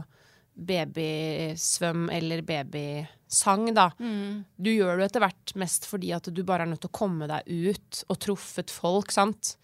babysvøm 0.58 2.08
eller 2.10 2.42
babysang, 2.42 3.68
da. 3.74 3.92
Du 4.56 4.70
gjør 4.72 4.98
det 4.98 5.06
etter 5.06 5.22
hvert 5.22 5.54
mest 5.54 5.86
fordi 5.86 6.10
at 6.16 6.26
du 6.34 6.42
bare 6.42 6.66
er 6.66 6.72
nødt 6.72 6.82
til 6.82 6.90
å 6.90 6.98
komme 6.98 7.28
deg 7.30 7.46
ut 7.46 8.02
og 8.08 8.18
truffet 8.18 8.70
folk, 8.74 9.14
sant. 9.14 9.54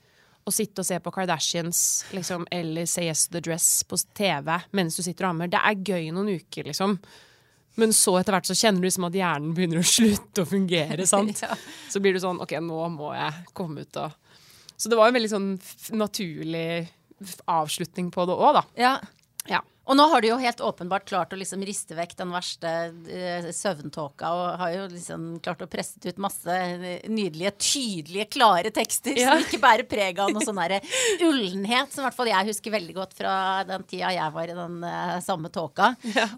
Å 0.46 0.52
sitte 0.52 0.84
og 0.84 0.86
se 0.86 1.00
på 1.00 1.10
Kardashians 1.10 2.04
liksom, 2.14 2.46
eller 2.52 2.86
Say 2.86 3.08
Yes 3.08 3.26
to 3.26 3.32
the 3.34 3.42
Dress 3.42 3.82
på 3.88 3.96
TV 4.14 4.52
mens 4.76 4.94
du 4.94 5.02
sitter 5.02 5.26
og 5.26 5.34
ammer. 5.34 5.50
Det 5.50 5.58
er 5.58 5.82
gøy 5.82 6.10
noen 6.12 6.34
uker, 6.36 6.68
liksom. 6.68 6.98
Men 7.80 7.92
så 7.96 8.16
etter 8.20 8.36
hvert 8.36 8.46
så 8.46 8.54
kjenner 8.56 8.82
du 8.82 8.86
liksom 8.88 9.06
at 9.08 9.16
hjernen 9.18 9.54
begynner 9.56 9.80
å 9.82 9.86
slutte 9.96 10.44
å 10.44 10.48
fungere. 10.48 11.06
sant? 11.10 11.42
Ja. 11.44 11.56
Så 11.90 12.02
blir 12.02 12.14
du 12.14 12.20
sånn 12.22 12.40
OK, 12.42 12.56
nå 12.62 12.88
må 12.94 13.12
jeg 13.16 13.46
komme 13.56 13.84
ut 13.86 13.96
og 14.02 14.14
Så 14.76 14.90
det 14.90 14.98
var 14.98 15.10
en 15.10 15.16
veldig 15.16 15.30
sånn 15.30 15.48
naturlig 15.98 16.88
avslutning 17.46 18.10
på 18.14 18.24
det 18.28 18.34
òg, 18.34 18.56
da. 18.58 18.64
Ja. 18.78 18.94
Ja. 19.50 19.60
Og 19.84 19.98
nå 19.98 20.06
har 20.10 20.22
du 20.22 20.28
jo 20.30 20.38
helt 20.40 20.62
åpenbart 20.64 21.06
klart 21.08 21.34
å 21.34 21.38
liksom 21.38 21.62
riste 21.66 21.96
vekk 21.96 22.14
den 22.20 22.32
verste 22.34 22.70
uh, 22.90 23.48
søvntåka, 23.52 24.30
og 24.32 24.58
har 24.62 24.74
jo 24.76 24.86
liksom 24.92 25.26
klart 25.44 25.64
å 25.64 25.68
presse 25.70 26.00
ut 26.04 26.20
masse 26.22 26.50
eh, 26.50 27.04
nydelige, 27.10 27.54
tydelige, 27.60 28.28
klare 28.36 28.72
tekster 28.74 29.16
Ja. 29.18 29.34
som 29.34 29.44
ikke 29.44 29.60
bærer 29.62 29.86
preg 29.88 30.18
av 30.20 30.32
noe 30.34 30.44
sånn 30.44 30.58
derre 30.58 30.80
ullenhet, 31.22 31.92
som 31.92 32.02
i 32.02 32.06
hvert 32.08 32.16
fall 32.16 32.30
jeg 32.32 32.48
husker 32.50 32.74
veldig 32.74 32.96
godt 32.96 33.14
fra 33.16 33.34
den 33.68 33.84
tida 33.88 34.12
jeg 34.14 34.34
var 34.34 34.50
i 34.50 34.56
den 34.56 34.78
uh, 34.84 35.18
samme 35.24 35.50
tåka. 35.54 35.92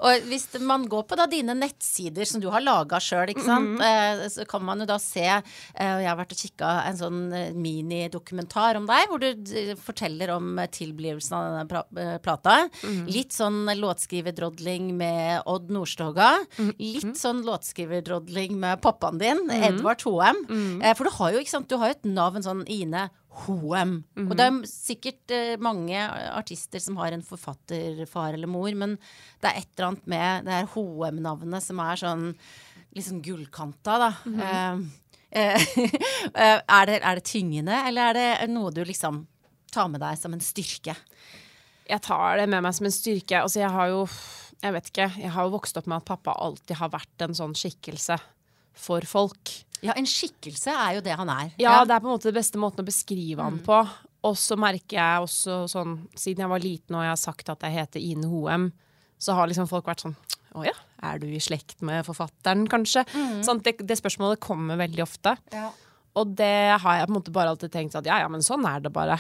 Og 0.07 0.27
hvis 0.31 0.49
man 0.63 0.87
går 0.91 1.07
på 1.09 1.19
da 1.19 1.29
dine 1.31 1.55
nettsider 1.57 2.29
som 2.29 2.43
du 2.43 2.49
har 2.53 2.65
laga 2.65 3.01
sjøl, 3.03 3.31
ikke 3.33 3.47
sant, 3.47 3.81
eh, 3.85 4.27
så 4.33 4.47
kan 4.49 4.65
man 4.67 4.83
jo 4.83 4.89
da 4.89 4.99
se 5.03 5.25
og 5.27 5.43
Jeg 5.77 6.09
har 6.09 6.19
vært 6.19 6.33
og 6.35 6.41
kikka 6.41 6.71
en 6.89 6.99
sånn 6.99 7.21
minidokumentar 7.57 8.79
om 8.79 8.87
deg, 8.89 9.09
hvor 9.11 9.23
du 9.23 9.47
forteller 9.83 10.33
om 10.35 10.61
tilblivelsen 10.73 11.37
av 11.37 11.47
denne 11.47 12.19
pra 12.23 12.37
Mm 12.47 13.07
-hmm. 13.07 13.13
Litt 13.13 13.33
sånn 13.37 13.69
låtskriverdrodling 13.79 14.91
med 14.97 15.45
Odd 15.49 15.71
Nordstoga. 15.75 16.33
Litt 16.81 17.19
sånn 17.21 17.45
låtskriverdrodling 17.47 18.57
med 18.63 18.81
pappaen 18.85 19.21
din, 19.23 19.45
Edvard 19.53 20.03
Hoem. 20.09 20.43
Eh, 20.83 20.97
for 20.97 21.09
du 21.09 21.15
har 21.19 21.37
jo 21.37 21.45
ikke 21.45 21.55
sant, 21.55 21.71
du 21.71 21.79
har 21.81 21.93
jo 21.93 21.99
et 21.99 22.11
navn 22.11 22.45
sånn 22.47 22.65
Ine 22.73 23.09
Hoem. 23.45 23.99
Og 24.25 24.33
det 24.39 24.47
er 24.49 24.61
sikkert 24.71 25.35
eh, 25.35 25.57
mange 25.61 25.99
artister 26.33 26.81
som 26.81 26.97
har 27.01 27.13
en 27.13 27.25
forfatterfar 27.27 28.37
eller 28.37 28.49
mor, 28.49 28.71
men 28.73 28.97
det 29.45 29.51
er 29.51 29.61
et 29.61 29.69
eller 29.77 29.91
annet 29.91 30.09
med 30.15 30.49
det 30.49 30.57
her 30.57 30.71
Hoem-navnet 30.73 31.65
som 31.65 31.83
er 31.85 32.01
sånn 32.01 32.31
litt 32.97 33.05
sånn 33.05 33.23
gullkanta, 33.25 33.99
da. 34.01 34.11
Eh, 34.25 34.79
eh, 35.43 36.61
er, 36.63 36.87
det, 36.89 37.01
er 37.03 37.19
det 37.19 37.27
tyngende, 37.29 37.83
eller 37.89 38.13
er 38.13 38.17
det 38.17 38.53
noe 38.55 38.73
du 38.73 38.83
liksom 38.87 39.27
tar 39.75 39.91
med 39.93 40.01
deg 40.01 40.17
som 40.21 40.33
en 40.33 40.45
styrke? 40.45 40.97
Jeg 41.87 42.03
tar 42.03 42.41
det 42.41 42.49
med 42.51 42.65
meg 42.67 42.75
som 42.77 42.89
en 42.89 42.95
styrke. 42.95 43.43
Altså, 43.43 43.61
jeg 43.63 43.71
har 43.73 43.93
jo 43.93 44.07
Jeg 44.63 44.73
vet 44.73 44.89
ikke. 44.89 45.11
Jeg 45.21 45.31
har 45.35 45.45
jo 45.45 45.53
vokst 45.53 45.77
opp 45.77 45.87
med 45.87 46.01
at 46.01 46.09
pappa 46.09 46.33
alltid 46.41 46.79
har 46.81 46.89
vært 46.91 47.23
en 47.27 47.37
sånn 47.37 47.53
skikkelse 47.55 48.17
for 48.77 49.05
folk. 49.09 49.53
Ja, 49.85 49.93
en 49.97 50.09
skikkelse 50.09 50.73
er 50.73 50.97
jo 50.97 51.05
det 51.05 51.17
han 51.19 51.29
er. 51.33 51.53
Ja, 51.61 51.85
det 51.85 51.93
er 51.93 52.01
på 52.01 52.09
en 52.09 52.15
måte 52.15 52.31
det 52.31 52.39
beste 52.39 52.61
måten 52.61 52.81
å 52.81 52.89
beskrive 52.89 53.45
han 53.45 53.61
på. 53.65 53.83
Og 54.27 54.37
så 54.41 54.57
merker 54.59 54.97
jeg 54.97 55.27
også 55.27 55.59
sånn 55.71 55.99
Siden 56.19 56.47
jeg 56.47 56.51
var 56.51 56.63
liten 56.65 56.97
og 56.97 57.05
jeg 57.05 57.13
har 57.13 57.21
sagt 57.21 57.51
at 57.53 57.63
jeg 57.67 57.77
heter 57.77 58.03
Ine 58.03 58.31
Hoem, 58.31 58.71
så 59.21 59.37
har 59.37 59.49
liksom 59.51 59.69
folk 59.71 59.87
vært 59.87 60.03
sånn 60.07 60.17
Å 60.57 60.65
ja, 60.67 60.75
er 61.05 61.21
du 61.21 61.29
i 61.29 61.41
slekt 61.43 61.85
med 61.85 62.03
forfatteren, 62.09 62.65
kanskje? 62.73 63.05
Sånn, 63.45 63.61
det, 63.65 63.77
det 63.85 63.99
spørsmålet 64.01 64.41
kommer 64.43 64.81
veldig 64.81 65.05
ofte. 65.05 65.37
Ja. 65.53 65.69
Og 66.17 66.33
det 66.39 66.79
har 66.81 66.97
jeg 66.97 67.09
på 67.09 67.13
en 67.13 67.19
måte 67.19 67.35
bare 67.35 67.53
alltid 67.53 67.75
tenkt 67.75 67.99
at 67.99 68.09
ja, 68.09 68.23
ja, 68.25 68.31
men 68.33 68.45
sånn 68.45 68.65
er 68.65 68.81
det 68.81 68.93
bare. 68.95 69.19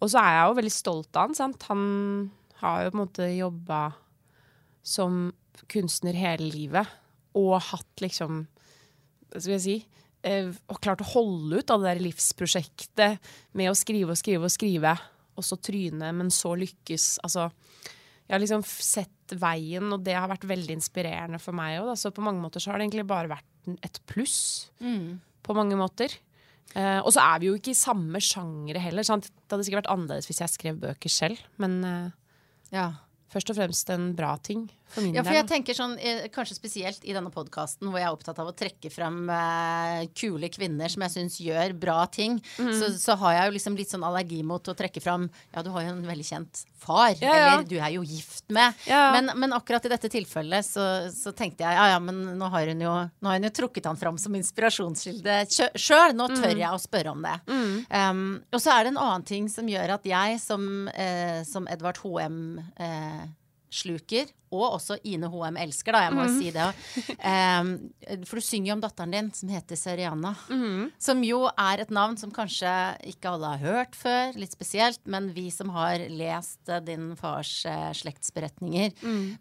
Og 0.00 0.08
så 0.08 0.20
er 0.22 0.36
jeg 0.36 0.48
jo 0.48 0.58
veldig 0.60 0.74
stolt 0.74 1.16
av 1.16 1.28
han. 1.28 1.36
Sant? 1.36 1.66
Han 1.68 1.82
har 2.62 2.84
jo 2.84 2.92
på 2.92 2.96
en 2.98 3.02
måte 3.04 3.28
jobba 3.36 3.80
som 4.86 5.30
kunstner 5.70 6.16
hele 6.16 6.48
livet 6.48 6.96
og 7.36 7.60
hatt 7.62 8.02
liksom 8.02 8.40
Hva 9.30 9.38
skal 9.38 9.52
jeg 9.52 9.62
si 9.62 9.74
eh, 10.26 10.48
Og 10.72 10.80
klart 10.82 11.02
å 11.04 11.10
holde 11.12 11.60
ut 11.60 11.70
av 11.70 11.82
det 11.82 11.92
der 11.92 12.02
livsprosjektet 12.02 13.30
med 13.58 13.70
å 13.70 13.76
skrive 13.78 14.16
og 14.16 14.18
skrive 14.18 14.48
og 14.48 14.54
skrive, 14.54 14.94
og 15.36 15.46
så 15.46 15.58
tryne, 15.60 16.10
men 16.16 16.32
så 16.34 16.56
lykkes. 16.58 17.20
Altså 17.26 17.50
jeg 18.30 18.36
har 18.36 18.42
liksom 18.44 18.62
sett 18.62 19.32
veien, 19.42 19.88
og 19.90 20.04
det 20.06 20.14
har 20.14 20.30
vært 20.30 20.46
veldig 20.46 20.76
inspirerende 20.76 21.40
for 21.42 21.56
meg 21.56 21.80
òg. 21.80 21.92
Så 21.98 22.12
på 22.14 22.22
mange 22.22 22.38
måter 22.42 22.62
så 22.62 22.70
har 22.70 22.78
det 22.78 22.86
egentlig 22.86 23.06
bare 23.10 23.30
vært 23.32 23.70
et 23.82 23.98
pluss. 24.06 24.70
På 25.42 25.56
mange 25.56 25.78
måter. 25.78 26.14
Eh, 26.78 27.00
og 27.02 27.10
så 27.14 27.22
er 27.24 27.40
vi 27.42 27.48
jo 27.50 27.58
ikke 27.58 27.72
i 27.74 27.78
samme 27.78 28.20
sjangere 28.22 28.82
heller. 28.82 29.06
Sant? 29.06 29.30
Det 29.30 29.54
hadde 29.54 29.66
sikkert 29.66 29.82
vært 29.84 29.94
annerledes 29.94 30.30
hvis 30.30 30.42
jeg 30.44 30.52
skrev 30.52 30.80
bøker 30.82 31.12
selv, 31.12 31.40
men 31.62 31.80
uh, 31.84 32.10
Ja. 32.70 32.88
Først 33.30 33.52
og 33.52 33.58
fremst 33.60 33.90
en 33.94 34.10
bra 34.18 34.34
ting 34.42 34.66
for 34.90 35.04
min 35.04 35.14
Ja, 35.14 35.22
for 35.22 35.30
del. 35.30 35.40
jeg 35.40 35.48
tenker 35.50 35.76
sånn, 35.76 35.96
eh, 36.02 36.26
Kanskje 36.34 36.56
spesielt 36.58 37.04
i 37.06 37.14
denne 37.14 37.30
podkasten 37.30 37.88
hvor 37.88 38.00
jeg 38.00 38.08
er 38.08 38.16
opptatt 38.16 38.40
av 38.42 38.50
å 38.50 38.56
trekke 38.56 38.90
frem 38.92 39.22
eh, 39.30 40.08
kule 40.18 40.50
kvinner 40.52 40.90
som 40.90 41.04
jeg 41.06 41.14
syns 41.14 41.38
gjør 41.42 41.74
bra 41.78 42.00
ting, 42.10 42.40
mm. 42.58 42.72
så, 42.78 42.90
så 42.98 43.16
har 43.22 43.36
jeg 43.36 43.50
jo 43.50 43.56
liksom 43.58 43.78
litt 43.78 43.94
sånn 43.94 44.06
allergi 44.06 44.42
mot 44.46 44.66
å 44.66 44.76
trekke 44.76 45.02
frem 45.02 45.28
Ja, 45.54 45.62
du 45.62 45.70
har 45.74 45.86
jo 45.86 45.94
en 45.94 46.04
veldig 46.06 46.26
kjent 46.26 46.64
far, 46.80 47.14
Ja, 47.20 47.34
ja. 47.36 47.48
eller 47.52 47.68
du 47.68 47.76
er 47.78 47.92
jo 47.92 48.02
gift 48.06 48.46
med. 48.48 48.72
Men, 48.88 49.30
men 49.36 49.52
akkurat 49.52 49.84
i 49.84 49.92
dette 49.92 50.08
tilfellet 50.10 50.64
så, 50.64 50.84
så 51.12 51.32
tenkte 51.36 51.66
jeg 51.66 51.76
ja 51.76 51.90
ja, 51.92 51.98
men 52.02 52.22
nå 52.40 52.48
har 52.52 52.70
hun 52.72 52.80
jo, 52.84 52.94
nå 53.20 53.30
har 53.30 53.36
hun 53.38 53.46
jo 53.46 53.52
trukket 53.60 53.88
han 53.90 54.00
fram 54.00 54.18
som 54.20 54.34
inspirasjonskilde 54.38 55.42
sjøl. 55.50 56.16
Nå 56.16 56.30
tør 56.32 56.54
mm. 56.54 56.62
jeg 56.62 56.70
å 56.72 56.80
spørre 56.80 57.12
om 57.12 57.26
det. 57.26 57.36
Um, 57.88 58.24
og 58.52 58.62
så 58.62 58.74
er 58.74 58.86
det 58.86 58.94
en 58.94 59.02
annen 59.02 59.26
ting 59.28 59.50
som 59.52 59.68
gjør 59.70 59.96
at 59.96 60.08
jeg 60.08 60.40
som, 60.42 60.64
eh, 60.94 61.40
som 61.48 61.68
Edvard 61.70 62.00
Hoem 62.04 62.60
eh, 62.80 63.24
sluker, 63.70 64.30
og 64.50 64.64
også 64.74 64.96
Ine 65.06 65.28
Hoem 65.30 65.54
elsker, 65.62 65.94
da, 65.94 66.02
jeg 66.08 66.14
må 66.16 66.24
mm. 66.26 66.32
si 66.40 66.50
det. 66.50 66.66
Um, 67.22 67.68
for 68.26 68.40
du 68.40 68.42
synger 68.42 68.72
jo 68.72 68.74
om 68.74 68.82
datteren 68.82 69.14
din, 69.14 69.28
som 69.36 69.52
heter 69.52 69.78
Seriana. 69.78 70.32
Som 70.98 71.22
jo 71.22 71.44
er 71.52 71.84
et 71.84 71.92
navn 71.94 72.16
som 72.18 72.32
kanskje 72.34 72.72
ikke 73.12 73.30
alle 73.30 73.52
har 73.54 73.62
hørt 73.62 73.94
før, 73.98 74.34
litt 74.40 74.56
spesielt. 74.56 74.98
Men 75.10 75.30
vi 75.36 75.46
som 75.54 75.70
har 75.76 76.02
lest 76.10 76.70
eh, 76.70 76.82
din 76.82 77.12
fars 77.20 77.52
uh, 77.70 77.92
slektsberetninger, 77.94 78.96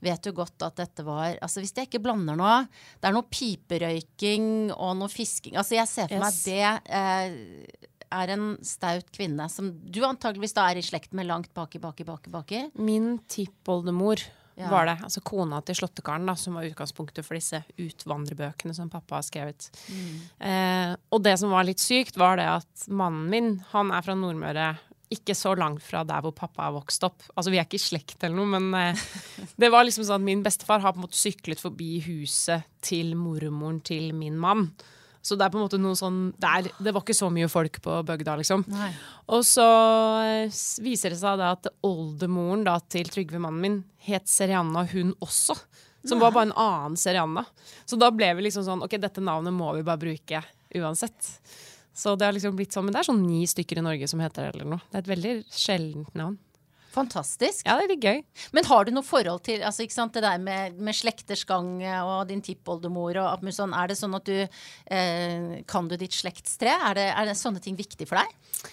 vet 0.06 0.30
jo 0.30 0.36
godt 0.38 0.68
at 0.68 0.78
dette 0.78 1.04
var 1.08 1.40
Altså 1.42 1.62
hvis 1.64 1.74
jeg 1.76 1.88
ikke 1.88 2.02
blander 2.04 2.38
noe 2.38 2.56
Det 3.00 3.08
er 3.10 3.14
noe 3.16 3.28
piperøyking 3.32 4.46
og 4.76 4.98
noe 5.00 5.12
fisking. 5.12 5.58
Altså 5.60 5.80
jeg 5.80 5.90
ser 5.90 6.12
for 6.12 6.22
meg 6.22 6.28
Yes. 6.30 6.44
det 6.46 6.68
eh, 6.94 7.89
er 8.12 8.34
en 8.36 8.58
staut 8.66 9.08
kvinne 9.16 9.46
som 9.52 9.72
du 9.86 10.02
antageligvis 10.08 10.56
da 10.58 10.68
er 10.72 10.80
i 10.82 10.86
slekt 10.86 11.14
med 11.18 11.28
langt 11.30 11.52
baki, 11.54 11.80
baki, 11.84 12.06
baki, 12.08 12.30
baki. 12.34 12.62
Min 12.80 13.20
tippoldemor 13.30 14.22
Ja. 14.60 14.68
var 14.70 14.86
det. 14.90 14.98
Altså 15.06 15.22
kona 15.24 15.62
til 15.64 15.76
slåttekaren, 15.80 16.26
da, 16.28 16.34
som 16.36 16.54
var 16.58 16.66
utgangspunktet 16.68 17.24
for 17.24 17.38
disse 17.38 17.62
utvandrerbøkene 17.80 18.74
som 18.76 18.90
pappa 18.92 19.16
har 19.16 19.24
skrevet. 19.24 19.70
Eh, 20.44 20.96
og 21.12 21.24
det 21.24 21.38
som 21.40 21.54
var 21.54 21.64
litt 21.64 21.80
sykt, 21.80 22.18
var 22.20 22.36
det 22.42 22.48
at 22.58 22.88
mannen 22.92 23.30
min, 23.32 23.50
han 23.72 23.92
er 23.96 24.04
fra 24.04 24.16
Nordmøre. 24.20 24.74
Ikke 25.16 25.34
så 25.34 25.56
langt 25.58 25.82
fra 25.82 26.04
der 26.06 26.22
hvor 26.22 26.36
pappa 26.36 26.68
er 26.68 26.76
vokst 26.76 27.04
opp. 27.08 27.24
Altså 27.36 27.50
Vi 27.50 27.58
er 27.58 27.66
ikke 27.66 27.80
i 27.80 27.86
slekt 27.88 28.22
eller 28.28 28.36
noe, 28.36 28.60
men 28.60 28.74
eh, 28.78 29.08
det 29.64 29.72
var 29.72 29.88
liksom 29.88 30.04
sånn 30.06 30.20
at 30.22 30.28
min 30.28 30.44
bestefar 30.44 30.84
har 30.84 30.94
på 30.94 31.00
en 31.02 31.08
måte 31.08 31.18
syklet 31.18 31.64
forbi 31.64 31.96
huset 32.06 32.68
til 32.86 33.16
mormoren 33.16 33.80
til 33.82 34.12
min 34.14 34.38
mann. 34.38 34.68
Så 35.22 35.36
det 35.36 35.46
er 35.46 35.52
på 35.52 35.60
en 35.60 35.66
måte 35.66 35.80
noe 35.82 35.98
sånn 36.00 36.20
Det, 36.40 36.48
er, 36.48 36.68
det 36.80 36.94
var 36.96 37.04
ikke 37.04 37.18
så 37.18 37.28
mye 37.34 37.50
folk 37.52 37.82
på 37.84 37.98
bygda, 38.08 38.38
liksom. 38.40 38.64
Nei. 38.72 38.92
Og 39.36 39.44
så 39.48 39.66
eh, 40.24 40.60
viser 40.86 41.14
det 41.14 41.20
seg 41.22 41.42
da 41.42 41.54
at 41.58 41.68
oldemoren 41.86 42.64
da, 42.68 42.78
til 42.88 43.12
Trygve, 43.12 43.42
mannen 43.44 43.64
min, 43.64 43.80
het 44.08 44.32
Serianna 44.32 44.86
hun 44.94 45.12
også. 45.20 45.58
Som 46.08 46.22
var 46.24 46.32
bare 46.32 46.48
en 46.48 46.56
annen 46.56 46.96
Serianna. 46.98 47.44
Så 47.86 48.00
da 48.00 48.08
ble 48.16 48.32
vi 48.38 48.48
liksom 48.48 48.64
sånn 48.64 48.86
Ok, 48.86 48.96
dette 49.02 49.24
navnet 49.24 49.52
må 49.56 49.74
vi 49.76 49.84
bare 49.84 50.00
bruke 50.00 50.44
uansett. 50.80 51.34
Så 52.00 52.16
det 52.16 52.30
har 52.30 52.36
liksom 52.36 52.56
blitt 52.56 52.72
sånn, 52.72 52.88
Men 52.88 52.96
det 52.96 53.02
er 53.02 53.10
sånn 53.10 53.26
ni 53.26 53.44
stykker 53.50 53.82
i 53.82 53.84
Norge 53.84 54.08
som 54.08 54.22
heter 54.24 54.48
det, 54.48 54.54
eller 54.56 54.78
noe. 54.78 54.86
Det 54.88 55.02
er 55.02 55.04
et 55.04 55.12
veldig 55.16 55.34
sjeldent 55.52 56.16
navn. 56.16 56.38
Fantastisk. 56.90 57.66
Ja, 57.68 57.76
det 57.78 57.86
er 57.86 57.92
litt 57.94 58.06
gøy. 58.08 58.24
Men 58.58 58.66
har 58.66 58.86
du 58.88 58.92
noe 58.96 59.06
forhold 59.06 59.44
til 59.46 59.62
altså, 59.66 59.86
det 59.86 60.24
der 60.26 60.42
med, 60.42 60.80
med 60.82 60.98
slekters 60.98 61.46
gang 61.46 61.78
og 62.02 62.28
din 62.32 62.42
tippoldemor 62.42 63.20
og 63.22 63.46
sånn? 63.54 63.76
Er 63.78 63.92
det 63.92 63.98
sånn 64.00 64.18
at 64.18 64.26
du 64.26 64.40
eh, 64.42 65.62
Kan 65.70 65.88
du 65.88 65.96
ditt 65.98 66.18
slektstre? 66.18 66.74
Er 66.90 66.98
det, 66.98 67.08
er 67.14 67.30
det 67.30 67.38
sånne 67.38 67.62
ting 67.62 67.78
viktig 67.78 68.10
for 68.10 68.18
deg? 68.18 68.66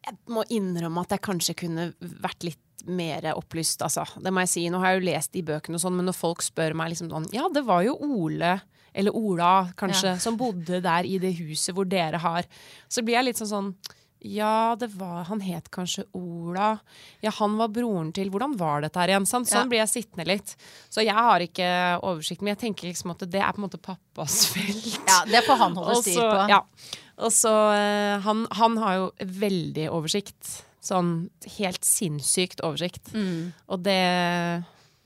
Jeg 0.00 0.16
må 0.32 0.46
innrømme 0.48 1.04
at 1.04 1.12
jeg 1.12 1.24
kanskje 1.26 1.58
kunne 1.66 1.90
vært 2.00 2.48
litt 2.48 2.58
mer 2.88 3.26
opplyst, 3.34 3.82
altså. 3.84 4.06
Det 4.16 4.32
må 4.32 4.40
jeg 4.46 4.52
si. 4.54 4.66
Nå 4.72 4.80
har 4.80 4.94
jeg 4.94 5.00
jo 5.02 5.08
lest 5.10 5.34
de 5.36 5.44
bøkene 5.44 5.76
og 5.76 5.82
sånn, 5.84 5.98
men 5.98 6.08
når 6.08 6.16
folk 6.16 6.44
spør 6.44 6.76
meg 6.78 6.94
liksom 6.94 7.10
sånn 7.12 7.28
Ja, 7.36 7.48
det 7.52 7.66
var 7.68 7.84
jo 7.84 7.98
Ole, 8.00 8.54
eller 8.96 9.16
Ola 9.16 9.52
kanskje, 9.76 10.14
Ja. 10.14 10.18
som 10.18 10.38
bodde 10.40 10.80
der 10.80 11.04
i 11.04 11.18
det 11.22 11.34
huset 11.38 11.74
hvor 11.76 11.84
dere 11.84 12.18
har 12.18 12.48
Så 12.88 13.04
blir 13.04 13.18
jeg 13.20 13.28
litt 13.28 13.36
sånn 13.36 13.52
sånn 13.52 13.74
ja, 14.20 14.76
det 14.76 14.90
var, 15.00 15.24
han 15.30 15.40
het 15.40 15.70
kanskje 15.72 16.04
Ola. 16.16 16.74
Ja, 17.24 17.30
han 17.38 17.54
var 17.56 17.68
broren 17.72 18.12
til 18.12 18.28
Hvordan 18.30 18.56
var 18.60 18.82
dette 18.84 19.00
her 19.00 19.08
igjen? 19.14 19.26
Sånn, 19.28 19.46
sånn 19.48 19.64
Ja. 19.64 19.68
blir 19.70 19.80
jeg 19.80 19.88
sittende 19.94 20.26
litt. 20.28 20.56
Så 20.92 21.00
jeg 21.04 21.14
har 21.16 21.40
ikke 21.40 21.68
oversikt, 22.02 22.42
men 22.42 22.52
jeg 22.54 22.60
tenker 22.66 22.88
liksom 22.90 23.10
at 23.14 23.24
det 23.30 23.40
er 23.40 23.52
på 23.52 23.62
en 23.62 23.68
måte 23.68 23.80
pappas 23.80 24.46
felt. 24.52 24.90
Ja, 25.08 25.22
Det 25.24 25.44
får 25.46 25.56
han 25.62 25.76
holde 25.80 26.00
styr 26.02 26.20
på. 26.20 26.48
Ja. 26.52 26.60
Og 27.20 27.32
så 27.32 27.54
eh, 27.76 28.18
han, 28.24 28.46
han 28.56 28.76
har 28.80 28.94
jo 28.98 29.06
veldig 29.40 29.88
oversikt. 29.90 30.64
Sånn 30.80 31.28
helt 31.58 31.84
sinnssykt 31.84 32.62
oversikt. 32.64 33.10
Mm. 33.12 33.52
Og 33.68 33.82
det, 33.84 33.98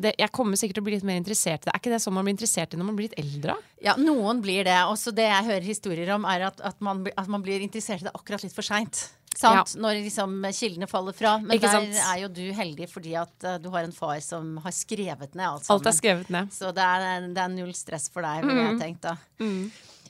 det 0.02 0.14
Jeg 0.18 0.33
kommer 0.35 0.59
sikkert 0.59 0.80
til 0.80 0.83
å 0.83 0.87
bli 0.88 0.96
litt 0.96 1.07
mer 1.07 1.18
interessert 1.20 1.62
i 1.62 1.68
det. 1.68 1.72
Er 1.72 1.83
ikke 1.83 1.92
det 1.92 2.00
sånn 2.02 2.16
man 2.16 2.26
blir 2.26 2.35
interessert 2.35 2.74
i 2.74 2.78
når 2.80 2.88
man 2.88 2.96
blir 2.98 3.11
litt 3.11 3.20
eldre? 3.20 3.54
Ja, 3.85 3.94
noen 4.00 4.40
blir 4.42 4.66
det. 4.66 4.78
Også 4.90 5.12
det 5.14 5.28
jeg 5.28 5.50
hører 5.50 5.68
historier 5.68 6.14
om, 6.16 6.26
er 6.26 6.48
at, 6.48 6.62
at, 6.66 6.80
man, 6.85 7.04
at 7.14 7.30
man 7.30 7.44
blir 7.44 7.62
interessert 7.62 8.02
i 8.02 8.09
det 8.09 8.14
akkurat 8.16 8.42
litt 8.42 8.57
for 8.57 8.66
seint. 8.66 9.07
Ja. 9.42 9.62
Når 9.62 9.98
liksom 10.04 10.37
kildene 10.54 10.87
faller 10.90 11.14
fra. 11.16 11.37
Men 11.42 11.57
Ikke 11.57 11.70
der 11.70 11.80
sant? 11.80 11.96
er 12.07 12.20
jo 12.22 12.30
du 12.30 12.44
heldig 12.54 12.87
fordi 12.90 13.16
at 13.18 13.46
uh, 13.46 13.57
du 13.62 13.70
har 13.74 13.87
en 13.87 13.94
far 13.94 14.20
som 14.22 14.57
har 14.62 14.74
skrevet 14.74 15.35
ned 15.35 15.46
alt 15.48 15.70
Alt 15.74 15.90
er 15.90 15.96
skrevet 15.96 16.30
ned. 16.35 16.52
Så 16.54 16.70
det 16.74 16.85
er, 16.85 17.26
det 17.35 17.42
er 17.42 17.54
null 17.54 17.74
stress 17.76 18.11
for 18.12 18.26
deg, 18.26 18.46
ville 18.46 18.68
jeg 18.70 18.80
tenkt 18.83 19.07
da. 19.09 19.16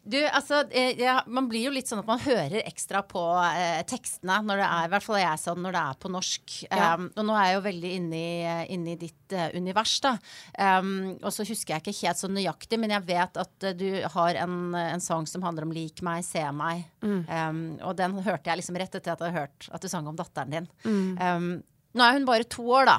Du, 0.04 0.18
altså, 0.20 0.60
eh, 0.68 0.98
ja, 1.00 1.22
Man 1.26 1.46
blir 1.48 1.64
jo 1.64 1.72
litt 1.72 1.88
sånn 1.88 2.02
at 2.02 2.08
man 2.08 2.20
hører 2.20 2.60
ekstra 2.60 3.00
på 3.08 3.22
eh, 3.40 3.80
tekstene 3.88 4.36
når 4.44 4.60
det 4.60 4.66
er, 4.66 4.86
i 4.86 4.90
hvert 4.92 5.06
fall 5.06 5.16
er 5.16 5.24
jeg 5.24 5.42
sånn, 5.46 5.62
når 5.64 5.76
det 5.76 5.82
er 5.82 6.00
på 6.02 6.10
norsk. 6.12 6.56
Ja. 6.68 6.90
Um, 6.98 7.06
og 7.14 7.28
nå 7.28 7.36
er 7.38 7.46
jeg 7.46 7.56
jo 7.56 7.62
veldig 7.68 7.92
inne 7.98 8.20
i, 8.20 8.56
inne 8.76 8.92
i 8.92 8.98
ditt 9.00 9.36
uh, 9.36 9.46
univers, 9.56 9.94
da. 10.04 10.12
Um, 10.58 10.90
og 11.22 11.30
så 11.32 11.46
husker 11.48 11.74
jeg 11.74 11.84
ikke 11.84 11.96
helt 12.02 12.20
så 12.20 12.28
nøyaktig, 12.28 12.80
men 12.82 12.92
jeg 12.92 13.06
vet 13.08 13.40
at 13.44 13.68
uh, 13.70 13.72
du 13.80 13.88
har 14.16 14.40
en, 14.44 14.58
en 14.82 15.04
sang 15.04 15.28
som 15.30 15.46
handler 15.46 15.68
om 15.68 15.72
'lik 15.72 16.04
meg, 16.04 16.20
se 16.26 16.44
meg'. 16.52 16.84
Um, 17.04 17.64
og 17.80 17.96
den 17.96 18.18
hørte 18.20 18.50
jeg 18.50 18.60
liksom 18.60 18.76
rett 18.80 18.92
etter 18.92 19.14
at 19.14 19.24
jeg 19.24 19.32
hadde 19.32 19.40
hørt 19.40 19.70
at 19.72 19.84
du 19.84 19.88
sang 19.88 20.08
om 20.10 20.18
datteren 20.18 20.52
din. 20.52 20.68
Um, 20.84 21.48
nå 21.94 22.04
er 22.04 22.18
hun 22.18 22.28
bare 22.28 22.48
to 22.50 22.66
år, 22.76 22.90
da. 22.90 22.98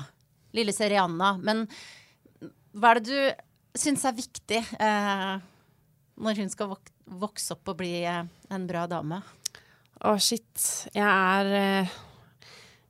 Lille 0.56 0.74
Serianna. 0.74 1.36
Men 1.44 1.66
hva 2.76 2.96
er 2.96 3.02
det 3.04 3.12
du 3.12 3.80
syns 3.80 4.06
er 4.08 4.16
viktig 4.16 4.62
eh, 4.80 5.34
når 6.24 6.42
hun 6.42 6.52
skal 6.52 6.72
vok 6.72 6.92
vokse 7.08 7.54
opp 7.56 7.70
og 7.74 7.78
bli 7.82 7.94
eh, 8.04 8.24
en 8.52 8.66
bra 8.70 8.86
dame? 8.90 9.22
Å, 10.06 10.16
shit. 10.22 10.90
Jeg 10.94 11.06
er 11.06 11.52
eh, 11.60 11.94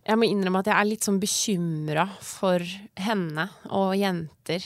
Jeg 0.07 0.17
må 0.21 0.27
innrømme 0.29 0.61
at 0.63 0.69
jeg 0.71 0.77
er 0.79 0.89
litt 0.89 1.05
sånn 1.07 1.19
bekymra 1.21 2.07
for 2.21 2.63
henne 3.01 3.47
og 3.73 3.93
jenter. 3.97 4.65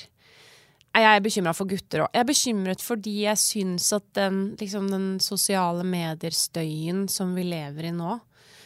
Jeg 0.90 1.06
er 1.06 1.22
bekymra 1.24 1.54
for 1.56 1.70
gutter 1.70 2.02
òg. 2.04 2.10
Jeg 2.16 2.24
er 2.24 2.28
bekymret 2.28 2.82
fordi 2.84 3.14
jeg 3.28 3.40
syns 3.40 3.92
at 3.96 4.08
den, 4.18 4.40
liksom, 4.60 4.90
den 4.92 5.06
sosiale 5.24 5.86
medier-støyen 5.88 7.06
som 7.12 7.36
vi 7.38 7.46
lever 7.48 7.88
i 7.92 7.94
nå, 7.96 8.18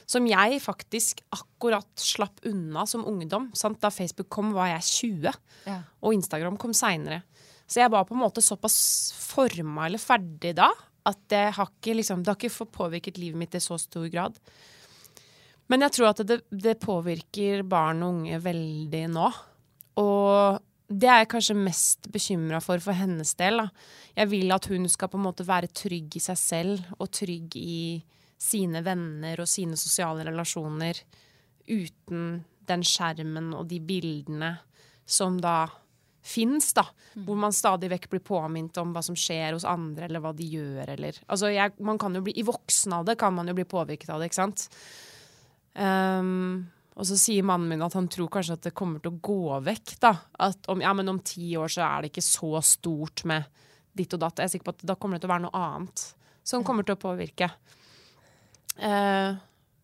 som 0.09 0.25
jeg 0.27 0.57
faktisk 0.63 1.21
akkurat 1.35 1.87
slapp 1.99 2.41
unna 2.49 2.85
som 2.89 3.05
ungdom. 3.07 3.49
Sant? 3.57 3.79
Da 3.83 3.91
Facebook 3.93 4.29
kom, 4.33 4.53
var 4.55 4.71
jeg 4.73 4.87
20, 4.87 5.37
Ja. 5.67 5.77
og 6.01 6.15
Instagram 6.15 6.57
kom 6.59 6.73
seinere. 6.75 7.21
Så 7.73 7.81
jeg 7.81 7.89
var 7.89 8.05
på 8.05 8.13
en 8.13 8.21
måte 8.21 8.43
såpass 8.45 8.77
forma 9.17 9.87
eller 9.87 10.01
ferdig 10.01 10.53
da 10.59 10.69
at 11.09 11.17
det 11.31 11.47
har 11.57 11.67
ikke, 11.67 11.97
liksom, 11.97 12.21
det 12.23 12.31
har 12.31 12.37
ikke 12.37 12.67
påvirket 12.71 13.17
livet 13.19 13.39
mitt 13.39 13.55
i 13.57 13.61
så 13.63 13.75
stor 13.81 14.05
grad. 14.13 14.37
Men 15.71 15.83
jeg 15.83 15.95
tror 15.97 16.11
at 16.11 16.21
det, 16.27 16.37
det 16.51 16.77
påvirker 16.83 17.63
barn 17.67 18.03
og 18.05 18.19
unge 18.19 18.39
veldig 18.43 19.01
nå. 19.11 19.25
Og 19.99 20.61
det 20.93 21.09
er 21.09 21.23
jeg 21.23 21.31
kanskje 21.33 21.57
mest 21.57 22.09
bekymra 22.13 22.61
for 22.63 22.79
for 22.83 22.95
hennes 22.95 23.33
del. 23.39 23.63
Da. 23.63 23.67
Jeg 24.21 24.31
vil 24.31 24.55
at 24.55 24.69
hun 24.71 24.87
skal 24.91 25.11
på 25.11 25.19
en 25.19 25.25
måte 25.25 25.47
være 25.47 25.71
trygg 25.73 26.19
i 26.19 26.23
seg 26.23 26.39
selv 26.39 26.95
og 26.99 27.11
trygg 27.15 27.57
i 27.59 27.99
sine 28.39 28.83
venner 28.85 29.39
og 29.39 29.49
sine 29.49 29.79
sosiale 29.79 30.25
relasjoner 30.27 30.99
uten 31.67 32.43
den 32.67 32.83
skjermen 32.85 33.53
og 33.57 33.67
de 33.71 33.79
bildene 33.83 34.57
som 35.07 35.39
da 35.41 35.65
fins, 36.23 36.71
da. 36.73 36.85
Hvor 37.13 37.37
man 37.37 37.53
stadig 37.53 37.89
vekk 37.91 38.09
blir 38.13 38.23
påminnet 38.25 38.77
om 38.81 38.93
hva 38.95 39.03
som 39.05 39.17
skjer 39.19 39.53
hos 39.53 39.67
andre, 39.67 40.07
eller 40.07 40.23
hva 40.23 40.31
de 40.35 40.47
gjør, 40.47 40.93
eller 40.95 41.19
Altså, 41.27 41.51
jeg, 41.53 41.75
man 41.83 41.99
kan 42.01 42.15
jo 42.15 42.23
bli 42.25 42.35
I 42.39 42.45
voksen 42.47 42.95
av 42.95 43.09
det 43.09 43.17
kan 43.21 43.35
man 43.35 43.51
jo 43.51 43.57
bli 43.57 43.67
påvirket 43.69 44.13
av 44.13 44.21
det, 44.21 44.31
ikke 44.31 44.41
sant? 44.41 44.69
Um, 45.73 46.63
og 46.93 47.07
så 47.09 47.17
sier 47.17 47.45
mannen 47.45 47.71
min 47.71 47.83
at 47.85 47.95
han 47.97 48.07
tror 48.11 48.29
kanskje 48.33 48.57
at 48.57 48.65
det 48.67 48.75
kommer 48.77 49.01
til 49.01 49.15
å 49.15 49.21
gå 49.25 49.59
vekk, 49.65 49.95
da. 50.03 50.13
At 50.47 50.69
om, 50.71 50.81
ja, 50.83 50.93
men 50.97 51.09
om 51.09 51.21
ti 51.25 51.55
år 51.59 51.71
så 51.73 51.85
er 51.87 52.03
det 52.03 52.13
ikke 52.13 52.25
så 52.25 52.61
stort 52.65 53.25
med 53.29 53.49
ditt 53.93 54.13
og 54.13 54.21
datt. 54.21 54.41
Jeg 54.41 54.49
er 54.49 54.53
sikker 54.55 54.69
på 54.69 54.75
at 54.77 54.85
da 54.93 54.97
kommer 54.97 55.17
det 55.17 55.25
til 55.25 55.31
å 55.31 55.33
være 55.33 55.45
noe 55.47 55.63
annet 55.65 56.05
som 56.45 56.65
kommer 56.65 56.85
til 56.85 56.97
å 56.97 57.01
påvirke. 57.01 57.49
Eh, 58.77 59.35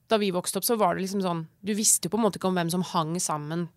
da 0.10 0.18
vi 0.18 0.32
vokste 0.34 0.60
opp, 0.60 0.66
så 0.66 0.78
var 0.80 0.96
det 0.96 1.04
liksom 1.04 1.22
sånn 1.22 1.44
Du 1.62 1.76
visste 1.78 2.08
jo 2.08 2.16
på 2.16 2.18
en 2.18 2.24
måte 2.24 2.40
ikke 2.40 2.50
om 2.50 2.58
hvem 2.58 2.72
som 2.74 2.86
hang 2.90 3.12
sammen 3.22 3.68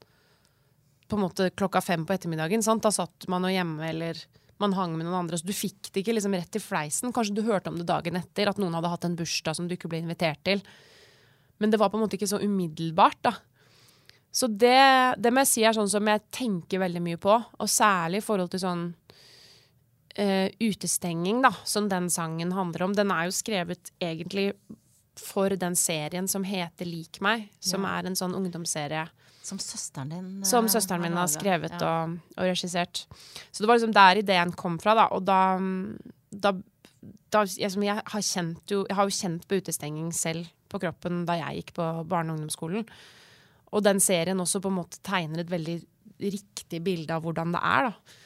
på 1.12 1.18
en 1.18 1.26
måte 1.26 1.50
klokka 1.52 1.82
fem 1.84 2.06
på 2.08 2.14
ettermiddagen. 2.16 2.64
Sant? 2.64 2.84
Da 2.84 2.92
satt 2.94 3.28
man 3.30 3.44
jo 3.46 3.52
hjemme, 3.52 3.84
eller 3.92 4.18
man 4.62 4.74
hang 4.78 4.96
med 4.96 5.06
noen 5.06 5.24
andre. 5.24 5.38
Så 5.40 5.48
du 5.48 5.54
fikk 5.56 5.90
det 5.90 6.02
ikke 6.02 6.16
liksom 6.16 6.34
rett 6.38 6.56
i 6.58 6.62
fleisen. 6.62 7.12
Kanskje 7.14 7.36
du 7.36 7.44
hørte 7.46 7.72
om 7.72 7.78
det 7.80 7.88
dagen 7.88 8.16
etter, 8.18 8.48
at 8.48 8.60
noen 8.62 8.74
hadde 8.78 8.90
hatt 8.92 9.06
en 9.08 9.16
bursdag 9.18 9.58
som 9.58 9.68
du 9.68 9.76
ikke 9.76 9.90
ble 9.92 10.02
invitert 10.04 10.42
til. 10.46 10.62
Men 11.62 11.72
det 11.72 11.80
var 11.82 11.92
på 11.92 11.98
en 11.98 12.04
måte 12.06 12.18
ikke 12.18 12.30
så 12.30 12.40
umiddelbart, 12.42 13.20
da. 13.26 13.36
Så 14.32 14.48
det, 14.48 15.20
det 15.20 15.30
må 15.30 15.42
jeg 15.42 15.50
si 15.50 15.64
er 15.68 15.76
sånn 15.76 15.90
som 15.92 16.08
jeg 16.08 16.24
tenker 16.32 16.80
veldig 16.80 17.02
mye 17.04 17.20
på, 17.20 17.34
og 17.36 17.68
særlig 17.68 18.22
i 18.22 18.24
forhold 18.24 18.54
til 18.54 18.62
sånn 18.62 18.86
uh, 20.16 20.48
utestenging, 20.56 21.42
da, 21.44 21.52
som 21.68 21.90
den 21.92 22.08
sangen 22.10 22.54
handler 22.56 22.86
om. 22.86 22.94
Den 22.96 23.12
er 23.12 23.28
jo 23.28 23.36
skrevet 23.36 23.92
egentlig 24.00 24.54
for 25.20 25.52
den 25.60 25.76
serien 25.76 26.28
som 26.32 26.46
heter 26.48 26.88
Lik 26.88 27.20
meg, 27.20 27.50
som 27.60 27.84
Ja. 27.84 27.98
er 27.98 28.08
en 28.08 28.16
sånn 28.16 28.34
ungdomsserie 28.38 29.04
Som 29.42 29.58
søsteren 29.58 30.12
din 30.12 30.26
eh, 30.40 30.46
som 30.48 30.68
søsteren 30.70 31.02
min 31.02 31.16
har 31.18 31.30
skrevet 31.30 31.74
Ja. 31.80 32.04
og, 32.04 32.18
og 32.38 32.44
regissert. 32.46 33.04
Så 33.50 33.62
det 33.62 33.68
var 33.68 33.78
liksom 33.78 33.94
der 33.96 34.20
ideen 34.22 34.52
kom 34.54 34.78
fra, 34.82 34.94
da. 34.94 35.08
Og 35.16 35.24
da, 35.26 35.38
da, 36.30 36.52
da 37.32 37.44
jeg, 37.44 37.72
jeg, 37.74 38.02
har 38.06 38.22
jo, 38.22 38.84
jeg 38.86 38.96
har 38.96 39.08
jo 39.08 39.16
kjent 39.18 39.48
på 39.48 39.58
utestenging 39.58 40.12
selv 40.14 40.46
på 40.72 40.80
kroppen 40.80 41.24
da 41.28 41.36
jeg 41.40 41.62
gikk 41.62 41.74
på 41.76 41.88
barne- 42.08 42.32
og 42.32 42.38
ungdomsskolen. 42.38 42.86
Og 43.72 43.82
den 43.84 44.00
serien 44.04 44.40
også 44.40 44.60
på 44.62 44.70
en 44.70 44.78
måte 44.78 45.00
tegner 45.04 45.42
et 45.42 45.50
veldig 45.50 45.78
riktig 46.22 46.78
bilde 46.84 47.10
av 47.16 47.24
hvordan 47.24 47.52
det 47.56 47.60
er. 47.66 47.88
da. 47.90 48.18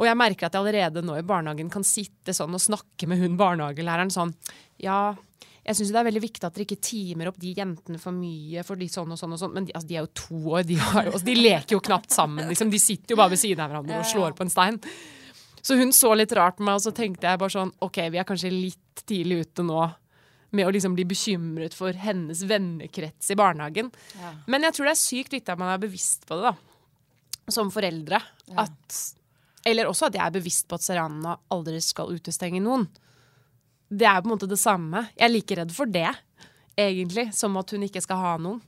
Og 0.00 0.06
jeg 0.06 0.16
merker 0.16 0.46
at 0.46 0.54
jeg 0.54 0.60
allerede 0.62 1.02
nå 1.04 1.16
i 1.18 1.24
barnehagen 1.26 1.70
kan 1.72 1.84
sitte 1.86 2.32
sånn 2.36 2.54
og 2.56 2.62
snakke 2.62 3.08
med 3.10 3.20
hun 3.20 3.36
barnehagelæreren 3.40 4.12
sånn 4.12 4.34
Ja, 4.80 5.14
jeg 5.70 5.78
syns 5.78 5.92
det 5.94 6.00
er 6.00 6.06
veldig 6.08 6.22
viktig 6.24 6.42
at 6.46 6.56
dere 6.56 6.66
ikke 6.66 6.82
timer 6.82 7.30
opp 7.30 7.38
de 7.38 7.52
jentene 7.54 8.00
for 8.02 8.16
mye, 8.16 8.64
for 8.66 8.80
de 8.80 8.88
sånn 8.90 9.14
og 9.14 9.20
sånn 9.20 9.36
og 9.36 9.40
sånn. 9.40 9.54
Men 9.54 9.68
de, 9.68 9.74
altså, 9.76 9.86
de 9.86 9.96
er 9.96 10.02
jo 10.02 10.10
to 10.18 10.40
år, 10.56 10.66
de, 10.66 10.76
har, 10.82 11.06
altså, 11.12 11.26
de 11.28 11.36
leker 11.38 11.76
jo 11.76 11.82
knapt 11.86 12.14
sammen, 12.14 12.48
liksom. 12.50 12.72
De 12.72 12.80
sitter 12.82 13.14
jo 13.14 13.20
bare 13.20 13.34
ved 13.34 13.42
siden 13.42 13.62
av 13.62 13.70
hverandre 13.70 14.00
og 14.02 14.08
slår 14.10 14.34
på 14.34 14.46
en 14.46 14.52
stein. 14.52 14.80
Så 15.60 15.76
hun 15.78 15.92
så 15.94 16.10
litt 16.16 16.32
rart 16.34 16.58
på 16.58 16.66
meg, 16.66 16.80
og 16.80 16.82
så 16.82 16.92
tenkte 16.96 17.28
jeg 17.28 17.40
bare 17.40 17.54
sånn 17.54 17.70
OK, 17.84 18.00
vi 18.10 18.20
er 18.20 18.26
kanskje 18.26 18.50
litt 18.52 19.04
tidlig 19.06 19.44
ute 19.44 19.66
nå 19.66 19.84
med 20.56 20.66
å 20.66 20.72
liksom 20.74 20.96
bli 20.96 21.04
bekymret 21.06 21.76
for 21.76 21.94
hennes 21.94 22.42
vennekrets 22.50 23.30
i 23.30 23.36
barnehagen. 23.38 23.92
Ja. 24.18 24.32
Men 24.50 24.66
jeg 24.66 24.74
tror 24.74 24.88
det 24.88 24.96
er 24.96 25.02
sykt 25.04 25.36
viktig 25.36 25.54
at 25.54 25.60
man 25.60 25.70
er 25.70 25.82
bevisst 25.82 26.26
på 26.26 26.40
det, 26.40 26.50
da. 26.50 27.52
Som 27.54 27.70
foreldre. 27.70 28.18
Ja. 28.50 28.66
At, 28.66 28.98
eller 29.70 29.90
også 29.90 30.08
at 30.08 30.18
jeg 30.18 30.24
er 30.24 30.34
bevisst 30.34 30.66
på 30.66 30.80
at 30.80 30.86
Serana 30.86 31.36
aldri 31.54 31.78
skal 31.84 32.10
utestenge 32.16 32.62
noen. 32.64 32.88
Det 33.90 34.06
er 34.06 34.20
på 34.22 34.28
en 34.30 34.34
måte 34.36 34.48
det 34.48 34.58
samme. 34.60 35.08
Jeg 35.18 35.26
er 35.26 35.32
like 35.34 35.56
redd 35.58 35.72
for 35.74 35.86
det, 35.90 36.06
egentlig, 36.78 37.28
som 37.34 37.56
at 37.60 37.70
hun 37.74 37.82
ikke 37.88 38.02
skal 38.04 38.16
ha 38.22 38.36
noen. 38.38 38.60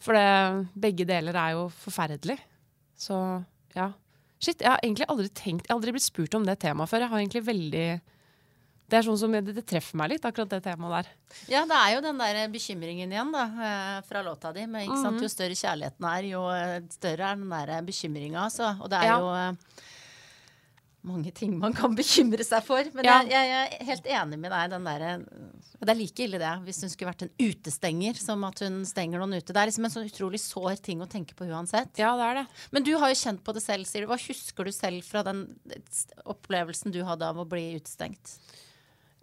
For 0.00 0.16
det, 0.16 0.68
begge 0.80 1.04
deler 1.08 1.34
er 1.36 1.56
jo 1.58 1.66
forferdelig. 1.82 2.38
Så 2.96 3.16
ja. 3.76 3.90
Shit, 4.40 4.62
jeg 4.62 4.70
har 4.72 4.80
egentlig 4.82 5.04
aldri 5.12 5.28
tenkt 5.36 5.66
Jeg 5.66 5.72
har 5.74 5.76
aldri 5.76 5.92
blitt 5.92 6.06
spurt 6.06 6.34
om 6.38 6.46
det 6.46 6.54
temaet 6.62 6.88
før. 6.88 7.02
Jeg 7.04 7.10
har 7.12 7.18
egentlig 7.20 7.42
veldig 7.44 8.00
Det 8.90 8.96
er 8.98 9.04
sånn 9.06 9.18
som 9.20 9.30
det, 9.36 9.42
det 9.54 9.62
treffer 9.68 9.98
meg 10.00 10.08
litt, 10.14 10.24
akkurat 10.26 10.48
det 10.50 10.62
temaet 10.64 11.04
der. 11.04 11.10
Ja, 11.52 11.60
det 11.68 11.76
er 11.76 11.92
jo 11.94 12.00
den 12.02 12.18
der 12.18 12.38
bekymringen 12.50 13.12
igjen, 13.12 13.30
da, 13.30 13.44
eh, 13.46 14.00
fra 14.08 14.22
låta 14.26 14.50
di. 14.56 14.64
Men 14.66 14.88
Mhm. 14.88 15.02
sant? 15.02 15.20
jo 15.22 15.28
større 15.28 15.54
kjærligheten 15.54 16.08
er, 16.10 16.22
jo 16.32 16.48
eh, 16.50 16.80
større 16.90 17.28
er 17.30 17.36
den 17.36 17.50
der 17.50 17.82
bekymringa, 17.86 18.46
altså. 18.48 18.80
Og 18.80 18.88
det 18.90 18.98
er 18.98 19.04
Ja. 19.06 19.18
jo 19.20 19.28
eh, 19.30 19.52
mange 21.06 21.30
ting 21.32 21.54
man 21.58 21.72
kan 21.72 21.94
bekymre 21.96 22.44
seg 22.44 22.64
for. 22.66 22.84
Men 22.92 23.06
Ja. 23.06 23.20
jeg, 23.22 23.30
jeg, 23.32 23.48
jeg 23.50 23.78
er 23.80 23.86
helt 23.88 24.08
enig 24.16 24.38
med 24.42 24.52
deg. 24.52 24.70
Den 24.74 24.84
der, 24.84 25.04
det 25.80 25.88
er 25.94 25.96
like 25.98 26.24
ille 26.26 26.40
det 26.42 26.50
hvis 26.66 26.80
hun 26.84 26.90
skulle 26.92 27.08
vært 27.12 27.22
en 27.24 27.32
utestenger, 27.40 28.18
som 28.20 28.44
at 28.44 28.60
hun 28.66 28.82
stenger 28.88 29.22
noen 29.22 29.38
ute. 29.38 29.52
Det 29.54 29.62
er 29.62 29.70
liksom 29.70 29.86
en 29.88 29.94
sånn 29.94 30.10
utrolig 30.10 30.40
sår 30.42 30.76
ting 30.84 31.00
å 31.00 31.08
tenke 31.08 31.34
på 31.38 31.48
uansett. 31.48 31.94
Ja, 32.00 32.12
det 32.20 32.26
er 32.28 32.40
det. 32.42 32.46
Men 32.76 32.84
du 32.84 32.92
har 33.00 33.08
jo 33.12 33.20
kjent 33.22 33.40
på 33.46 33.54
det 33.56 33.62
selv, 33.64 33.88
sier 33.88 34.04
du. 34.04 34.10
Hva 34.12 34.20
husker 34.20 34.68
du 34.68 34.72
selv 34.76 35.06
fra 35.08 35.22
den 35.26 35.46
opplevelsen 36.28 36.92
du 36.94 37.00
hadde 37.08 37.28
av 37.28 37.40
å 37.40 37.46
bli 37.48 37.70
utestengt? 37.78 38.36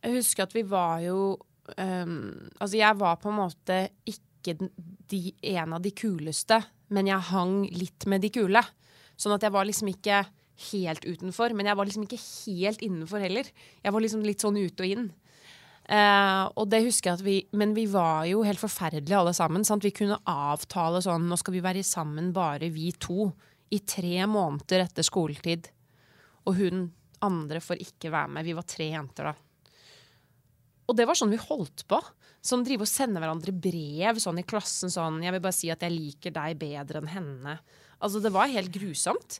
Jeg 0.04 0.18
husker 0.18 0.46
at 0.48 0.54
vi 0.56 0.64
var 0.68 1.02
jo 1.06 1.20
um, 1.78 2.18
Altså, 2.60 2.78
jeg 2.80 2.98
var 3.00 3.18
på 3.22 3.32
en 3.32 3.40
måte 3.42 3.78
ikke 4.08 4.58
de, 5.10 5.22
en 5.54 5.74
av 5.76 5.82
de 5.84 5.92
kuleste, 5.92 6.62
men 6.96 7.10
jeg 7.10 7.30
hang 7.32 7.56
litt 7.74 8.06
med 8.08 8.22
de 8.24 8.30
kule. 8.32 8.62
Sånn 9.20 9.34
at 9.36 9.44
jeg 9.44 9.52
var 9.52 9.66
liksom 9.68 9.90
ikke 9.92 10.22
helt 10.72 11.06
utenfor, 11.06 11.54
men 11.54 11.70
jeg 11.70 11.78
var 11.78 11.88
liksom 11.88 12.06
ikke 12.08 12.20
helt 12.22 12.84
innenfor 12.86 13.22
heller. 13.22 13.50
Jeg 13.84 13.94
var 13.94 14.04
liksom 14.04 14.26
litt 14.26 14.44
sånn 14.44 14.58
ut 14.58 14.84
og 14.84 14.88
inn. 14.88 15.08
Uh, 15.88 16.50
og 16.60 16.66
det 16.68 16.82
husker 16.84 17.14
jeg 17.14 17.16
at 17.16 17.24
vi 17.24 17.36
Men 17.56 17.72
vi 17.72 17.86
var 17.88 18.26
jo 18.28 18.42
helt 18.44 18.60
forferdelige 18.60 19.22
alle 19.22 19.32
sammen. 19.32 19.64
Sant? 19.64 19.86
Vi 19.88 19.94
kunne 19.96 20.18
avtale 20.28 21.00
sånn 21.00 21.30
Nå 21.30 21.38
skal 21.40 21.56
vi 21.56 21.62
være 21.64 21.80
sammen 21.88 22.34
bare 22.36 22.68
vi 22.76 22.90
to 23.00 23.30
i 23.72 23.80
tre 23.88 24.26
måneder 24.28 24.84
etter 24.84 25.08
skoletid. 25.08 25.70
Og 26.48 26.60
hun 26.60 26.86
andre 27.24 27.60
får 27.64 27.82
ikke 27.84 28.12
være 28.12 28.32
med. 28.36 28.48
Vi 28.48 28.56
var 28.56 28.68
tre 28.68 28.90
jenter 28.92 29.30
da. 29.30 29.34
Og 30.88 30.96
det 30.96 31.08
var 31.08 31.20
sånn 31.20 31.34
vi 31.34 31.40
holdt 31.42 31.84
på. 31.88 32.00
Sånn 32.44 32.64
drive 32.64 32.86
og 32.86 32.92
sende 32.92 33.20
hverandre 33.20 33.52
brev 33.52 34.22
sånn 34.24 34.40
i 34.40 34.48
klassen 34.48 34.92
sånn 34.92 35.20
'Jeg 35.24 35.36
vil 35.36 35.44
bare 35.44 35.60
si 35.60 35.72
at 35.72 35.84
jeg 35.84 35.92
liker 35.92 36.32
deg 36.32 36.60
bedre 36.60 37.02
enn 37.02 37.12
henne'. 37.12 37.60
Altså, 38.00 38.22
det 38.22 38.32
var 38.32 38.48
helt 38.48 38.72
grusomt. 38.72 39.40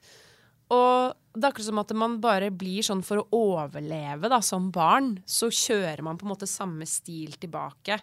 Og 0.74 1.16
det 1.38 1.46
er 1.46 1.52
akkurat 1.52 1.70
som 1.70 1.82
at 1.82 1.94
man 1.96 2.18
bare 2.22 2.50
blir 2.52 2.86
sånn 2.86 3.04
for 3.06 3.22
å 3.22 3.42
overleve 3.56 4.30
da, 4.32 4.40
som 4.44 4.72
barn. 4.74 5.16
Så 5.30 5.52
kjører 5.54 6.02
man 6.06 6.20
på 6.20 6.28
en 6.28 6.34
måte 6.34 6.50
samme 6.50 6.88
stil 6.90 7.38
tilbake. 7.40 8.00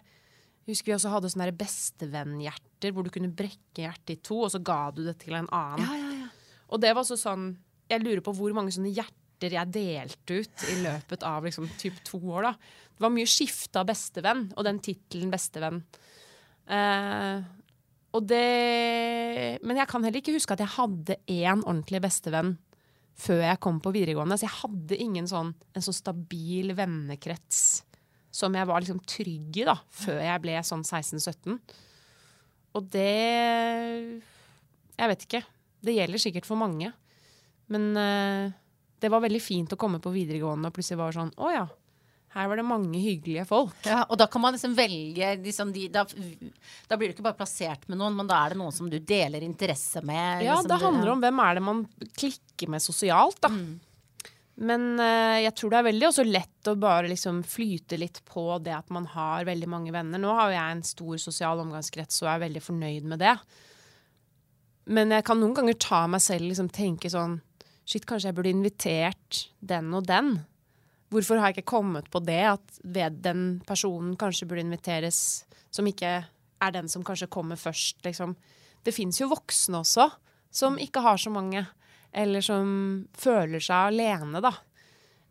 Jeg 0.65 0.73
husker 0.73 0.89
vi 0.89 0.95
også 0.95 1.11
hadde 1.13 1.29
sånne 1.29 1.51
bestevennhjerter 1.59 2.93
hvor 2.95 3.05
du 3.05 3.11
kunne 3.13 3.33
brekke 3.33 3.83
hjertet 3.83 4.15
i 4.15 4.21
to, 4.25 4.39
og 4.47 4.53
så 4.53 4.61
ga 4.65 4.87
du 4.95 5.03
det 5.05 5.17
til 5.21 5.37
en 5.37 5.49
annen. 5.53 5.85
Ja, 5.85 5.99
ja, 5.99 6.23
ja. 6.23 6.63
Og 6.73 6.81
det 6.81 6.95
var 6.95 7.03
også 7.03 7.19
sånn 7.19 7.51
Jeg 7.85 8.01
lurer 8.01 8.23
på 8.25 8.33
hvor 8.33 8.55
mange 8.57 8.71
sånne 8.73 8.89
hjerter 8.89 9.53
jeg 9.53 9.69
delte 9.69 10.39
ut 10.41 10.63
i 10.71 10.79
løpet 10.81 11.21
av 11.27 11.45
liksom 11.45 11.67
typ 11.77 11.99
to 12.07 12.17
år. 12.17 12.47
da. 12.47 12.53
Det 12.95 13.03
var 13.03 13.13
mye 13.13 13.29
skifte 13.29 13.77
av 13.77 13.85
bestevenn, 13.91 14.47
og 14.55 14.65
den 14.65 14.79
tittelen 14.81 15.29
bestevenn. 15.29 15.83
Eh, 16.65 17.43
og 18.15 18.27
det 18.29 19.59
Men 19.65 19.81
jeg 19.81 19.89
kan 19.91 20.05
heller 20.05 20.21
ikke 20.21 20.35
huske 20.35 20.55
at 20.55 20.63
jeg 20.63 20.75
hadde 20.77 21.17
én 21.27 21.63
ordentlig 21.65 22.01
bestevenn 22.05 22.55
før 23.15 23.41
jeg 23.45 23.61
kom 23.63 23.77
på 23.79 23.93
videregående. 23.95 24.35
Så 24.35 24.47
jeg 24.47 24.57
hadde 24.59 24.97
ingen 24.99 25.27
sånn, 25.29 25.53
en 25.55 25.83
sånn 25.83 25.95
stabil 25.95 26.73
vennekrets 26.75 27.85
som 28.35 28.55
jeg 28.57 28.67
var 28.67 28.83
liksom 28.83 28.99
trygg 29.07 29.61
i 29.61 29.67
da, 29.67 29.77
før 29.95 30.19
jeg 30.19 30.41
ble 30.43 30.57
sånn 30.67 30.83
16-17. 30.83 31.55
Og 32.75 32.89
det 32.91 33.11
Jeg 34.95 35.11
vet 35.11 35.25
ikke. 35.27 35.41
Det 35.85 35.95
gjelder 35.95 36.21
sikkert 36.21 36.47
for 36.47 36.59
mange. 36.59 36.91
Men 37.71 37.87
uh, 37.95 38.51
det 38.99 39.11
var 39.11 39.23
veldig 39.23 39.41
fint 39.43 39.73
å 39.73 39.79
komme 39.79 40.01
på 40.03 40.13
videregående 40.13 40.69
og 40.69 40.75
plutselig 40.75 40.99
var 40.99 41.15
sånn 41.15 41.33
Å 41.39 41.51
ja. 41.53 41.65
Her 42.35 42.49
var 42.51 42.59
det 42.59 42.65
mange 42.67 42.99
hyggelige 42.99 43.45
folk. 43.47 43.75
Ja, 43.87 44.01
og 44.11 44.17
da 44.19 44.25
kan 44.27 44.41
man 44.43 44.55
liksom 44.57 44.73
velge 44.75 45.29
liksom 45.39 45.69
de, 45.71 45.85
da, 45.87 46.01
da 46.89 46.97
blir 46.99 47.07
du 47.07 47.15
ikke 47.15 47.23
bare 47.29 47.37
plassert 47.39 47.85
med 47.87 48.01
noen, 48.01 48.17
men 48.17 48.27
da 48.27 48.41
er 48.43 48.51
det 48.51 48.59
noen 48.59 48.75
som 48.75 48.89
du 48.91 48.97
deler 48.99 49.45
interesse 49.45 50.03
med. 50.03 50.43
Ja, 50.43 50.57
liksom, 50.57 50.67
det 50.73 50.79
du- 50.81 50.85
handler 50.89 51.13
om 51.13 51.23
hvem 51.23 51.39
er 51.45 51.55
det 51.55 51.63
man 51.63 51.83
klikker 52.19 52.73
med 52.75 52.83
sosialt, 52.83 53.39
da. 53.45 53.51
Men 54.55 54.83
uh, 54.99 55.35
jeg 55.43 55.51
tror 55.59 55.71
det 55.73 55.79
er 55.81 55.87
veldig 55.89 56.07
også 56.07 56.23
lett 56.27 56.69
å 56.71 56.75
bare 56.79 57.09
liksom 57.11 57.41
flyte 57.43 57.97
litt 57.99 58.21
på 58.27 58.45
det 58.63 58.71
at 58.71 58.91
man 58.95 59.07
har 59.11 59.43
veldig 59.47 59.67
mange 59.71 59.91
venner. 59.95 60.19
Nå 60.19 60.31
har 60.37 60.51
jo 60.51 60.55
jeg 60.55 60.75
en 60.77 60.83
stor 60.87 61.17
sosial 61.19 61.59
omgangskrets 61.63 62.21
og 62.23 62.29
er 62.31 62.43
veldig 62.45 62.63
fornøyd 62.63 63.09
med 63.11 63.19
det. 63.23 63.33
Men 64.95 65.11
jeg 65.15 65.25
kan 65.27 65.39
noen 65.41 65.55
ganger 65.57 65.75
ta 65.81 66.03
meg 66.07 66.23
selv 66.23 66.47
liksom 66.51 66.69
tenke 66.71 67.11
sånn 67.11 67.39
Shit, 67.85 68.07
kanskje 68.09 68.31
jeg 68.31 68.35
burde 68.39 68.49
invitert 68.49 69.43
den 69.61 69.91
og 69.93 70.07
den. 70.09 70.31
Hvorfor 71.13 71.39
har 71.39 71.51
jeg 71.51 71.59
ikke 71.59 71.73
kommet 71.75 72.09
på 72.11 72.21
det? 72.25 72.41
At 72.55 72.79
ved 72.83 73.21
den 73.23 73.59
personen 73.67 74.15
kanskje 74.19 74.47
burde 74.49 74.65
inviteres, 74.65 75.45
som 75.73 75.87
ikke 75.87 76.17
er 76.25 76.73
den 76.73 76.89
som 76.91 77.03
kanskje 77.05 77.29
kommer 77.31 77.59
først, 77.59 78.01
liksom. 78.05 78.35
Det 78.85 78.93
fins 78.93 79.19
jo 79.21 79.29
voksne 79.31 79.81
også, 79.81 80.09
som 80.53 80.79
ikke 80.81 81.03
har 81.05 81.19
så 81.21 81.31
mange. 81.33 81.65
Eller 82.15 82.43
som 82.45 82.67
føler 83.17 83.63
seg 83.63 83.91
alene, 83.91 84.41
da. 84.43 84.53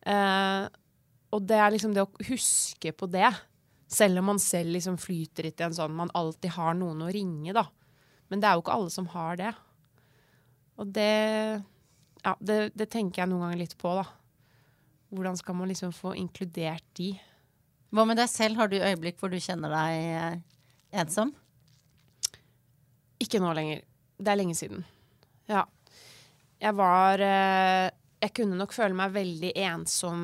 Eh, 0.05 0.65
og 1.35 1.47
det 1.49 1.59
er 1.59 1.73
liksom 1.73 1.95
det 1.97 2.05
å 2.05 2.27
huske 2.29 2.93
på 2.93 3.09
det. 3.11 3.31
Selv 3.91 4.21
om 4.21 4.29
man 4.33 4.41
selv 4.43 4.75
liksom 4.75 4.99
flyter 5.01 5.49
litt 5.49 5.63
i 5.63 5.67
en 5.67 5.77
sånn 5.77 5.95
man 5.97 6.13
alltid 6.17 6.55
har 6.57 6.77
noen 6.79 7.07
å 7.07 7.13
ringe, 7.15 7.55
da. 7.57 7.67
Men 8.31 8.43
det 8.43 8.49
er 8.49 8.57
jo 8.57 8.65
ikke 8.65 8.77
alle 8.77 8.93
som 8.93 9.09
har 9.15 9.41
det. 9.41 9.55
Og 10.81 10.93
det 10.95 11.13
Ja, 12.25 12.33
det, 12.41 12.73
det 12.73 12.87
tenker 12.89 13.21
jeg 13.21 13.29
noen 13.29 13.43
ganger 13.45 13.61
litt 13.61 13.75
på, 13.77 13.91
da. 13.99 14.07
Hvordan 15.15 15.39
skal 15.39 15.55
man 15.55 15.71
liksom 15.71 15.93
få 15.95 16.15
inkludert 16.19 16.87
de? 16.99 17.13
Hva 17.95 18.05
med 18.09 18.19
deg 18.19 18.31
selv? 18.31 18.59
Har 18.59 18.71
du 18.71 18.81
øyeblikk 18.81 19.21
hvor 19.21 19.31
du 19.31 19.39
kjenner 19.39 19.71
deg 19.71 20.07
eh, 20.11 20.39
ensom? 21.03 21.31
Ikke 23.23 23.39
nå 23.43 23.53
lenger. 23.55 23.85
Det 24.19 24.33
er 24.33 24.41
lenge 24.41 24.57
siden. 24.59 24.83
Ja. 25.51 25.63
Jeg 26.63 26.75
var 26.79 27.21
eh, 27.23 27.93
Jeg 28.25 28.35
kunne 28.35 28.59
nok 28.59 28.73
føle 28.75 28.97
meg 28.97 29.15
veldig 29.15 29.53
ensom 29.69 30.21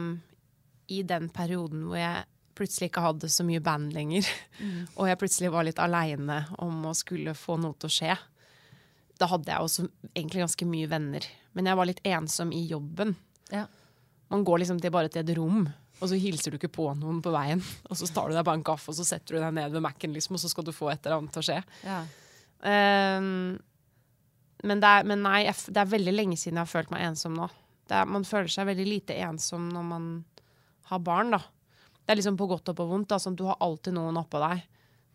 i 0.91 1.03
den 1.07 1.28
perioden 1.30 1.84
hvor 1.86 2.01
jeg 2.01 2.24
plutselig 2.59 2.91
ikke 2.91 3.05
hadde 3.05 3.30
så 3.30 3.45
mye 3.47 3.62
band 3.62 3.95
lenger. 3.95 4.26
Og 4.99 5.07
jeg 5.07 5.20
plutselig 5.20 5.53
var 5.55 5.68
litt 5.68 5.80
aleine 5.82 6.43
om 6.59 6.82
å 6.91 6.97
skulle 6.99 7.36
få 7.38 7.61
noe 7.61 7.78
til 7.78 7.88
å 7.91 7.97
skje. 8.01 8.16
Da 9.20 9.28
hadde 9.30 9.53
jeg 9.53 9.66
også 9.66 9.86
egentlig 10.14 10.43
ganske 10.43 10.66
mye 10.68 10.88
venner. 10.91 11.26
Men 11.55 11.68
jeg 11.70 11.78
var 11.78 11.88
litt 11.88 12.03
ensom 12.09 12.51
i 12.57 12.64
jobben. 12.66 13.14
Ja. 13.53 13.66
Man 14.31 14.45
går 14.47 14.62
liksom 14.62 14.78
til 14.83 14.93
bare 14.95 15.11
til 15.11 15.24
et 15.24 15.33
rom, 15.39 15.64
og 16.01 16.09
så 16.09 16.16
hilser 16.20 16.55
du 16.55 16.59
ikke 16.61 16.70
på 16.72 16.87
noen 16.97 17.18
på 17.24 17.33
veien. 17.35 17.61
Og 17.91 17.99
så 17.99 18.07
tar 18.14 18.31
du 18.31 18.37
deg 18.37 18.45
bare 18.47 18.61
en 18.61 18.64
kaffe, 18.66 18.93
og 18.93 18.97
så 18.97 19.05
setter 19.05 19.37
du 19.37 19.43
deg 19.43 19.57
ned 19.57 19.74
ved 19.74 19.83
Mac-en, 19.85 20.14
liksom, 20.14 20.39
og 20.39 20.43
så 20.45 20.51
skal 20.53 20.64
du 20.68 20.72
få 20.72 20.93
et 20.93 21.03
eller 21.05 21.18
annet 21.18 21.35
til 21.35 21.43
å 21.43 21.49
skje. 21.49 21.59
Ja. 21.85 21.99
Um, 22.61 23.59
men, 24.62 24.81
det 24.83 24.89
er, 24.91 25.07
men 25.09 25.22
nei, 25.24 25.43
jeg, 25.47 25.57
det 25.72 25.81
er 25.83 25.93
veldig 25.95 26.14
lenge 26.14 26.37
siden 26.39 26.59
jeg 26.61 26.66
har 26.68 26.72
følt 26.72 26.91
meg 26.93 27.07
ensom 27.09 27.37
nå. 27.39 27.49
Er, 27.91 28.07
man 28.07 28.26
føler 28.28 28.51
seg 28.53 28.68
veldig 28.68 28.87
lite 28.87 29.16
ensom 29.26 29.70
når 29.74 29.87
man 29.89 30.11
har 30.93 31.01
barn, 31.05 31.33
da. 31.35 31.41
Det 32.05 32.14
er 32.14 32.20
liksom 32.20 32.37
på 32.39 32.47
godt 32.51 32.70
og 32.72 32.76
på 32.78 32.87
vondt. 32.91 33.09
Da, 33.12 33.18
sånn, 33.22 33.37
du 33.39 33.45
har 33.49 33.59
alltid 33.62 33.95
noen 33.97 34.18
oppå 34.20 34.41
deg. 34.43 34.62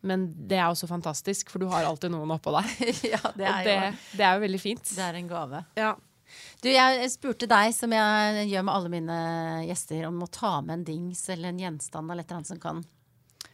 Men 0.06 0.28
det 0.48 0.60
er 0.60 0.68
også 0.70 0.88
fantastisk, 0.90 1.50
for 1.50 1.64
du 1.64 1.70
har 1.72 1.88
alltid 1.88 2.12
noen 2.14 2.30
oppå 2.36 2.52
deg. 2.56 2.74
ja, 3.14 3.22
det 3.36 3.48
Og 3.48 3.52
er 3.52 3.64
det, 3.66 3.76
jo 3.78 4.20
det 4.20 4.28
er 4.28 4.36
jo 4.38 4.44
veldig 4.46 4.62
fint. 4.62 4.92
det 4.98 5.06
er 5.08 5.18
en 5.22 5.32
gave. 5.32 5.62
Ja. 5.80 5.94
Du, 6.64 6.70
jeg 6.72 7.12
spurte 7.14 7.50
deg, 7.50 7.74
som 7.76 7.94
jeg 7.94 8.48
gjør 8.50 8.66
med 8.66 8.76
alle 8.76 8.92
mine 8.94 9.18
gjester, 9.68 10.08
om 10.10 10.24
å 10.26 10.32
ta 10.32 10.58
med 10.62 10.80
en 10.80 10.88
dings 10.88 11.22
eller 11.34 11.52
en 11.52 11.62
gjenstand 11.62 12.12
eller 12.12 12.26
et 12.26 12.32
eller 12.32 12.42
annet 12.42 12.54
som 12.54 12.62
kan 12.62 12.82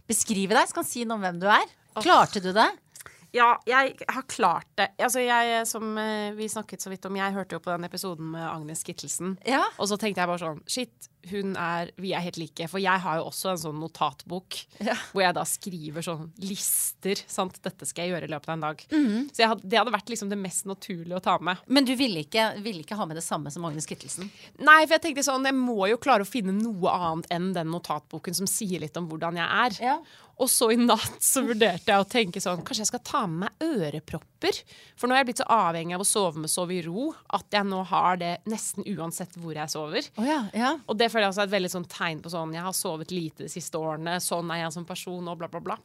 beskrive 0.09 0.55
deg, 0.55 0.69
som 0.69 0.81
kan 0.81 0.87
si 0.87 1.05
noe 1.05 1.19
om 1.19 1.25
hvem 1.25 1.41
du 1.41 1.49
er. 1.51 1.75
Klarte 1.99 2.43
du 2.43 2.51
det? 2.55 2.69
Ja, 3.31 3.53
jeg 3.67 3.95
har 4.11 4.25
klart 4.27 4.67
det. 4.75 4.89
Altså, 4.99 5.21
jeg, 5.23 5.63
som 5.67 5.95
eh, 5.99 6.33
vi 6.35 6.49
snakket 6.51 6.83
så 6.83 6.91
vidt 6.91 7.05
om, 7.07 7.15
jeg 7.15 7.35
hørte 7.35 7.55
jo 7.55 7.63
på 7.63 7.71
den 7.71 7.87
episoden 7.87 8.33
med 8.33 8.43
Agnes 8.43 8.83
Kittelsen. 8.83 9.37
Ja. 9.47 9.63
Og 9.77 9.87
så 9.87 9.97
tenkte 9.99 10.23
jeg 10.23 10.31
bare 10.31 10.41
sånn 10.41 10.59
Shit, 10.67 11.07
hun 11.29 11.55
er 11.55 11.91
Vi 12.01 12.13
er 12.13 12.23
helt 12.25 12.37
like. 12.37 12.67
For 12.71 12.79
jeg 12.81 12.99
har 13.03 13.17
jo 13.19 13.27
også 13.29 13.51
en 13.51 13.57
sånn 13.61 13.79
notatbok 13.79 14.57
Ja. 14.79 14.95
hvor 15.11 15.21
jeg 15.21 15.35
da 15.35 15.43
skriver 15.43 16.01
sånn 16.01 16.31
lister. 16.39 17.21
Sant? 17.27 17.61
Dette 17.61 17.85
skal 17.85 18.05
jeg 18.07 18.13
gjøre 18.15 18.27
i 18.29 18.31
løpet 18.33 18.49
av 18.49 18.53
en 18.53 18.65
dag. 18.65 18.85
Mhm. 18.91 19.29
Så 19.35 19.47
hadde, 19.47 19.67
det 19.69 19.77
hadde 19.77 19.91
vært 19.93 20.09
liksom 20.09 20.29
det 20.29 20.37
mest 20.41 20.65
naturlige 20.65 21.19
å 21.19 21.21
ta 21.23 21.37
med. 21.39 21.57
Men 21.67 21.85
du 21.85 21.95
ville 21.95 22.23
ikke, 22.25 22.61
ville 22.63 22.81
ikke 22.83 22.97
ha 22.97 23.05
med 23.05 23.17
det 23.17 23.23
samme 23.23 23.51
som 23.51 23.65
Agnes 23.65 23.85
Kittelsen? 23.85 24.29
Nei, 24.59 24.85
for 24.85 24.97
jeg 24.97 25.01
tenkte 25.01 25.23
sånn 25.23 25.45
Jeg 25.45 25.55
må 25.55 25.87
jo 25.89 25.97
klare 25.97 26.21
å 26.23 26.27
finne 26.27 26.53
noe 26.53 26.89
annet 26.89 27.27
enn 27.31 27.53
den 27.53 27.67
notatboken 27.71 28.35
som 28.35 28.47
sier 28.47 28.79
litt 28.79 28.97
om 28.97 29.07
hvordan 29.09 29.35
jeg 29.35 29.47
er. 29.47 29.83
Ja. 29.83 29.97
Og 30.39 30.47
så 30.49 30.71
i 30.73 30.75
natt 30.75 31.19
så 31.21 31.43
vurderte 31.45 31.85
jeg 31.91 31.99
å 32.01 32.07
tenke 32.09 32.41
sånn 32.41 32.63
Kanskje 32.63 32.81
jeg 32.85 32.87
skal 32.87 32.99
ta 33.05 33.27
med 33.27 33.49
meg 33.51 33.51
ørepropper? 34.41 34.61
For 34.97 35.07
nå 35.07 35.15
er 35.15 35.21
jeg 35.21 35.29
blitt 35.31 35.41
så 35.41 35.47
avhengig 35.49 35.95
av 35.95 36.01
å 36.01 36.07
sove 36.07 36.41
med 36.41 36.49
sove 36.51 36.73
i 36.77 36.81
ro 36.85 37.13
at 37.33 37.45
jeg 37.51 37.65
nå 37.67 37.83
har 37.91 38.17
det 38.21 38.33
nesten 38.49 38.83
uansett 38.97 39.35
hvor 39.37 39.53
jeg 39.55 39.69
sover. 39.69 40.07
Oh, 40.17 40.25
ja, 40.25 40.43
ja. 40.53 40.73
Og 40.87 40.97
det 40.97 41.11
føler 41.11 41.27
jeg 41.27 41.35
også 41.35 41.41
er 41.45 41.49
et 41.51 41.55
veldig 41.57 41.71
sånn 41.75 41.87
tegn 41.91 42.21
på 42.21 42.29
sånn 42.33 42.53
Jeg 42.53 42.65
har 42.65 42.73
sovet 42.73 43.11
lite 43.11 43.45
de 43.45 43.49
siste 43.51 43.77
årene, 43.77 44.19
sånn 44.21 44.51
er 44.51 44.65
jeg 44.65 44.73
som 44.73 44.85
person, 44.85 45.27
og 45.27 45.37
bla, 45.41 45.47
bla, 45.51 45.61
bla. 45.61 45.77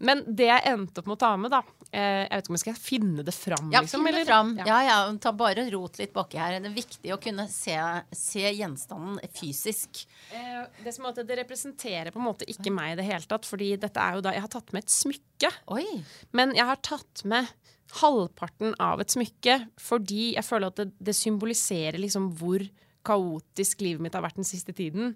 Men 0.00 0.22
det 0.24 0.46
jeg 0.48 0.64
endte 0.64 1.02
opp 1.02 1.08
med 1.10 1.18
å 1.18 1.20
ta 1.20 1.30
med, 1.36 1.52
da 1.52 1.58
eh, 1.92 2.22
Jeg 2.24 2.30
vet 2.30 2.46
ikke 2.46 2.50
om 2.52 2.56
jeg 2.56 2.62
skal 2.62 2.78
finne 2.80 3.24
det 3.26 3.34
fram, 3.36 3.66
Ja, 3.68 3.82
liksom. 3.84 4.06
finne 4.06 4.22
det 4.22 4.28
fram. 4.30 4.54
Ja. 4.56 4.64
Ja, 4.70 4.78
ja, 4.86 4.94
ta 5.20 5.32
bare 5.36 5.66
rot 5.74 5.98
litt 6.00 6.14
baki 6.14 6.40
her. 6.40 6.56
Det 6.56 6.70
er 6.70 6.76
viktig 6.78 7.12
å 7.12 7.18
kunne 7.20 7.44
se, 7.52 7.76
se 8.16 8.46
gjenstanden 8.48 9.20
fysisk. 9.36 10.06
Eh, 10.32 10.62
det 10.86 10.94
som 10.96 11.04
at 11.10 11.20
det 11.20 11.36
representerer 11.42 12.14
på 12.14 12.20
en 12.22 12.30
måte 12.30 12.48
ikke 12.48 12.72
meg 12.72 12.94
i 12.94 13.00
det 13.02 13.08
hele 13.10 13.28
tatt, 13.28 13.44
fordi 13.44 13.74
dette 13.82 14.00
er 14.00 14.16
jo 14.16 14.24
da 14.24 14.32
Jeg 14.32 14.46
har 14.46 14.54
tatt 14.56 14.72
med 14.72 14.86
et 14.86 14.94
smykke. 14.94 15.52
Oi. 15.76 15.84
Men 16.32 16.56
jeg 16.56 16.64
har 16.72 16.80
tatt 16.80 17.26
med 17.28 17.52
halvparten 17.98 18.76
av 18.82 19.02
et 19.02 19.10
smykke 19.12 19.56
fordi 19.80 20.34
jeg 20.36 20.46
føler 20.46 20.70
at 20.70 20.82
det, 20.82 20.88
det 21.10 21.16
symboliserer 21.18 21.98
liksom 22.00 22.30
hvor 22.38 22.62
kaotisk 23.06 23.82
livet 23.84 24.04
mitt 24.04 24.16
har 24.16 24.24
vært 24.24 24.38
den 24.40 24.48
siste 24.48 24.74
tiden. 24.76 25.14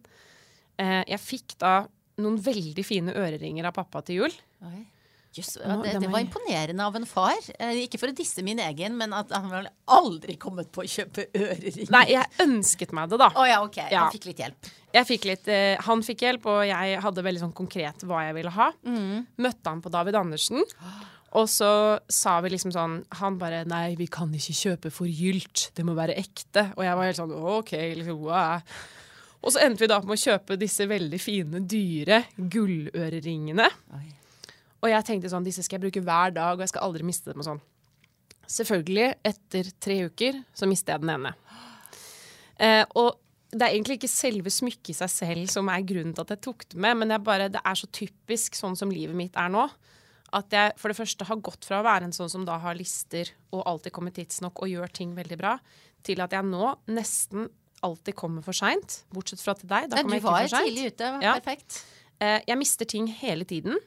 Eh, 0.81 1.03
jeg 1.11 1.20
fikk 1.22 1.57
da 1.61 1.85
noen 2.22 2.41
veldig 2.41 2.85
fine 2.87 3.14
øreringer 3.14 3.68
av 3.68 3.77
pappa 3.77 4.03
til 4.07 4.22
jul. 4.25 4.37
Jøss, 5.35 5.57
ja, 5.59 5.75
det, 5.83 5.97
det 5.99 6.09
var 6.12 6.22
imponerende 6.22 6.85
av 6.87 6.95
en 6.95 7.07
far. 7.11 7.41
Eh, 7.59 7.81
ikke 7.85 7.99
for 7.99 8.12
å 8.12 8.14
disse 8.14 8.43
min 8.47 8.61
egen, 8.62 8.95
men 8.99 9.14
at 9.18 9.33
han 9.35 9.49
vel 9.51 9.66
aldri 9.91 10.37
kommet 10.39 10.70
på 10.75 10.85
å 10.85 10.91
kjøpe 10.91 11.27
øreringer. 11.35 11.91
Nei, 11.91 12.05
jeg 12.12 12.45
ønsket 12.45 12.95
meg 12.95 13.11
det, 13.11 13.18
da. 13.18 13.33
Å 13.35 13.47
ja, 13.51 13.57
ok. 13.66 13.81
Ja. 13.91 14.05
Han 14.05 14.14
fikk 14.14 14.29
litt 14.31 14.45
hjelp. 14.45 14.70
Jeg 14.95 15.09
fikk 15.09 15.27
litt, 15.27 15.51
eh, 15.51 15.75
han 15.83 16.05
fikk 16.07 16.22
hjelp, 16.22 16.47
og 16.53 16.61
jeg 16.68 17.01
hadde 17.03 17.27
veldig 17.27 17.43
sånn 17.49 17.57
konkret 17.57 18.07
hva 18.07 18.22
jeg 18.29 18.39
ville 18.39 18.55
ha. 18.55 18.70
Møtte 18.87 19.72
han 19.75 19.83
på 19.83 19.91
David 19.91 20.20
Andersen. 20.22 20.62
Og 21.35 21.49
så 21.51 21.99
sa 22.07 22.37
vi 22.45 22.53
liksom 22.53 22.70
sånn 22.74 23.01
Han 23.20 23.39
bare 23.41 23.64
'Nei, 23.66 23.97
vi 23.99 24.07
kan 24.07 24.30
ikke 24.30 24.55
kjøpe 24.55 24.91
forgylt. 24.91 25.70
Det 25.74 25.85
må 25.85 25.95
være 25.95 26.14
ekte.' 26.14 26.72
Og 26.76 26.85
jeg 26.85 26.97
var 26.97 27.05
helt 27.05 27.18
sånn 27.18 27.32
OK, 27.32 27.72
liksom 27.99 28.20
wow. 28.22 28.61
Og 29.45 29.53
så 29.53 29.61
endte 29.61 29.85
vi 29.85 29.91
da 29.91 30.01
med 30.01 30.16
å 30.16 30.24
kjøpe 30.24 30.57
disse 30.57 30.87
veldig 30.89 31.20
fine, 31.20 31.61
dyre 31.68 32.24
gulløreringene. 32.39 33.66
Oi. 33.93 34.07
Og 34.85 34.89
jeg 34.89 35.05
tenkte 35.05 35.28
sånn, 35.32 35.45
disse 35.45 35.62
skal 35.64 35.78
jeg 35.78 35.85
bruke 35.85 36.05
hver 36.05 36.32
dag, 36.32 36.57
og 36.57 36.61
jeg 36.64 36.72
skal 36.72 36.87
aldri 36.87 37.05
miste 37.05 37.32
dem 37.32 37.43
og 37.43 37.49
sånn. 37.49 37.61
Selvfølgelig, 38.49 39.14
etter 39.24 39.68
tre 39.80 39.99
uker, 40.09 40.41
så 40.57 40.68
mistet 40.68 40.95
jeg 40.95 41.05
den 41.05 41.12
ene. 41.14 41.35
Eh, 42.61 42.85
og 42.97 43.20
det 43.55 43.62
er 43.62 43.74
egentlig 43.74 43.99
ikke 44.01 44.11
selve 44.11 44.53
smykket 44.53 44.93
i 44.93 44.97
seg 44.99 45.12
selv 45.12 45.53
som 45.53 45.68
er 45.72 45.87
grunnen 45.87 46.14
til 46.16 46.24
at 46.24 46.35
jeg 46.35 46.43
tok 46.45 46.66
det 46.72 46.80
med, 46.80 47.01
men 47.01 47.16
bare, 47.24 47.51
det 47.53 47.62
er 47.64 47.78
så 47.78 47.89
typisk 47.93 48.59
sånn 48.59 48.76
som 48.78 48.93
livet 48.93 49.16
mitt 49.16 49.37
er 49.41 49.53
nå. 49.53 49.66
At 50.35 50.55
jeg 50.55 50.74
for 50.80 50.91
det 50.91 50.99
første 50.99 51.26
har 51.28 51.43
gått 51.47 51.66
fra 51.68 51.78
å 51.80 51.87
være 51.87 52.09
en 52.09 52.14
sånn 52.16 52.32
som 52.32 52.47
da 52.47 52.59
har 52.62 52.74
lister 52.78 53.30
og 53.55 53.62
alltid 53.70 53.95
kommer 53.95 54.14
tidsnok 54.14 54.64
og 54.64 54.72
gjør 54.72 54.95
ting 54.95 55.14
veldig 55.14 55.39
bra, 55.39 55.57
til 56.05 56.22
at 56.24 56.35
jeg 56.35 56.47
nå 56.49 56.72
nesten 56.91 57.49
alltid 57.85 58.16
kommer 58.18 58.45
for 58.45 58.57
seint. 58.57 59.03
Bortsett 59.14 59.43
fra 59.45 59.55
til 59.59 59.68
deg. 59.70 59.91
Da 59.93 60.01
kommer 60.01 60.16
jeg 60.18 60.24
ikke 60.24 60.32
var 60.32 60.47
Du 60.49 60.57
var 60.57 60.68
tidlig 60.68 60.87
ute. 60.95 61.11
Ja. 61.22 61.35
Perfekt. 61.39 61.82
Eh, 62.22 62.41
jeg 62.49 62.61
mister 62.61 62.89
ting 62.89 63.11
hele 63.20 63.47
tiden. 63.49 63.78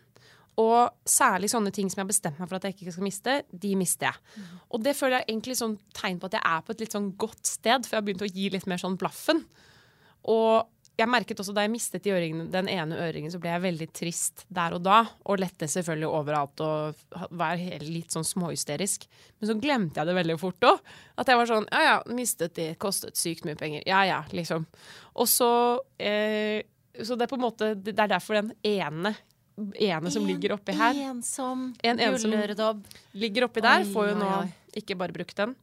Og 0.58 0.90
særlig 1.06 1.52
sånne 1.52 1.70
ting 1.74 1.90
som 1.90 2.00
jeg 2.00 2.08
har 2.08 2.10
bestemt 2.10 2.40
meg 2.42 2.50
for 2.50 2.58
at 2.58 2.66
jeg 2.66 2.74
ikke 2.74 2.94
skal 2.96 3.06
miste, 3.06 3.34
de 3.54 3.76
mister 3.78 4.10
jeg. 4.10 4.46
Og 4.74 4.82
det 4.82 4.96
føler 4.98 5.20
jeg 5.20 5.28
egentlig 5.30 5.58
sånn 5.60 5.76
tegn 5.94 6.18
på 6.18 6.30
at 6.32 6.38
jeg 6.40 6.46
er 6.50 6.64
på 6.66 6.74
et 6.74 6.82
litt 6.82 6.96
sånn 6.98 7.12
godt 7.22 7.46
sted, 7.46 7.86
for 7.86 7.94
jeg 7.94 8.02
har 8.02 8.08
begynt 8.08 8.26
å 8.26 8.32
gi 8.32 8.48
litt 8.56 8.66
mer 8.70 8.82
sånn 8.82 8.98
blaffen. 8.98 9.44
Og 10.34 10.66
jeg 10.98 11.10
merket 11.14 11.40
også 11.44 11.54
da 11.54 11.62
jeg 11.66 11.70
mistet 11.74 12.02
de 12.06 12.10
øringen, 12.16 12.48
den 12.52 12.68
ene 12.74 12.96
øringen, 13.06 13.30
så 13.30 13.38
ble 13.42 13.52
jeg 13.54 13.62
veldig 13.68 13.88
trist 13.94 14.46
der 14.50 14.74
og 14.74 14.82
da. 14.86 15.04
Og 15.30 15.38
lette 15.44 15.68
selvfølgelig 15.70 16.10
overalt 16.10 16.64
og 16.66 17.28
var 17.38 17.62
litt 17.86 18.14
sånn 18.16 18.26
småhysterisk. 18.26 19.06
Men 19.38 19.52
så 19.52 19.56
glemte 19.62 20.02
jeg 20.02 20.10
det 20.10 20.16
veldig 20.18 20.38
fort 20.42 20.68
òg. 20.72 20.82
At 21.22 21.30
jeg 21.30 21.38
var 21.38 21.52
sånn 21.52 21.68
ja 21.72 21.84
ja, 21.86 21.98
mistet 22.10 22.56
de, 22.58 22.72
kostet 22.82 23.18
sykt 23.20 23.46
mye 23.46 23.60
penger. 23.60 23.86
Ja 23.86 24.02
ja, 24.10 24.24
liksom. 24.34 24.66
Og 25.16 25.30
så 25.30 25.52
eh, 26.02 26.64
Så 26.98 27.14
det 27.16 27.28
er 27.28 27.30
på 27.30 27.38
en 27.38 27.46
måte 27.46 27.76
Det 27.78 27.94
er 27.94 28.10
derfor 28.10 28.40
den 28.42 28.52
ene 28.66 29.14
ene 29.78 30.12
som 30.14 30.26
ligger 30.26 30.54
oppi 30.54 30.74
her. 30.78 30.94
Ensom 31.10 31.72
En 31.84 31.98
ensom- 31.98 32.30
gulløredobb. 32.30 32.84
Ligger 33.18 33.48
oppi 33.48 33.62
der, 33.66 33.86
får 33.90 34.12
jo 34.12 34.18
nå 34.20 34.34
ikke 34.78 34.98
bare 34.98 35.14
brukt 35.16 35.36
den. 35.40 35.56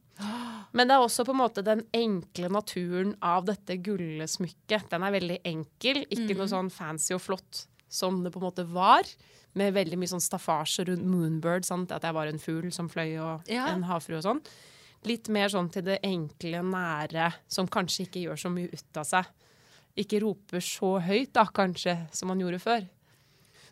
Men 0.75 0.87
det 0.87 0.95
er 0.95 1.03
også 1.03 1.25
på 1.27 1.33
en 1.35 1.39
måte 1.41 1.63
den 1.65 1.81
enkle 1.95 2.49
naturen 2.51 3.13
av 3.23 3.45
dette 3.47 3.75
gullsmykket. 3.83 4.89
Den 4.91 5.03
er 5.03 5.15
veldig 5.15 5.39
enkel, 5.47 6.03
ikke 6.09 6.35
noe 6.37 6.47
sånn 6.51 6.71
fancy 6.71 7.13
og 7.15 7.21
flott 7.23 7.65
som 7.91 8.21
det 8.23 8.31
på 8.33 8.39
en 8.41 8.47
måte 8.47 8.65
var. 8.71 9.07
Med 9.55 9.73
veldig 9.75 9.97
mye 10.01 10.11
sånn 10.11 10.23
staffasje 10.23 10.85
rundt 10.89 11.05
Moonbird, 11.07 11.63
sant? 11.67 11.91
at 11.95 12.03
jeg 12.03 12.15
var 12.15 12.27
en 12.27 12.39
fugl 12.39 12.71
som 12.75 12.89
fløy 12.91 13.17
og 13.23 13.47
Ja. 13.51 13.67
en 13.71 13.83
havfrue 13.87 14.17
og 14.19 14.23
sånn. 14.23 14.41
Litt 15.05 15.29
mer 15.29 15.47
sånn 15.53 15.69
til 15.71 15.83
det 15.83 15.99
enkle, 16.03 16.63
nære, 16.65 17.33
som 17.47 17.67
kanskje 17.67 18.07
ikke 18.07 18.23
gjør 18.25 18.39
så 18.41 18.49
mye 18.51 18.71
ut 18.73 18.97
av 18.97 19.05
seg. 19.05 19.25
Ikke 19.95 20.19
roper 20.21 20.59
så 20.59 20.99
høyt, 20.99 21.31
da, 21.31 21.45
kanskje, 21.45 22.07
som 22.11 22.27
man 22.27 22.39
gjorde 22.39 22.59
før. 22.59 22.87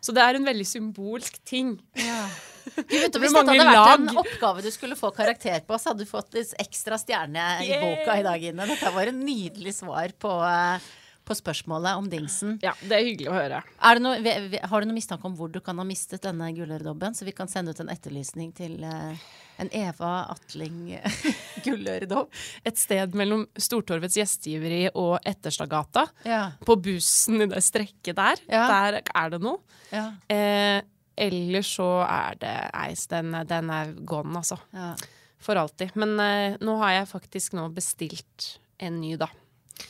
Så 0.03 0.15
det 0.15 0.23
er 0.23 0.39
en 0.39 0.47
veldig 0.47 0.65
symbolsk 0.67 1.37
ting. 1.47 1.77
Ja. 1.99 2.25
Vet 2.73 3.11
du, 3.13 3.19
blir 3.19 3.27
hvis 3.27 3.35
dette 3.35 3.53
hadde 3.53 3.67
vært 3.67 3.93
en 3.93 4.19
oppgave 4.21 4.63
du 4.63 4.69
skulle 4.71 4.97
få 4.99 5.11
karakter 5.15 5.63
på, 5.67 5.77
så 5.79 5.91
hadde 5.91 6.05
du 6.05 6.09
fått 6.09 6.35
litt 6.35 6.51
ekstra 6.63 6.97
stjerne 6.99 7.45
i 7.63 7.71
boka 7.79 8.17
i 8.19 8.25
dag, 8.25 8.45
Ine. 8.51 8.67
Dette 8.69 8.91
var 8.95 9.11
en 9.11 9.23
nydelig 9.23 9.75
svar 9.79 10.13
på, 10.19 10.31
eh, 10.47 10.91
på 11.23 11.35
spørsmålet 11.37 11.95
om 11.99 12.07
dingsen. 12.11 12.57
Ja, 12.63 12.73
det 12.83 12.97
er 12.97 13.05
hyggelig 13.07 13.29
å 13.31 13.35
høre. 13.37 13.61
Er 13.83 13.99
det 13.99 14.03
noe, 14.03 14.59
har 14.67 14.83
du 14.83 14.89
noe 14.89 14.97
mistanke 14.97 15.27
om 15.29 15.35
hvor 15.39 15.51
du 15.53 15.59
kan 15.63 15.77
ha 15.79 15.85
mistet 15.87 16.23
denne 16.25 16.49
gulløredobben? 16.55 17.15
Så 17.15 17.25
vi 17.27 17.31
kan 17.35 17.47
sende 17.51 17.71
ut 17.71 17.79
en 17.79 17.91
etterlysning 17.93 18.51
til 18.57 18.83
eh, 18.83 19.23
en 19.63 19.69
Eva 19.75 20.13
Atling 20.33 20.93
gulløredobb? 21.65 22.31
Et 22.67 22.79
sted 22.79 23.15
mellom 23.19 23.45
Stortorvets 23.55 24.17
gjestgiveri 24.19 24.87
og 24.93 25.17
Etterstadgata. 25.29 26.07
Ja. 26.27 26.43
På 26.65 26.75
bussen 26.81 27.43
i 27.45 27.49
det 27.51 27.63
strekket 27.63 28.17
der. 28.19 28.43
Ja. 28.51 28.65
Der 28.71 28.99
er 29.03 29.35
det 29.35 29.41
noe. 29.43 29.61
ja. 29.93 30.09
Eh, 30.31 30.81
ellers 31.13 31.67
så 31.77 31.85
er 32.09 32.39
det 32.41 32.53
Eis, 32.73 33.03
den, 33.11 33.35
den 33.45 33.67
er 33.69 33.91
gone, 34.01 34.33
altså. 34.39 34.57
ja. 34.73 34.95
For 35.43 35.59
alltid. 35.59 35.91
Men 35.99 36.15
eh, 36.23 36.55
nå 36.63 36.73
har 36.79 36.93
jeg 36.95 37.09
faktisk 37.11 37.53
nå 37.59 37.67
bestilt 37.75 38.47
en 38.81 38.95
ny, 39.01 39.11
da. 39.21 39.27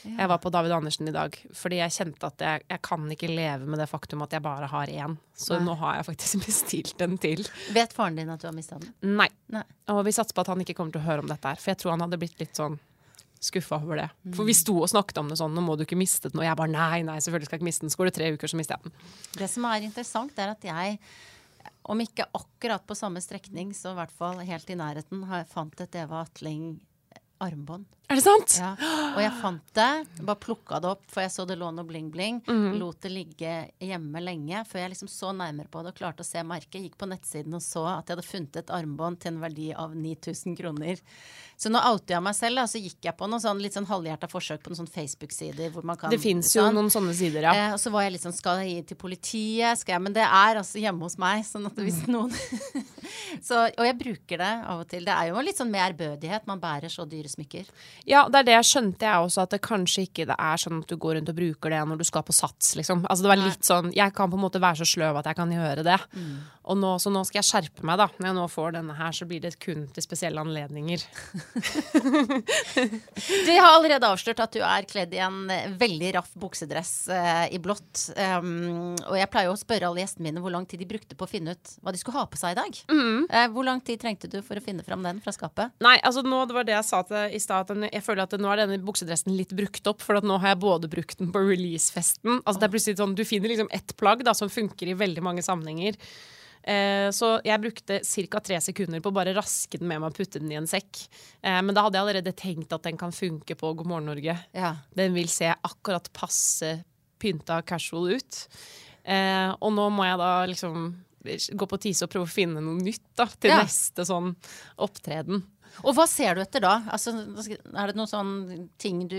Jeg 0.04 0.28
var 0.28 0.38
på 0.40 0.50
David 0.52 0.72
Andersen 0.76 1.08
i 1.08 1.12
dag, 1.14 1.36
fordi 1.56 1.78
jeg 1.80 1.92
kjente 1.94 2.28
at 2.28 2.42
jeg, 2.44 2.64
jeg 2.70 2.80
kan 2.84 3.04
ikke 3.12 3.28
leve 3.30 3.68
med 3.68 3.80
det 3.80 3.88
faktum 3.88 4.24
at 4.24 4.32
jeg 4.36 4.44
bare 4.44 4.68
har 4.70 4.90
én. 4.92 5.16
Så 5.36 5.58
Nei. 5.58 5.64
nå 5.66 5.76
har 5.80 5.98
jeg 5.98 6.08
faktisk 6.10 6.40
bestilt 6.48 7.04
en 7.04 7.18
til. 7.20 7.44
Vet 7.76 7.94
faren 7.96 8.18
din 8.20 8.32
at 8.32 8.42
du 8.42 8.48
har 8.48 8.56
mista 8.56 8.80
den? 8.80 8.92
Nei. 9.16 9.28
Nei. 9.52 9.64
Og 9.92 10.02
vi 10.06 10.14
satser 10.16 10.36
på 10.36 10.44
at 10.44 10.52
han 10.52 10.64
ikke 10.64 10.76
kommer 10.78 10.96
til 10.96 11.02
å 11.04 11.08
høre 11.08 11.24
om 11.24 11.30
dette 11.30 11.52
her, 11.52 11.60
for 11.60 11.72
jeg 11.72 11.82
tror 11.82 11.96
han 11.96 12.04
hadde 12.06 12.20
blitt 12.20 12.40
litt 12.42 12.60
sånn 12.60 12.78
skuffa 13.44 13.76
over 13.76 14.00
det. 14.00 14.08
For 14.36 14.48
vi 14.48 14.54
sto 14.56 14.78
og 14.80 14.88
snakket 14.88 15.20
om 15.20 15.28
det 15.28 15.36
sånn, 15.40 15.52
nå 15.56 15.60
må 15.64 15.76
du 15.76 15.84
ikke 15.84 15.98
miste 16.00 16.30
den. 16.30 16.40
Og 16.40 16.46
jeg 16.46 16.56
bare 16.58 16.72
nei, 16.72 17.02
nei, 17.04 17.18
selvfølgelig 17.20 17.48
skal 17.50 17.56
jeg 17.58 17.62
ikke 17.62 17.68
miste 17.68 17.84
den. 17.84 17.92
Så 17.92 18.00
går 18.00 18.08
det 18.08 18.16
tre 18.16 18.30
uker, 18.32 18.50
så 18.50 18.60
mister 18.60 18.78
jeg 18.78 18.86
den. 18.88 19.12
Det 19.36 19.48
som 19.52 19.66
er 19.68 19.84
interessant, 19.84 20.40
er 20.40 20.54
at 20.54 20.64
jeg, 20.64 20.96
om 21.92 22.00
ikke 22.00 22.28
akkurat 22.40 22.86
på 22.88 22.96
samme 22.96 23.20
strekning, 23.24 23.74
så 23.76 23.92
i 23.92 23.98
hvert 24.00 24.14
fall 24.16 24.40
helt 24.40 24.72
i 24.72 24.78
nærheten, 24.80 25.26
har 25.28 25.44
fant 25.50 25.84
et 25.84 26.00
Eva 26.00 26.22
Atling 26.24 26.78
armbånd. 27.42 27.86
Er 28.12 28.18
det 28.20 28.24
sant? 28.26 28.54
Ja. 28.60 28.74
Og 29.14 29.20
jeg 29.22 29.32
fant 29.40 29.70
det, 29.76 29.88
bare 30.20 30.40
plukka 30.42 30.78
det 30.82 30.90
opp, 30.90 31.04
for 31.08 31.24
jeg 31.24 31.32
så 31.32 31.46
det 31.48 31.56
lå 31.56 31.70
noe 31.72 31.86
bling-bling. 31.88 32.42
Mhm. 32.46 32.76
Lot 32.78 33.00
det 33.00 33.12
ligge 33.14 33.54
hjemme 33.80 34.20
lenge, 34.20 34.60
før 34.68 34.82
jeg 34.84 34.92
liksom 34.92 35.08
så 35.08 35.32
nærmere 35.32 35.70
på 35.72 35.82
det 35.82 35.94
og 35.94 35.98
klarte 35.98 36.20
å 36.20 36.28
se 36.28 36.42
merket. 36.44 36.82
Gikk 36.84 36.98
på 37.00 37.08
nettsiden 37.08 37.56
og 37.56 37.64
så 37.64 37.86
at 37.94 38.06
jeg 38.06 38.18
hadde 38.18 38.28
funnet 38.28 38.60
et 38.60 38.74
armbånd 38.76 39.20
til 39.20 39.32
en 39.32 39.40
verdi 39.40 39.70
av 39.72 39.96
9000 39.96 40.58
kroner. 40.60 41.00
Så 41.64 41.70
nå 41.72 41.80
outer 41.80 42.18
jeg 42.18 42.22
meg 42.26 42.34
selv, 42.36 42.60
da. 42.60 42.66
Så 42.68 42.80
gikk 42.82 43.06
jeg 43.08 43.16
på 43.16 43.28
noen 43.30 43.40
sånn, 43.40 43.60
litt 43.64 43.72
sånn 43.76 43.86
halvhjerta 43.88 44.28
forsøk 44.28 44.60
på 44.64 44.72
noen 44.72 44.82
sånn 44.82 44.90
Facebook-sider 44.92 45.70
hvor 45.72 45.86
man 45.88 45.96
kan 45.96 46.12
Det 46.12 46.18
fins 46.20 46.50
jo 46.52 46.60
sånn. 46.66 46.76
noen 46.76 46.90
sånne 46.92 47.14
sider, 47.16 47.46
ja. 47.48 47.54
Eh, 47.56 47.72
og 47.72 47.80
så 47.80 47.92
var 47.94 48.04
jeg 48.04 48.12
litt 48.18 48.26
sånn, 48.26 48.36
skal 48.36 48.60
jeg 48.60 48.74
gi 48.74 48.82
til 48.92 48.98
politiet? 49.00 49.80
Skal 49.80 49.96
jeg? 49.96 50.02
Men 50.04 50.12
det 50.18 50.26
er 50.26 50.60
altså 50.60 50.82
hjemme 50.82 51.00
hos 51.08 51.16
meg. 51.22 51.40
Sånn 51.48 51.64
at 51.70 51.80
hvis 51.80 52.02
Mm. 52.04 52.12
noen 52.12 52.30
så, 53.48 53.64
Og 53.78 53.84
jeg 53.86 53.96
bruker 53.98 54.38
det 54.44 54.52
av 54.68 54.80
og 54.84 54.88
til. 54.90 55.04
Det 55.06 55.14
er 55.14 55.30
jo 55.30 55.40
litt 55.44 55.56
sånn 55.60 55.70
med 55.72 55.82
ærbødighet. 55.96 56.46
Man 56.50 56.60
bærer 56.60 56.92
så 56.92 57.06
dyre 57.08 57.30
smykker. 57.32 57.66
Ja, 58.06 58.26
det 58.28 58.42
er 58.42 58.48
det 58.50 58.56
jeg 58.58 58.68
skjønte 58.70 59.08
jeg 59.08 59.24
også, 59.24 59.42
at 59.46 59.54
det 59.56 59.62
kanskje 59.64 60.06
ikke 60.08 60.26
det 60.28 60.36
er 60.38 60.60
sånn 60.60 60.82
at 60.82 60.88
du 60.90 60.96
går 61.00 61.16
rundt 61.18 61.32
og 61.32 61.38
bruker 61.38 61.70
det 61.74 61.80
når 61.88 61.98
du 61.98 62.04
skal 62.04 62.22
på 62.26 62.34
sats, 62.36 62.74
liksom. 62.76 63.06
Altså 63.08 63.22
det 63.24 63.32
var 63.32 63.40
litt 63.40 63.64
sånn 63.64 63.92
Jeg 63.94 64.12
kan 64.14 64.30
på 64.30 64.36
en 64.38 64.44
måte 64.44 64.60
være 64.60 64.82
så 64.84 64.88
sløv 64.88 65.18
at 65.22 65.24
jeg 65.30 65.36
kan 65.40 65.50
gjøre 65.54 65.84
det. 65.86 65.98
Og 66.64 66.78
nå, 66.80 66.94
så 67.02 67.12
nå 67.12 67.20
skal 67.28 67.40
jeg 67.42 67.48
skjerpe 67.48 67.84
meg, 67.84 67.98
da. 68.00 68.06
Når 68.16 68.28
jeg 68.30 68.36
nå 68.38 68.44
får 68.48 68.74
denne 68.78 68.96
her, 68.96 69.12
så 69.16 69.26
blir 69.28 69.42
det 69.44 69.54
kun 69.62 69.84
til 69.92 70.04
spesielle 70.04 70.40
anledninger. 70.44 71.04
Du 73.44 73.50
har 73.50 73.76
allerede 73.76 74.08
avslørt 74.08 74.40
at 74.42 74.54
du 74.54 74.60
er 74.64 74.86
kledd 74.88 75.12
i 75.14 75.20
en 75.22 75.50
eh, 75.52 75.72
veldig 75.78 76.10
raff 76.16 76.30
buksedress 76.40 76.92
eh, 77.12 77.54
i 77.54 77.60
blått. 77.62 78.08
Um, 78.16 78.94
og 78.96 79.16
jeg 79.18 79.30
pleier 79.32 79.52
å 79.52 79.58
spørre 79.58 79.88
alle 79.88 80.02
gjestene 80.02 80.28
mine 80.28 80.42
hvor 80.42 80.52
lang 80.54 80.66
tid 80.68 80.82
de 80.82 80.88
brukte 80.88 81.16
på 81.18 81.26
å 81.26 81.30
finne 81.30 81.54
ut 81.54 81.74
hva 81.84 81.92
de 81.94 82.00
skulle 82.00 82.18
ha 82.18 82.26
på 82.30 82.40
seg 82.40 82.54
i 82.54 82.58
dag. 82.58 82.80
Mm. 82.90 83.20
Eh, 83.28 83.46
hvor 83.54 83.66
lang 83.68 83.82
tid 83.84 84.02
trengte 84.02 84.30
du 84.30 84.38
for 84.44 84.58
å 84.58 84.64
finne 84.64 84.84
fram 84.86 85.04
den 85.06 85.20
fra 85.24 85.34
skapet? 85.36 85.74
Nei, 85.84 85.96
altså 86.02 86.24
nå, 86.26 86.42
det 86.48 86.56
var 86.56 86.68
det 86.68 86.76
jeg 86.76 86.88
sa 86.90 87.02
til 87.08 87.36
i 87.36 87.42
stad. 87.42 87.72
at 87.72 87.88
Jeg 87.90 88.04
føler 88.06 88.24
at 88.26 88.36
nå 88.40 88.52
er 88.52 88.64
denne 88.64 88.80
buksedressen 88.84 89.34
litt 89.36 89.54
brukt 89.56 89.90
opp. 89.90 90.04
For 90.04 90.20
at 90.20 90.26
nå 90.26 90.38
har 90.42 90.54
jeg 90.54 90.62
både 90.64 90.90
brukt 90.92 91.20
den 91.20 91.32
på 91.34 91.42
releasefesten 91.44 92.40
Altså 92.42 92.60
det 92.60 92.66
er 92.66 92.72
plutselig 92.74 93.00
sånn, 93.00 93.16
Du 93.18 93.24
finner 93.28 93.52
liksom 93.52 93.70
ett 93.74 93.94
plagg 94.00 94.24
da, 94.26 94.34
som 94.36 94.52
funker 94.52 94.90
i 94.90 94.96
veldig 94.98 95.24
mange 95.24 95.44
sammenhenger. 95.44 95.98
Eh, 96.64 97.10
så 97.12 97.34
jeg 97.44 97.60
brukte 97.60 97.98
ca. 98.00 98.40
tre 98.40 98.56
sekunder 98.64 99.02
på 99.04 99.10
å 99.12 99.16
bare 99.18 99.34
raske 99.36 99.76
den 99.78 99.88
med 99.90 100.00
meg 100.00 100.10
og 100.12 100.16
putte 100.16 100.40
den 100.40 100.52
i 100.52 100.56
en 100.56 100.68
sekk. 100.70 101.02
Eh, 101.42 101.60
men 101.60 101.74
da 101.76 101.84
hadde 101.84 101.98
jeg 101.98 102.06
allerede 102.06 102.32
tenkt 102.36 102.72
at 102.72 102.86
den 102.88 102.96
kan 103.00 103.12
funke 103.12 103.54
på 103.60 103.74
God 103.76 103.86
morgen 103.90 104.08
Norge. 104.08 104.38
Ja. 104.56 104.76
Den 104.96 105.12
vil 105.16 105.28
se 105.28 105.52
akkurat 105.52 106.08
passe 106.16 106.78
pynta 107.20 107.60
casual 107.68 108.14
ut. 108.16 108.46
Eh, 109.04 109.50
og 109.60 109.72
nå 109.76 109.90
må 109.92 110.06
jeg 110.08 110.20
da 110.22 110.30
liksom 110.48 110.94
gå 111.56 111.66
på 111.68 111.78
tise 111.80 112.04
og 112.04 112.10
prøve 112.12 112.26
å 112.28 112.32
finne 112.34 112.60
noe 112.60 112.80
nytt 112.84 113.04
da, 113.16 113.24
til 113.40 113.50
Ja. 113.50 113.62
neste 113.62 114.04
sånn 114.04 114.34
opptreden. 114.78 115.42
Og 115.82 115.96
hva 115.96 116.06
ser 116.06 116.36
du 116.36 116.42
etter 116.44 116.62
da? 116.62 116.76
Altså, 116.94 117.10
er 117.10 117.90
det 117.90 117.96
noen 117.98 118.10
sånne 118.10 118.58
ting 118.80 119.02
du 119.10 119.16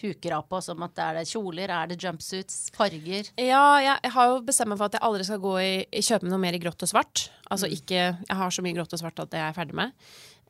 huker 0.00 0.38
av 0.38 0.46
på, 0.48 0.62
som 0.64 0.80
at 0.86 0.94
det 0.96 1.04
er 1.04 1.18
det 1.20 1.26
kjoler, 1.28 1.74
er 1.74 1.90
det 1.90 1.98
jumpsuits, 2.00 2.70
farger? 2.76 3.28
Ja, 3.36 3.64
jeg, 3.84 4.12
har 4.16 4.32
jo 4.32 4.40
bestemt 4.46 4.72
meg 4.72 4.80
for 4.80 4.88
at 4.88 4.96
jeg 4.96 5.04
aldri 5.10 5.28
skal 5.28 5.42
gå 5.44 5.54
i, 5.60 5.72
i 5.92 6.04
kjøpe 6.06 6.30
noe 6.30 6.40
mer 6.40 6.56
i 6.56 6.62
grått 6.62 6.86
og 6.86 6.90
svart. 6.90 7.28
Altså 7.50 7.68
ikke 7.70 8.00
Jeg 8.00 8.36
har 8.38 8.50
så 8.54 8.64
mye 8.64 8.76
grått 8.78 8.94
og 8.96 9.02
svart 9.02 9.20
at 9.22 9.32
det 9.32 9.40
er 9.42 9.48
jeg 9.50 9.58
ferdig 9.60 9.78
med. 9.82 9.94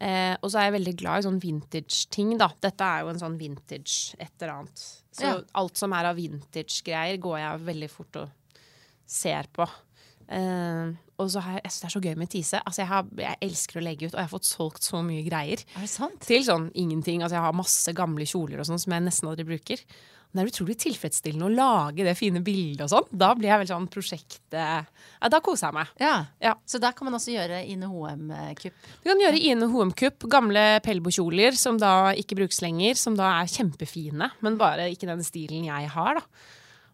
Eh, 0.01 0.33
og 0.41 0.49
så 0.49 0.61
er 0.61 0.69
jeg 0.71 0.79
veldig 0.79 0.97
glad 1.03 1.21
i 1.21 1.27
sånn 1.27 1.43
vintage-ting, 1.43 2.37
da. 2.41 2.49
Dette 2.65 2.87
er 2.87 3.05
jo 3.05 3.11
en 3.13 3.21
sånn 3.21 3.37
vintage 3.41 4.17
et 4.17 4.33
eller 4.41 4.55
annet. 4.55 4.85
Så 5.13 5.27
Ja. 5.27 5.41
alt 5.61 5.77
som 5.77 5.93
er 5.93 6.09
av 6.09 6.17
vintage-greier, 6.17 7.19
går 7.21 7.39
jeg 7.43 7.65
veldig 7.67 7.91
fort 7.91 8.17
og 8.23 8.31
ser 9.07 9.51
på. 9.53 9.67
Eh, 10.31 10.93
og 11.21 11.29
så 11.33 11.43
har 11.45 11.59
jeg, 11.59 11.65
jeg 11.67 11.73
synes 11.75 11.81
det 11.83 11.89
er 11.89 11.95
så 11.97 12.05
gøy 12.05 12.15
med 12.21 12.31
Tise. 12.33 12.61
Altså 12.63 12.83
jeg, 12.85 12.91
har, 12.93 13.11
jeg 13.21 13.41
elsker 13.49 13.81
å 13.81 13.85
legge 13.85 14.07
ut, 14.07 14.15
og 14.15 14.21
jeg 14.21 14.29
har 14.29 14.33
fått 14.33 14.49
solgt 14.49 14.87
så 14.87 15.03
mye 15.05 15.27
greier. 15.27 15.65
Er 15.77 15.85
det 15.85 15.93
sant? 15.93 16.23
Til 16.25 16.47
sånn 16.47 16.71
ingenting. 16.79 17.25
Altså 17.25 17.37
jeg 17.37 17.45
har 17.49 17.59
masse 17.59 17.95
gamle 17.97 18.29
kjoler 18.29 18.63
og 18.63 18.71
sånn 18.71 18.81
som 18.81 18.97
jeg 18.97 19.05
nesten 19.05 19.31
aldri 19.31 19.47
bruker. 19.49 19.85
Men 20.31 20.39
det 20.39 20.45
er 20.45 20.53
utrolig 20.53 20.77
tilfredsstillende 20.79 21.49
å 21.49 21.51
lage 21.51 22.05
det 22.07 22.13
fine 22.15 22.39
bildet 22.47 22.85
og 22.87 22.93
sånn. 22.93 23.09
Da 23.19 23.33
blir 23.35 23.51
jeg 23.51 23.63
vel 23.65 23.71
sånn 23.73 23.89
prosjektet 23.91 24.55
Ja, 24.55 25.31
da 25.33 25.41
koser 25.43 25.69
jeg 25.69 25.77
meg. 25.81 25.91
Ja. 25.99 26.13
Ja. 26.39 26.53
Så 26.71 26.79
der 26.83 26.95
kan 26.95 27.09
man 27.09 27.19
også 27.19 27.35
gjøre 27.35 27.59
Ine 27.67 27.89
Hoem-kupp. 27.91 28.87
Du 29.03 29.11
kan 29.11 29.25
gjøre 29.25 29.43
Ine 29.51 29.67
Hoem-kupp, 29.73 30.29
gamle 30.31 30.65
Pelbo-kjoler 30.87 31.59
som 31.59 31.83
da 31.83 32.15
ikke 32.15 32.39
brukes 32.39 32.63
lenger, 32.63 32.95
som 33.01 33.19
da 33.19 33.33
er 33.41 33.51
kjempefine, 33.51 34.31
men 34.47 34.61
bare 34.61 34.87
ikke 34.95 35.11
den 35.11 35.27
stilen 35.27 35.67
jeg 35.67 35.91
har, 35.97 36.23
da. 36.23 36.47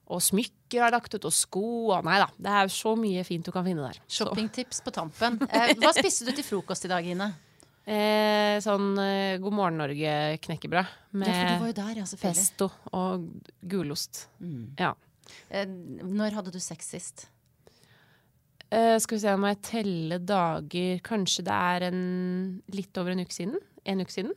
Og 0.07 0.21
smykker 0.23 0.79
jeg 0.79 0.93
lagt 0.95 1.15
ut, 1.17 1.25
og 1.27 1.35
sko 1.35 1.65
og 1.97 2.05
Nei 2.07 2.21
da. 2.23 2.29
Det 2.39 2.53
er 2.61 2.71
så 2.71 2.93
mye 2.99 3.25
fint 3.27 3.47
du 3.47 3.51
kan 3.55 3.67
finne 3.67 3.89
der. 3.89 3.99
Shoppingtips 4.07 4.83
på 4.87 4.93
tampen. 4.95 5.41
Eh, 5.51 5.73
hva 5.83 5.91
spiste 5.97 6.29
du 6.29 6.33
til 6.37 6.47
frokost 6.47 6.87
i 6.87 6.93
dag, 6.93 7.07
Ine? 7.07 7.33
eh, 7.87 8.57
sånn 8.63 8.93
eh, 8.99 9.39
God 9.43 9.55
morgen 9.55 9.79
Norge-knekkebrød 9.81 10.95
med 11.19 11.31
Ja, 11.31 11.35
for 11.37 11.49
du 11.51 11.65
var 11.65 11.71
jo 11.71 11.79
der, 11.81 12.01
ja, 12.03 12.07
pesto 12.23 12.71
og 12.93 13.27
gulost. 13.63 14.27
Ja. 14.79 14.93
Eh, 15.51 15.67
når 15.67 16.39
hadde 16.39 16.55
du 16.55 16.61
sex 16.63 16.93
sist? 16.95 17.27
Eh, 18.71 18.97
skal 18.99 19.17
vi 19.17 19.23
se, 19.23 19.35
må 19.39 19.51
jeg 19.53 19.63
telle 19.63 20.17
dager 20.27 20.99
Kanskje 21.07 21.45
det 21.47 21.55
er 21.55 21.85
en 21.87 22.01
litt 22.75 22.99
over 22.99 23.15
en 23.15 23.23
uke 23.23 23.35
siden? 23.35 23.61
En 23.87 24.03
uke 24.03 24.11
siden? 24.15 24.33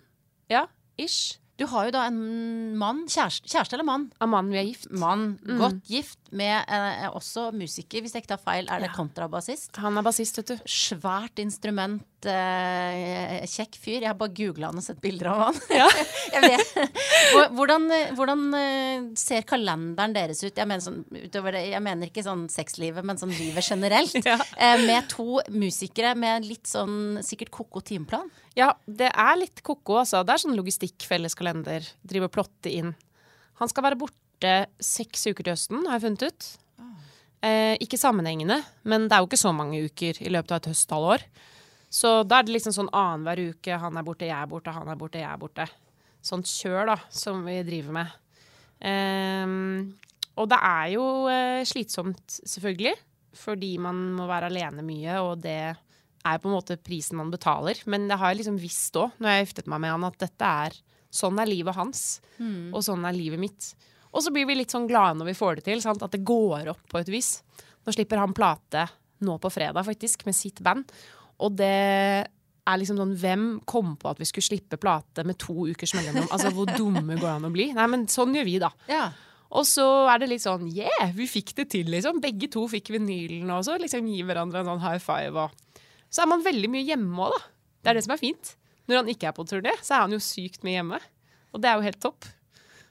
Ja, 0.54 0.68
ish. 1.02 1.40
Du 1.60 1.66
har 1.68 1.90
jo 1.90 1.92
da 1.92 2.06
en 2.08 2.20
mann, 2.80 3.02
kjæreste, 3.12 3.50
kjæreste 3.52 3.76
eller 3.76 3.84
mann? 3.88 4.06
Av 4.24 4.30
mann 4.32 4.48
vi 4.54 4.58
er 4.62 4.68
gift. 4.70 4.88
Mann, 4.96 5.34
godt 5.60 5.82
gift, 5.92 6.20
med 6.32 6.64
eh, 6.72 7.10
også 7.12 7.50
musiker, 7.52 8.00
hvis 8.06 8.14
jeg 8.16 8.24
ikke 8.24 8.32
tar 8.38 8.44
feil. 8.46 8.70
Er 8.72 8.80
det 8.80 8.90
Ja. 8.92 8.96
kontrabassist? 8.96 9.76
Han 9.84 9.98
er 10.00 10.06
bassist, 10.08 10.38
vet 10.40 10.54
du. 10.54 10.56
Svært 10.66 11.38
instrument, 11.44 12.06
eh, 12.28 13.46
kjekk 13.48 13.78
fyr. 13.80 14.02
Jeg 14.02 14.10
har 14.10 14.18
bare 14.20 14.34
googla 14.36 14.70
han 14.70 14.82
og 14.82 14.86
sett 14.86 15.00
bilder 15.04 15.32
av 15.32 15.44
han. 15.48 15.60
Ja. 15.80 15.88
Hvordan, 17.56 17.86
hvordan 18.18 18.42
eh, 18.58 19.08
ser 19.20 19.46
kalenderen 19.48 20.14
deres 20.16 20.42
ut? 20.44 20.58
Jeg 20.58 20.68
mener, 20.68 20.82
sånn, 20.84 21.04
det, 21.10 21.42
jeg 21.70 21.82
mener 21.86 22.10
ikke 22.10 22.24
sånn 22.26 22.48
sexlivet, 22.52 23.06
men 23.06 23.20
sånn 23.22 23.34
livet 23.36 23.66
generelt. 23.66 24.18
Ja. 24.30 24.36
Uh, 24.60 24.82
med 24.86 25.08
to 25.10 25.40
musikere 25.54 26.12
med 26.20 26.46
litt 26.46 26.68
sånn 26.70 27.22
sikkert 27.26 27.50
ko-ko 27.56 27.82
timeplan. 27.86 28.28
Ja, 28.58 28.74
det 28.86 29.10
er 29.10 29.40
litt 29.40 29.64
ko-ko, 29.66 30.02
altså. 30.02 30.22
Det 30.28 30.36
er 30.36 30.44
sånn 30.44 30.58
logistikk-felleskalender. 30.60 31.88
Drive 32.06 32.30
og 32.30 32.34
plotte 32.36 32.72
inn. 32.74 32.92
Han 33.62 33.72
skal 33.72 33.88
være 33.88 34.00
borte 34.02 34.54
seks 34.84 35.26
uker 35.32 35.46
til 35.46 35.56
høsten, 35.56 35.86
har 35.88 35.98
jeg 35.98 36.06
funnet 36.08 36.28
ut. 36.28 36.50
Eh, 37.40 37.78
ikke 37.80 38.00
sammenhengende, 38.00 38.58
men 38.84 39.08
det 39.08 39.16
er 39.16 39.24
jo 39.24 39.30
ikke 39.30 39.40
så 39.40 39.54
mange 39.56 39.80
uker 39.88 40.18
i 40.20 40.32
løpet 40.34 40.52
av 40.52 40.60
et 40.60 40.70
høsthalvår. 40.74 41.24
Så 41.90 42.22
da 42.30 42.40
er 42.40 42.48
det 42.48 42.54
liksom 42.54 42.76
sånn 42.76 42.92
annenhver 42.94 43.42
uke 43.50 43.78
han 43.82 43.98
er 43.98 44.06
borte, 44.06 44.28
jeg 44.30 44.38
er 44.38 44.50
borte, 44.50 44.74
han 44.76 44.90
er 44.92 45.00
borte, 45.00 45.22
jeg 45.22 45.30
er 45.30 45.42
borte. 45.42 45.66
Sånt 46.22 46.50
kjør, 46.50 46.92
da, 46.92 46.98
som 47.10 47.42
vi 47.48 47.58
driver 47.66 47.96
med. 47.96 48.16
Um, 48.80 49.96
og 50.40 50.50
det 50.52 50.60
er 50.70 50.90
jo 50.94 51.06
uh, 51.28 51.62
slitsomt, 51.68 52.40
selvfølgelig, 52.48 52.94
fordi 53.40 53.74
man 53.82 54.00
må 54.18 54.28
være 54.30 54.52
alene 54.52 54.86
mye, 54.86 55.18
og 55.24 55.42
det 55.44 55.60
er 55.70 56.40
på 56.44 56.50
en 56.50 56.56
måte 56.56 56.78
prisen 56.84 57.18
man 57.20 57.32
betaler. 57.34 57.82
Men 57.90 58.08
det 58.10 58.20
har 58.20 58.32
jeg 58.34 58.44
liksom 58.44 58.62
visst 58.62 59.00
òg, 59.00 59.18
når 59.18 59.34
jeg 59.34 59.48
giftet 59.48 59.72
meg 59.72 59.84
med 59.84 59.96
han, 59.96 60.08
at 60.08 60.22
dette 60.22 60.54
er 60.68 60.80
sånn 61.10 61.40
er 61.42 61.50
livet 61.50 61.74
hans, 61.74 62.20
og 62.76 62.84
sånn 62.86 63.08
er 63.08 63.18
livet 63.18 63.42
mitt. 63.42 63.72
Og 64.14 64.24
så 64.26 64.34
blir 64.34 64.48
vi 64.50 64.58
litt 64.58 64.74
sånn 64.74 64.88
glade 64.90 65.18
når 65.20 65.32
vi 65.32 65.38
får 65.38 65.60
det 65.60 65.68
til, 65.70 65.82
sant? 65.82 66.04
at 66.06 66.14
det 66.14 66.26
går 66.26 66.70
opp 66.74 66.84
på 66.92 67.02
et 67.02 67.10
vis. 67.10 67.40
Nå 67.86 67.94
slipper 67.96 68.22
han 68.22 68.36
plate 68.38 68.88
nå 69.26 69.36
på 69.42 69.52
fredag, 69.52 69.84
faktisk, 69.88 70.26
med 70.28 70.38
sitt 70.38 70.62
band. 70.66 70.88
Og 71.46 71.56
det 71.60 71.72
er 72.70 72.78
liksom 72.80 73.00
sånn 73.00 73.16
Hvem 73.18 73.48
kom 73.70 73.96
på 74.00 74.12
at 74.12 74.20
vi 74.22 74.28
skulle 74.30 74.46
slippe 74.46 74.80
plate 74.82 75.26
med 75.28 75.40
to 75.42 75.70
ukers 75.70 75.96
mellomrom? 75.98 76.30
Altså, 76.34 76.52
hvor 76.56 76.70
dumme 76.70 77.16
går 77.16 77.26
det 77.26 77.34
an 77.34 77.50
å 77.50 77.54
bli? 77.54 77.70
Nei, 77.76 77.88
men 77.92 78.06
sånn 78.12 78.36
gjør 78.38 78.48
vi, 78.48 78.58
da. 78.62 78.72
Ja. 78.92 79.08
Og 79.50 79.66
så 79.66 79.86
er 80.12 80.22
det 80.22 80.30
litt 80.30 80.44
sånn 80.46 80.68
yeah, 80.70 81.10
vi 81.16 81.26
fikk 81.30 81.56
det 81.58 81.70
til, 81.74 81.90
liksom. 81.90 82.22
Begge 82.22 82.52
to 82.54 82.68
fikk 82.70 82.92
vinylen, 82.94 83.50
og 83.56 83.64
så 83.66 83.80
liksom 83.82 84.10
gi 84.12 84.22
hverandre 84.28 84.62
en 84.62 84.74
sånn 84.74 84.84
high 84.84 85.02
five. 85.02 85.48
Og 85.48 85.86
så 86.10 86.24
er 86.24 86.30
man 86.30 86.46
veldig 86.46 86.70
mye 86.74 86.86
hjemme 86.86 87.30
òg, 87.30 87.38
da. 87.38 87.56
Det 87.80 87.92
er 87.92 87.98
det 87.98 88.06
som 88.06 88.14
er 88.14 88.22
fint. 88.22 88.54
Når 88.90 89.02
han 89.02 89.10
ikke 89.14 89.30
er 89.30 89.38
på 89.38 89.46
turné, 89.48 89.74
så 89.86 89.96
er 89.96 90.06
han 90.06 90.14
jo 90.14 90.22
sykt 90.22 90.66
mye 90.66 90.78
hjemme. 90.78 91.00
Og 91.54 91.64
det 91.64 91.70
er 91.70 91.80
jo 91.80 91.88
helt 91.88 92.02
topp. 92.04 92.28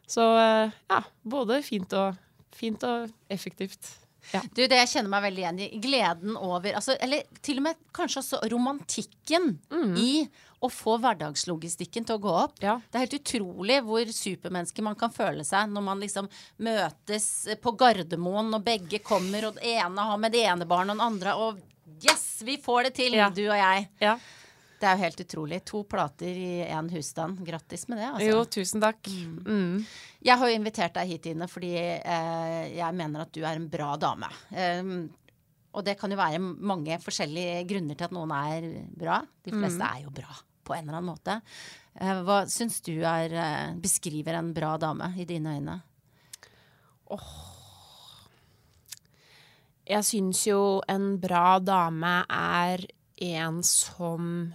Så 0.09 0.24
eh, 0.40 0.76
ja, 0.90 1.01
både 1.28 1.61
fint 1.66 1.92
og, 1.99 2.18
fint 2.57 2.84
og 2.86 3.11
effektivt. 3.30 3.90
Ja. 4.35 4.43
Du, 4.55 4.61
det 4.68 4.76
jeg 4.83 4.89
kjenner 4.93 5.12
meg 5.14 5.22
veldig 5.29 5.43
igjen 5.45 5.61
i. 5.64 5.68
Gleden 5.81 6.37
over 6.37 6.74
altså, 6.76 6.97
Eller 7.01 7.22
til 7.45 7.61
og 7.61 7.66
med 7.68 7.79
kanskje 7.97 8.20
også 8.22 8.41
romantikken 8.53 9.55
i 9.97 10.26
å 10.61 10.68
få 10.74 10.97
hverdagslogistikken 10.99 12.05
til 12.09 12.16
å 12.16 12.22
gå 12.22 12.33
opp. 12.35 12.57
Ja. 12.61 12.81
Det 12.91 12.99
er 12.99 13.05
helt 13.07 13.18
utrolig 13.20 13.76
hvor 13.87 14.11
supermenneske 14.11 14.83
man 14.83 14.97
kan 14.99 15.12
føle 15.14 15.45
seg 15.47 15.70
når 15.70 15.85
man 15.87 16.03
liksom 16.03 16.26
møtes 16.66 17.29
på 17.62 17.72
Gardermoen, 17.79 18.51
og 18.57 18.64
begge 18.66 18.99
kommer, 19.07 19.47
og 19.49 19.61
det 19.61 19.76
ene 19.79 20.09
har 20.11 20.18
med 20.18 20.35
det 20.35 20.43
ene 20.51 20.66
barnet 20.68 20.97
og 20.97 20.99
den 20.99 21.07
andre, 21.07 21.37
og 21.39 22.03
yes, 22.05 22.26
vi 22.47 22.59
får 22.62 22.89
det 22.89 22.95
til, 22.99 23.14
Ja. 23.18 23.31
du 23.31 23.45
og 23.47 23.57
jeg. 23.57 23.89
Ja. 24.03 24.16
Det 24.79 24.87
er 24.87 24.95
jo 24.95 25.03
helt 25.03 25.22
utrolig. 25.24 25.61
To 25.66 25.83
plater 25.91 26.37
i 26.39 26.51
én 26.62 26.91
husstand. 26.93 27.41
Grattis 27.47 27.89
med 27.91 27.99
det, 27.99 28.11
altså. 28.12 28.29
Jo, 28.29 28.43
tusen 28.47 28.83
takk. 28.83 29.09
Mm. 29.47 29.81
Jeg 30.22 30.39
har 30.39 30.51
jo 30.51 30.59
invitert 30.59 30.95
deg 30.95 31.14
hit, 31.14 31.26
Ine, 31.33 31.49
fordi 31.51 31.72
eh, 31.79 32.61
jeg 32.76 32.99
mener 32.99 33.24
at 33.24 33.33
du 33.35 33.41
er 33.43 33.59
en 33.59 33.66
bra 33.70 33.97
dame. 33.99 34.31
Um, 34.55 35.09
og 35.74 35.85
det 35.87 35.99
kan 36.01 36.11
jo 36.11 36.18
være 36.18 36.39
mange 36.41 36.97
forskjellige 37.03 37.64
grunner 37.68 37.99
til 37.99 38.07
at 38.09 38.14
noen 38.14 38.33
er 38.35 38.68
bra. 38.99 39.18
De 39.45 39.53
fleste 39.55 39.91
er 39.91 40.07
jo 40.07 40.14
bra 40.14 40.39
på 40.68 40.76
en 40.76 40.85
eller 40.85 40.99
annen 40.99 41.11
måte. 41.11 41.41
Eh, 41.99 42.22
hva 42.24 42.43
syns 42.51 42.81
du 42.87 42.95
er, 43.03 43.33
eh, 43.33 43.74
beskriver 43.83 44.39
en 44.39 44.53
bra 44.55 44.76
dame 44.79 45.12
i 45.18 45.26
dine 45.29 45.57
øyne? 45.59 45.81
Jeg 49.89 50.05
syns 50.05 50.47
jo 50.47 50.83
en 50.89 51.16
bra 51.18 51.59
dame 51.59 52.24
er 52.29 52.85
en 53.24 53.62
som 53.62 54.55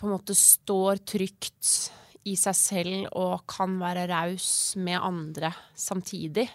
på 0.00 0.08
en 0.08 0.14
måte 0.14 0.34
står 0.36 1.02
trygt 1.04 1.90
i 2.28 2.32
seg 2.36 2.56
selv 2.56 3.06
og 3.16 3.44
kan 3.48 3.76
være 3.80 4.06
raus 4.08 4.48
med 4.80 4.96
andre 4.96 5.52
samtidig. 5.76 6.46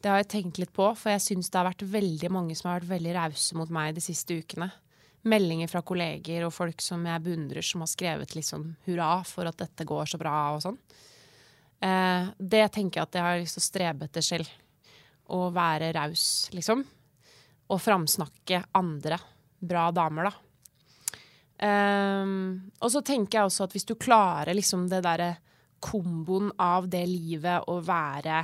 Det 0.00 0.12
har 0.12 0.20
jeg 0.22 0.30
tenkt 0.32 0.60
litt 0.60 0.72
på, 0.76 0.86
for 0.96 1.12
jeg 1.12 1.24
syns 1.24 1.50
det 1.50 1.58
har 1.58 1.68
vært 1.68 1.84
veldig 1.92 2.30
mange 2.32 2.56
som 2.56 2.70
har 2.70 2.80
vært 2.80 2.94
veldig 2.94 3.14
rause 3.16 3.56
mot 3.58 3.72
meg 3.72 3.96
de 3.96 4.04
siste 4.04 4.36
ukene. 4.38 4.68
Meldinger 5.26 5.68
fra 5.68 5.82
kolleger 5.82 6.46
og 6.46 6.54
folk 6.54 6.80
som 6.84 7.04
jeg 7.08 7.24
beundrer, 7.24 7.64
som 7.64 7.82
har 7.82 7.90
skrevet 7.90 8.36
liksom 8.36 8.68
hurra 8.86 9.10
for 9.26 9.48
at 9.50 9.58
dette 9.58 9.88
går 9.88 10.12
så 10.12 10.20
bra 10.20 10.36
og 10.54 10.62
sånn. 10.62 10.78
Eh, 11.82 12.28
det 12.38 12.62
tenker 12.72 13.00
jeg 13.00 13.08
at 13.08 13.18
jeg 13.18 13.26
har 13.26 13.40
lyst 13.42 13.58
til 13.58 13.64
å 13.64 13.66
strebe 13.66 14.08
etter 14.08 14.24
selv. 14.24 14.52
Å 15.26 15.40
være 15.50 15.90
raus, 15.96 16.46
liksom. 16.54 16.84
Og 17.66 17.82
framsnakke 17.82 18.62
andre 18.78 19.18
bra 19.58 19.88
damer, 19.90 20.30
da. 20.30 20.45
Ehm, 21.64 22.70
og 22.80 22.92
så 22.92 23.02
tenker 23.06 23.38
jeg 23.38 23.48
også 23.48 23.66
at 23.66 23.74
hvis 23.76 23.88
du 23.88 23.94
klarer 23.96 24.56
liksom 24.56 24.88
det 24.92 25.02
derre 25.06 25.36
komboen 25.80 26.50
av 26.60 26.88
det 26.92 27.04
livet 27.08 27.68
å 27.70 27.78
være 27.84 28.42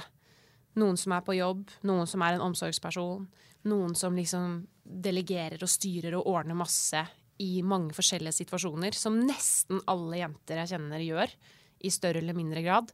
noen 0.80 0.96
som 0.96 1.12
er 1.16 1.24
på 1.24 1.36
jobb, 1.36 1.66
noen 1.88 2.08
som 2.08 2.22
er 2.24 2.36
en 2.36 2.44
omsorgsperson, 2.48 3.26
noen 3.68 3.96
som 3.98 4.16
liksom 4.16 4.62
delegerer 4.82 5.60
og 5.62 5.70
styrer 5.70 6.16
og 6.16 6.28
ordner 6.32 6.56
masse 6.56 7.02
i 7.42 7.62
mange 7.66 7.94
forskjellige 7.96 8.42
situasjoner, 8.42 8.96
som 8.96 9.18
nesten 9.20 9.82
alle 9.90 10.22
jenter 10.22 10.62
jeg 10.62 10.74
kjenner 10.74 11.04
gjør, 11.04 11.34
i 11.82 11.90
større 11.90 12.22
eller 12.22 12.36
mindre 12.36 12.62
grad, 12.62 12.92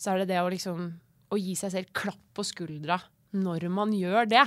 så 0.00 0.12
er 0.12 0.22
det 0.22 0.32
det 0.32 0.40
å 0.42 0.50
liksom 0.50 0.88
å 1.30 1.38
gi 1.38 1.54
seg 1.58 1.72
selv 1.74 1.92
klapp 1.94 2.22
på 2.34 2.44
skuldra 2.46 2.96
når 3.38 3.68
man 3.70 3.92
gjør 3.94 4.26
det. 4.26 4.46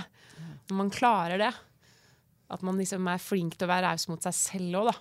Når 0.67 0.75
man 0.75 0.91
klarer 0.91 1.39
det. 1.39 1.51
At 2.51 2.63
man 2.65 2.77
liksom 2.79 3.07
er 3.07 3.21
flink 3.21 3.55
til 3.57 3.67
å 3.67 3.71
være 3.71 3.87
raus 3.91 4.07
mot 4.11 4.23
seg 4.23 4.35
selv 4.35 4.79
òg, 4.81 4.91
da. 4.91 4.95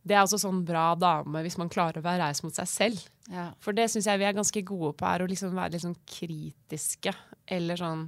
Det 0.00 0.16
er 0.16 0.22
også 0.24 0.38
sånn 0.40 0.62
bra 0.64 0.94
dame 0.96 1.42
hvis 1.44 1.58
man 1.60 1.68
klarer 1.68 2.00
å 2.00 2.04
være 2.04 2.22
raus 2.24 2.40
mot 2.42 2.56
seg 2.56 2.68
selv. 2.70 3.02
Ja. 3.28 3.50
For 3.60 3.76
det 3.76 3.90
syns 3.92 4.08
jeg 4.08 4.18
vi 4.18 4.26
er 4.26 4.36
ganske 4.36 4.62
gode 4.66 4.94
på, 4.96 5.04
er 5.06 5.22
å 5.22 5.28
liksom 5.28 5.52
være 5.54 5.74
litt 5.76 5.84
sånn 5.84 5.98
kritiske. 6.08 7.12
Eller 7.46 7.76
sånn 7.78 8.06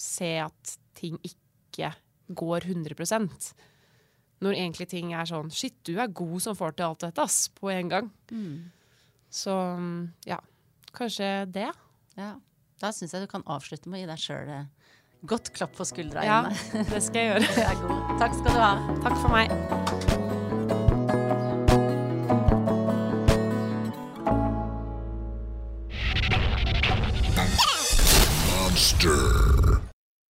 se 0.00 0.32
at 0.42 0.74
ting 0.98 1.18
ikke 1.22 1.92
går 2.34 2.66
100% 2.70 3.50
Når 4.40 4.54
egentlig 4.56 4.86
ting 4.88 5.10
er 5.12 5.26
sånn 5.28 5.50
Shit, 5.52 5.76
du 5.84 5.98
er 6.00 6.12
god 6.14 6.40
som 6.42 6.56
får 6.56 6.76
til 6.78 6.86
alt 6.86 7.02
dette, 7.04 7.22
ass, 7.22 7.48
på 7.52 7.70
en 7.72 7.90
gang. 7.92 8.10
Så 9.30 9.54
ja, 10.26 10.38
kanskje 10.96 11.46
det. 11.52 11.70
ja. 12.16 12.34
Da 12.80 12.88
syns 12.96 13.12
jeg 13.12 13.26
du 13.26 13.30
kan 13.30 13.44
avslutte 13.44 13.90
med 13.92 13.98
å 13.98 14.00
gi 14.00 14.08
deg 14.08 14.22
sjøl 14.22 14.52
godt 15.26 15.52
klapp 15.56 15.76
på 15.76 15.84
skuldra. 15.84 16.24
Ja, 16.24 16.42
det 16.92 17.02
skal 17.02 17.20
jeg 17.20 17.34
gjøre. 17.34 17.66
Takk 18.22 18.38
skal 18.38 18.48
du 18.54 18.60
ha. 18.60 18.72
Takk 19.04 19.20
for 19.20 19.36
meg. 19.36 20.09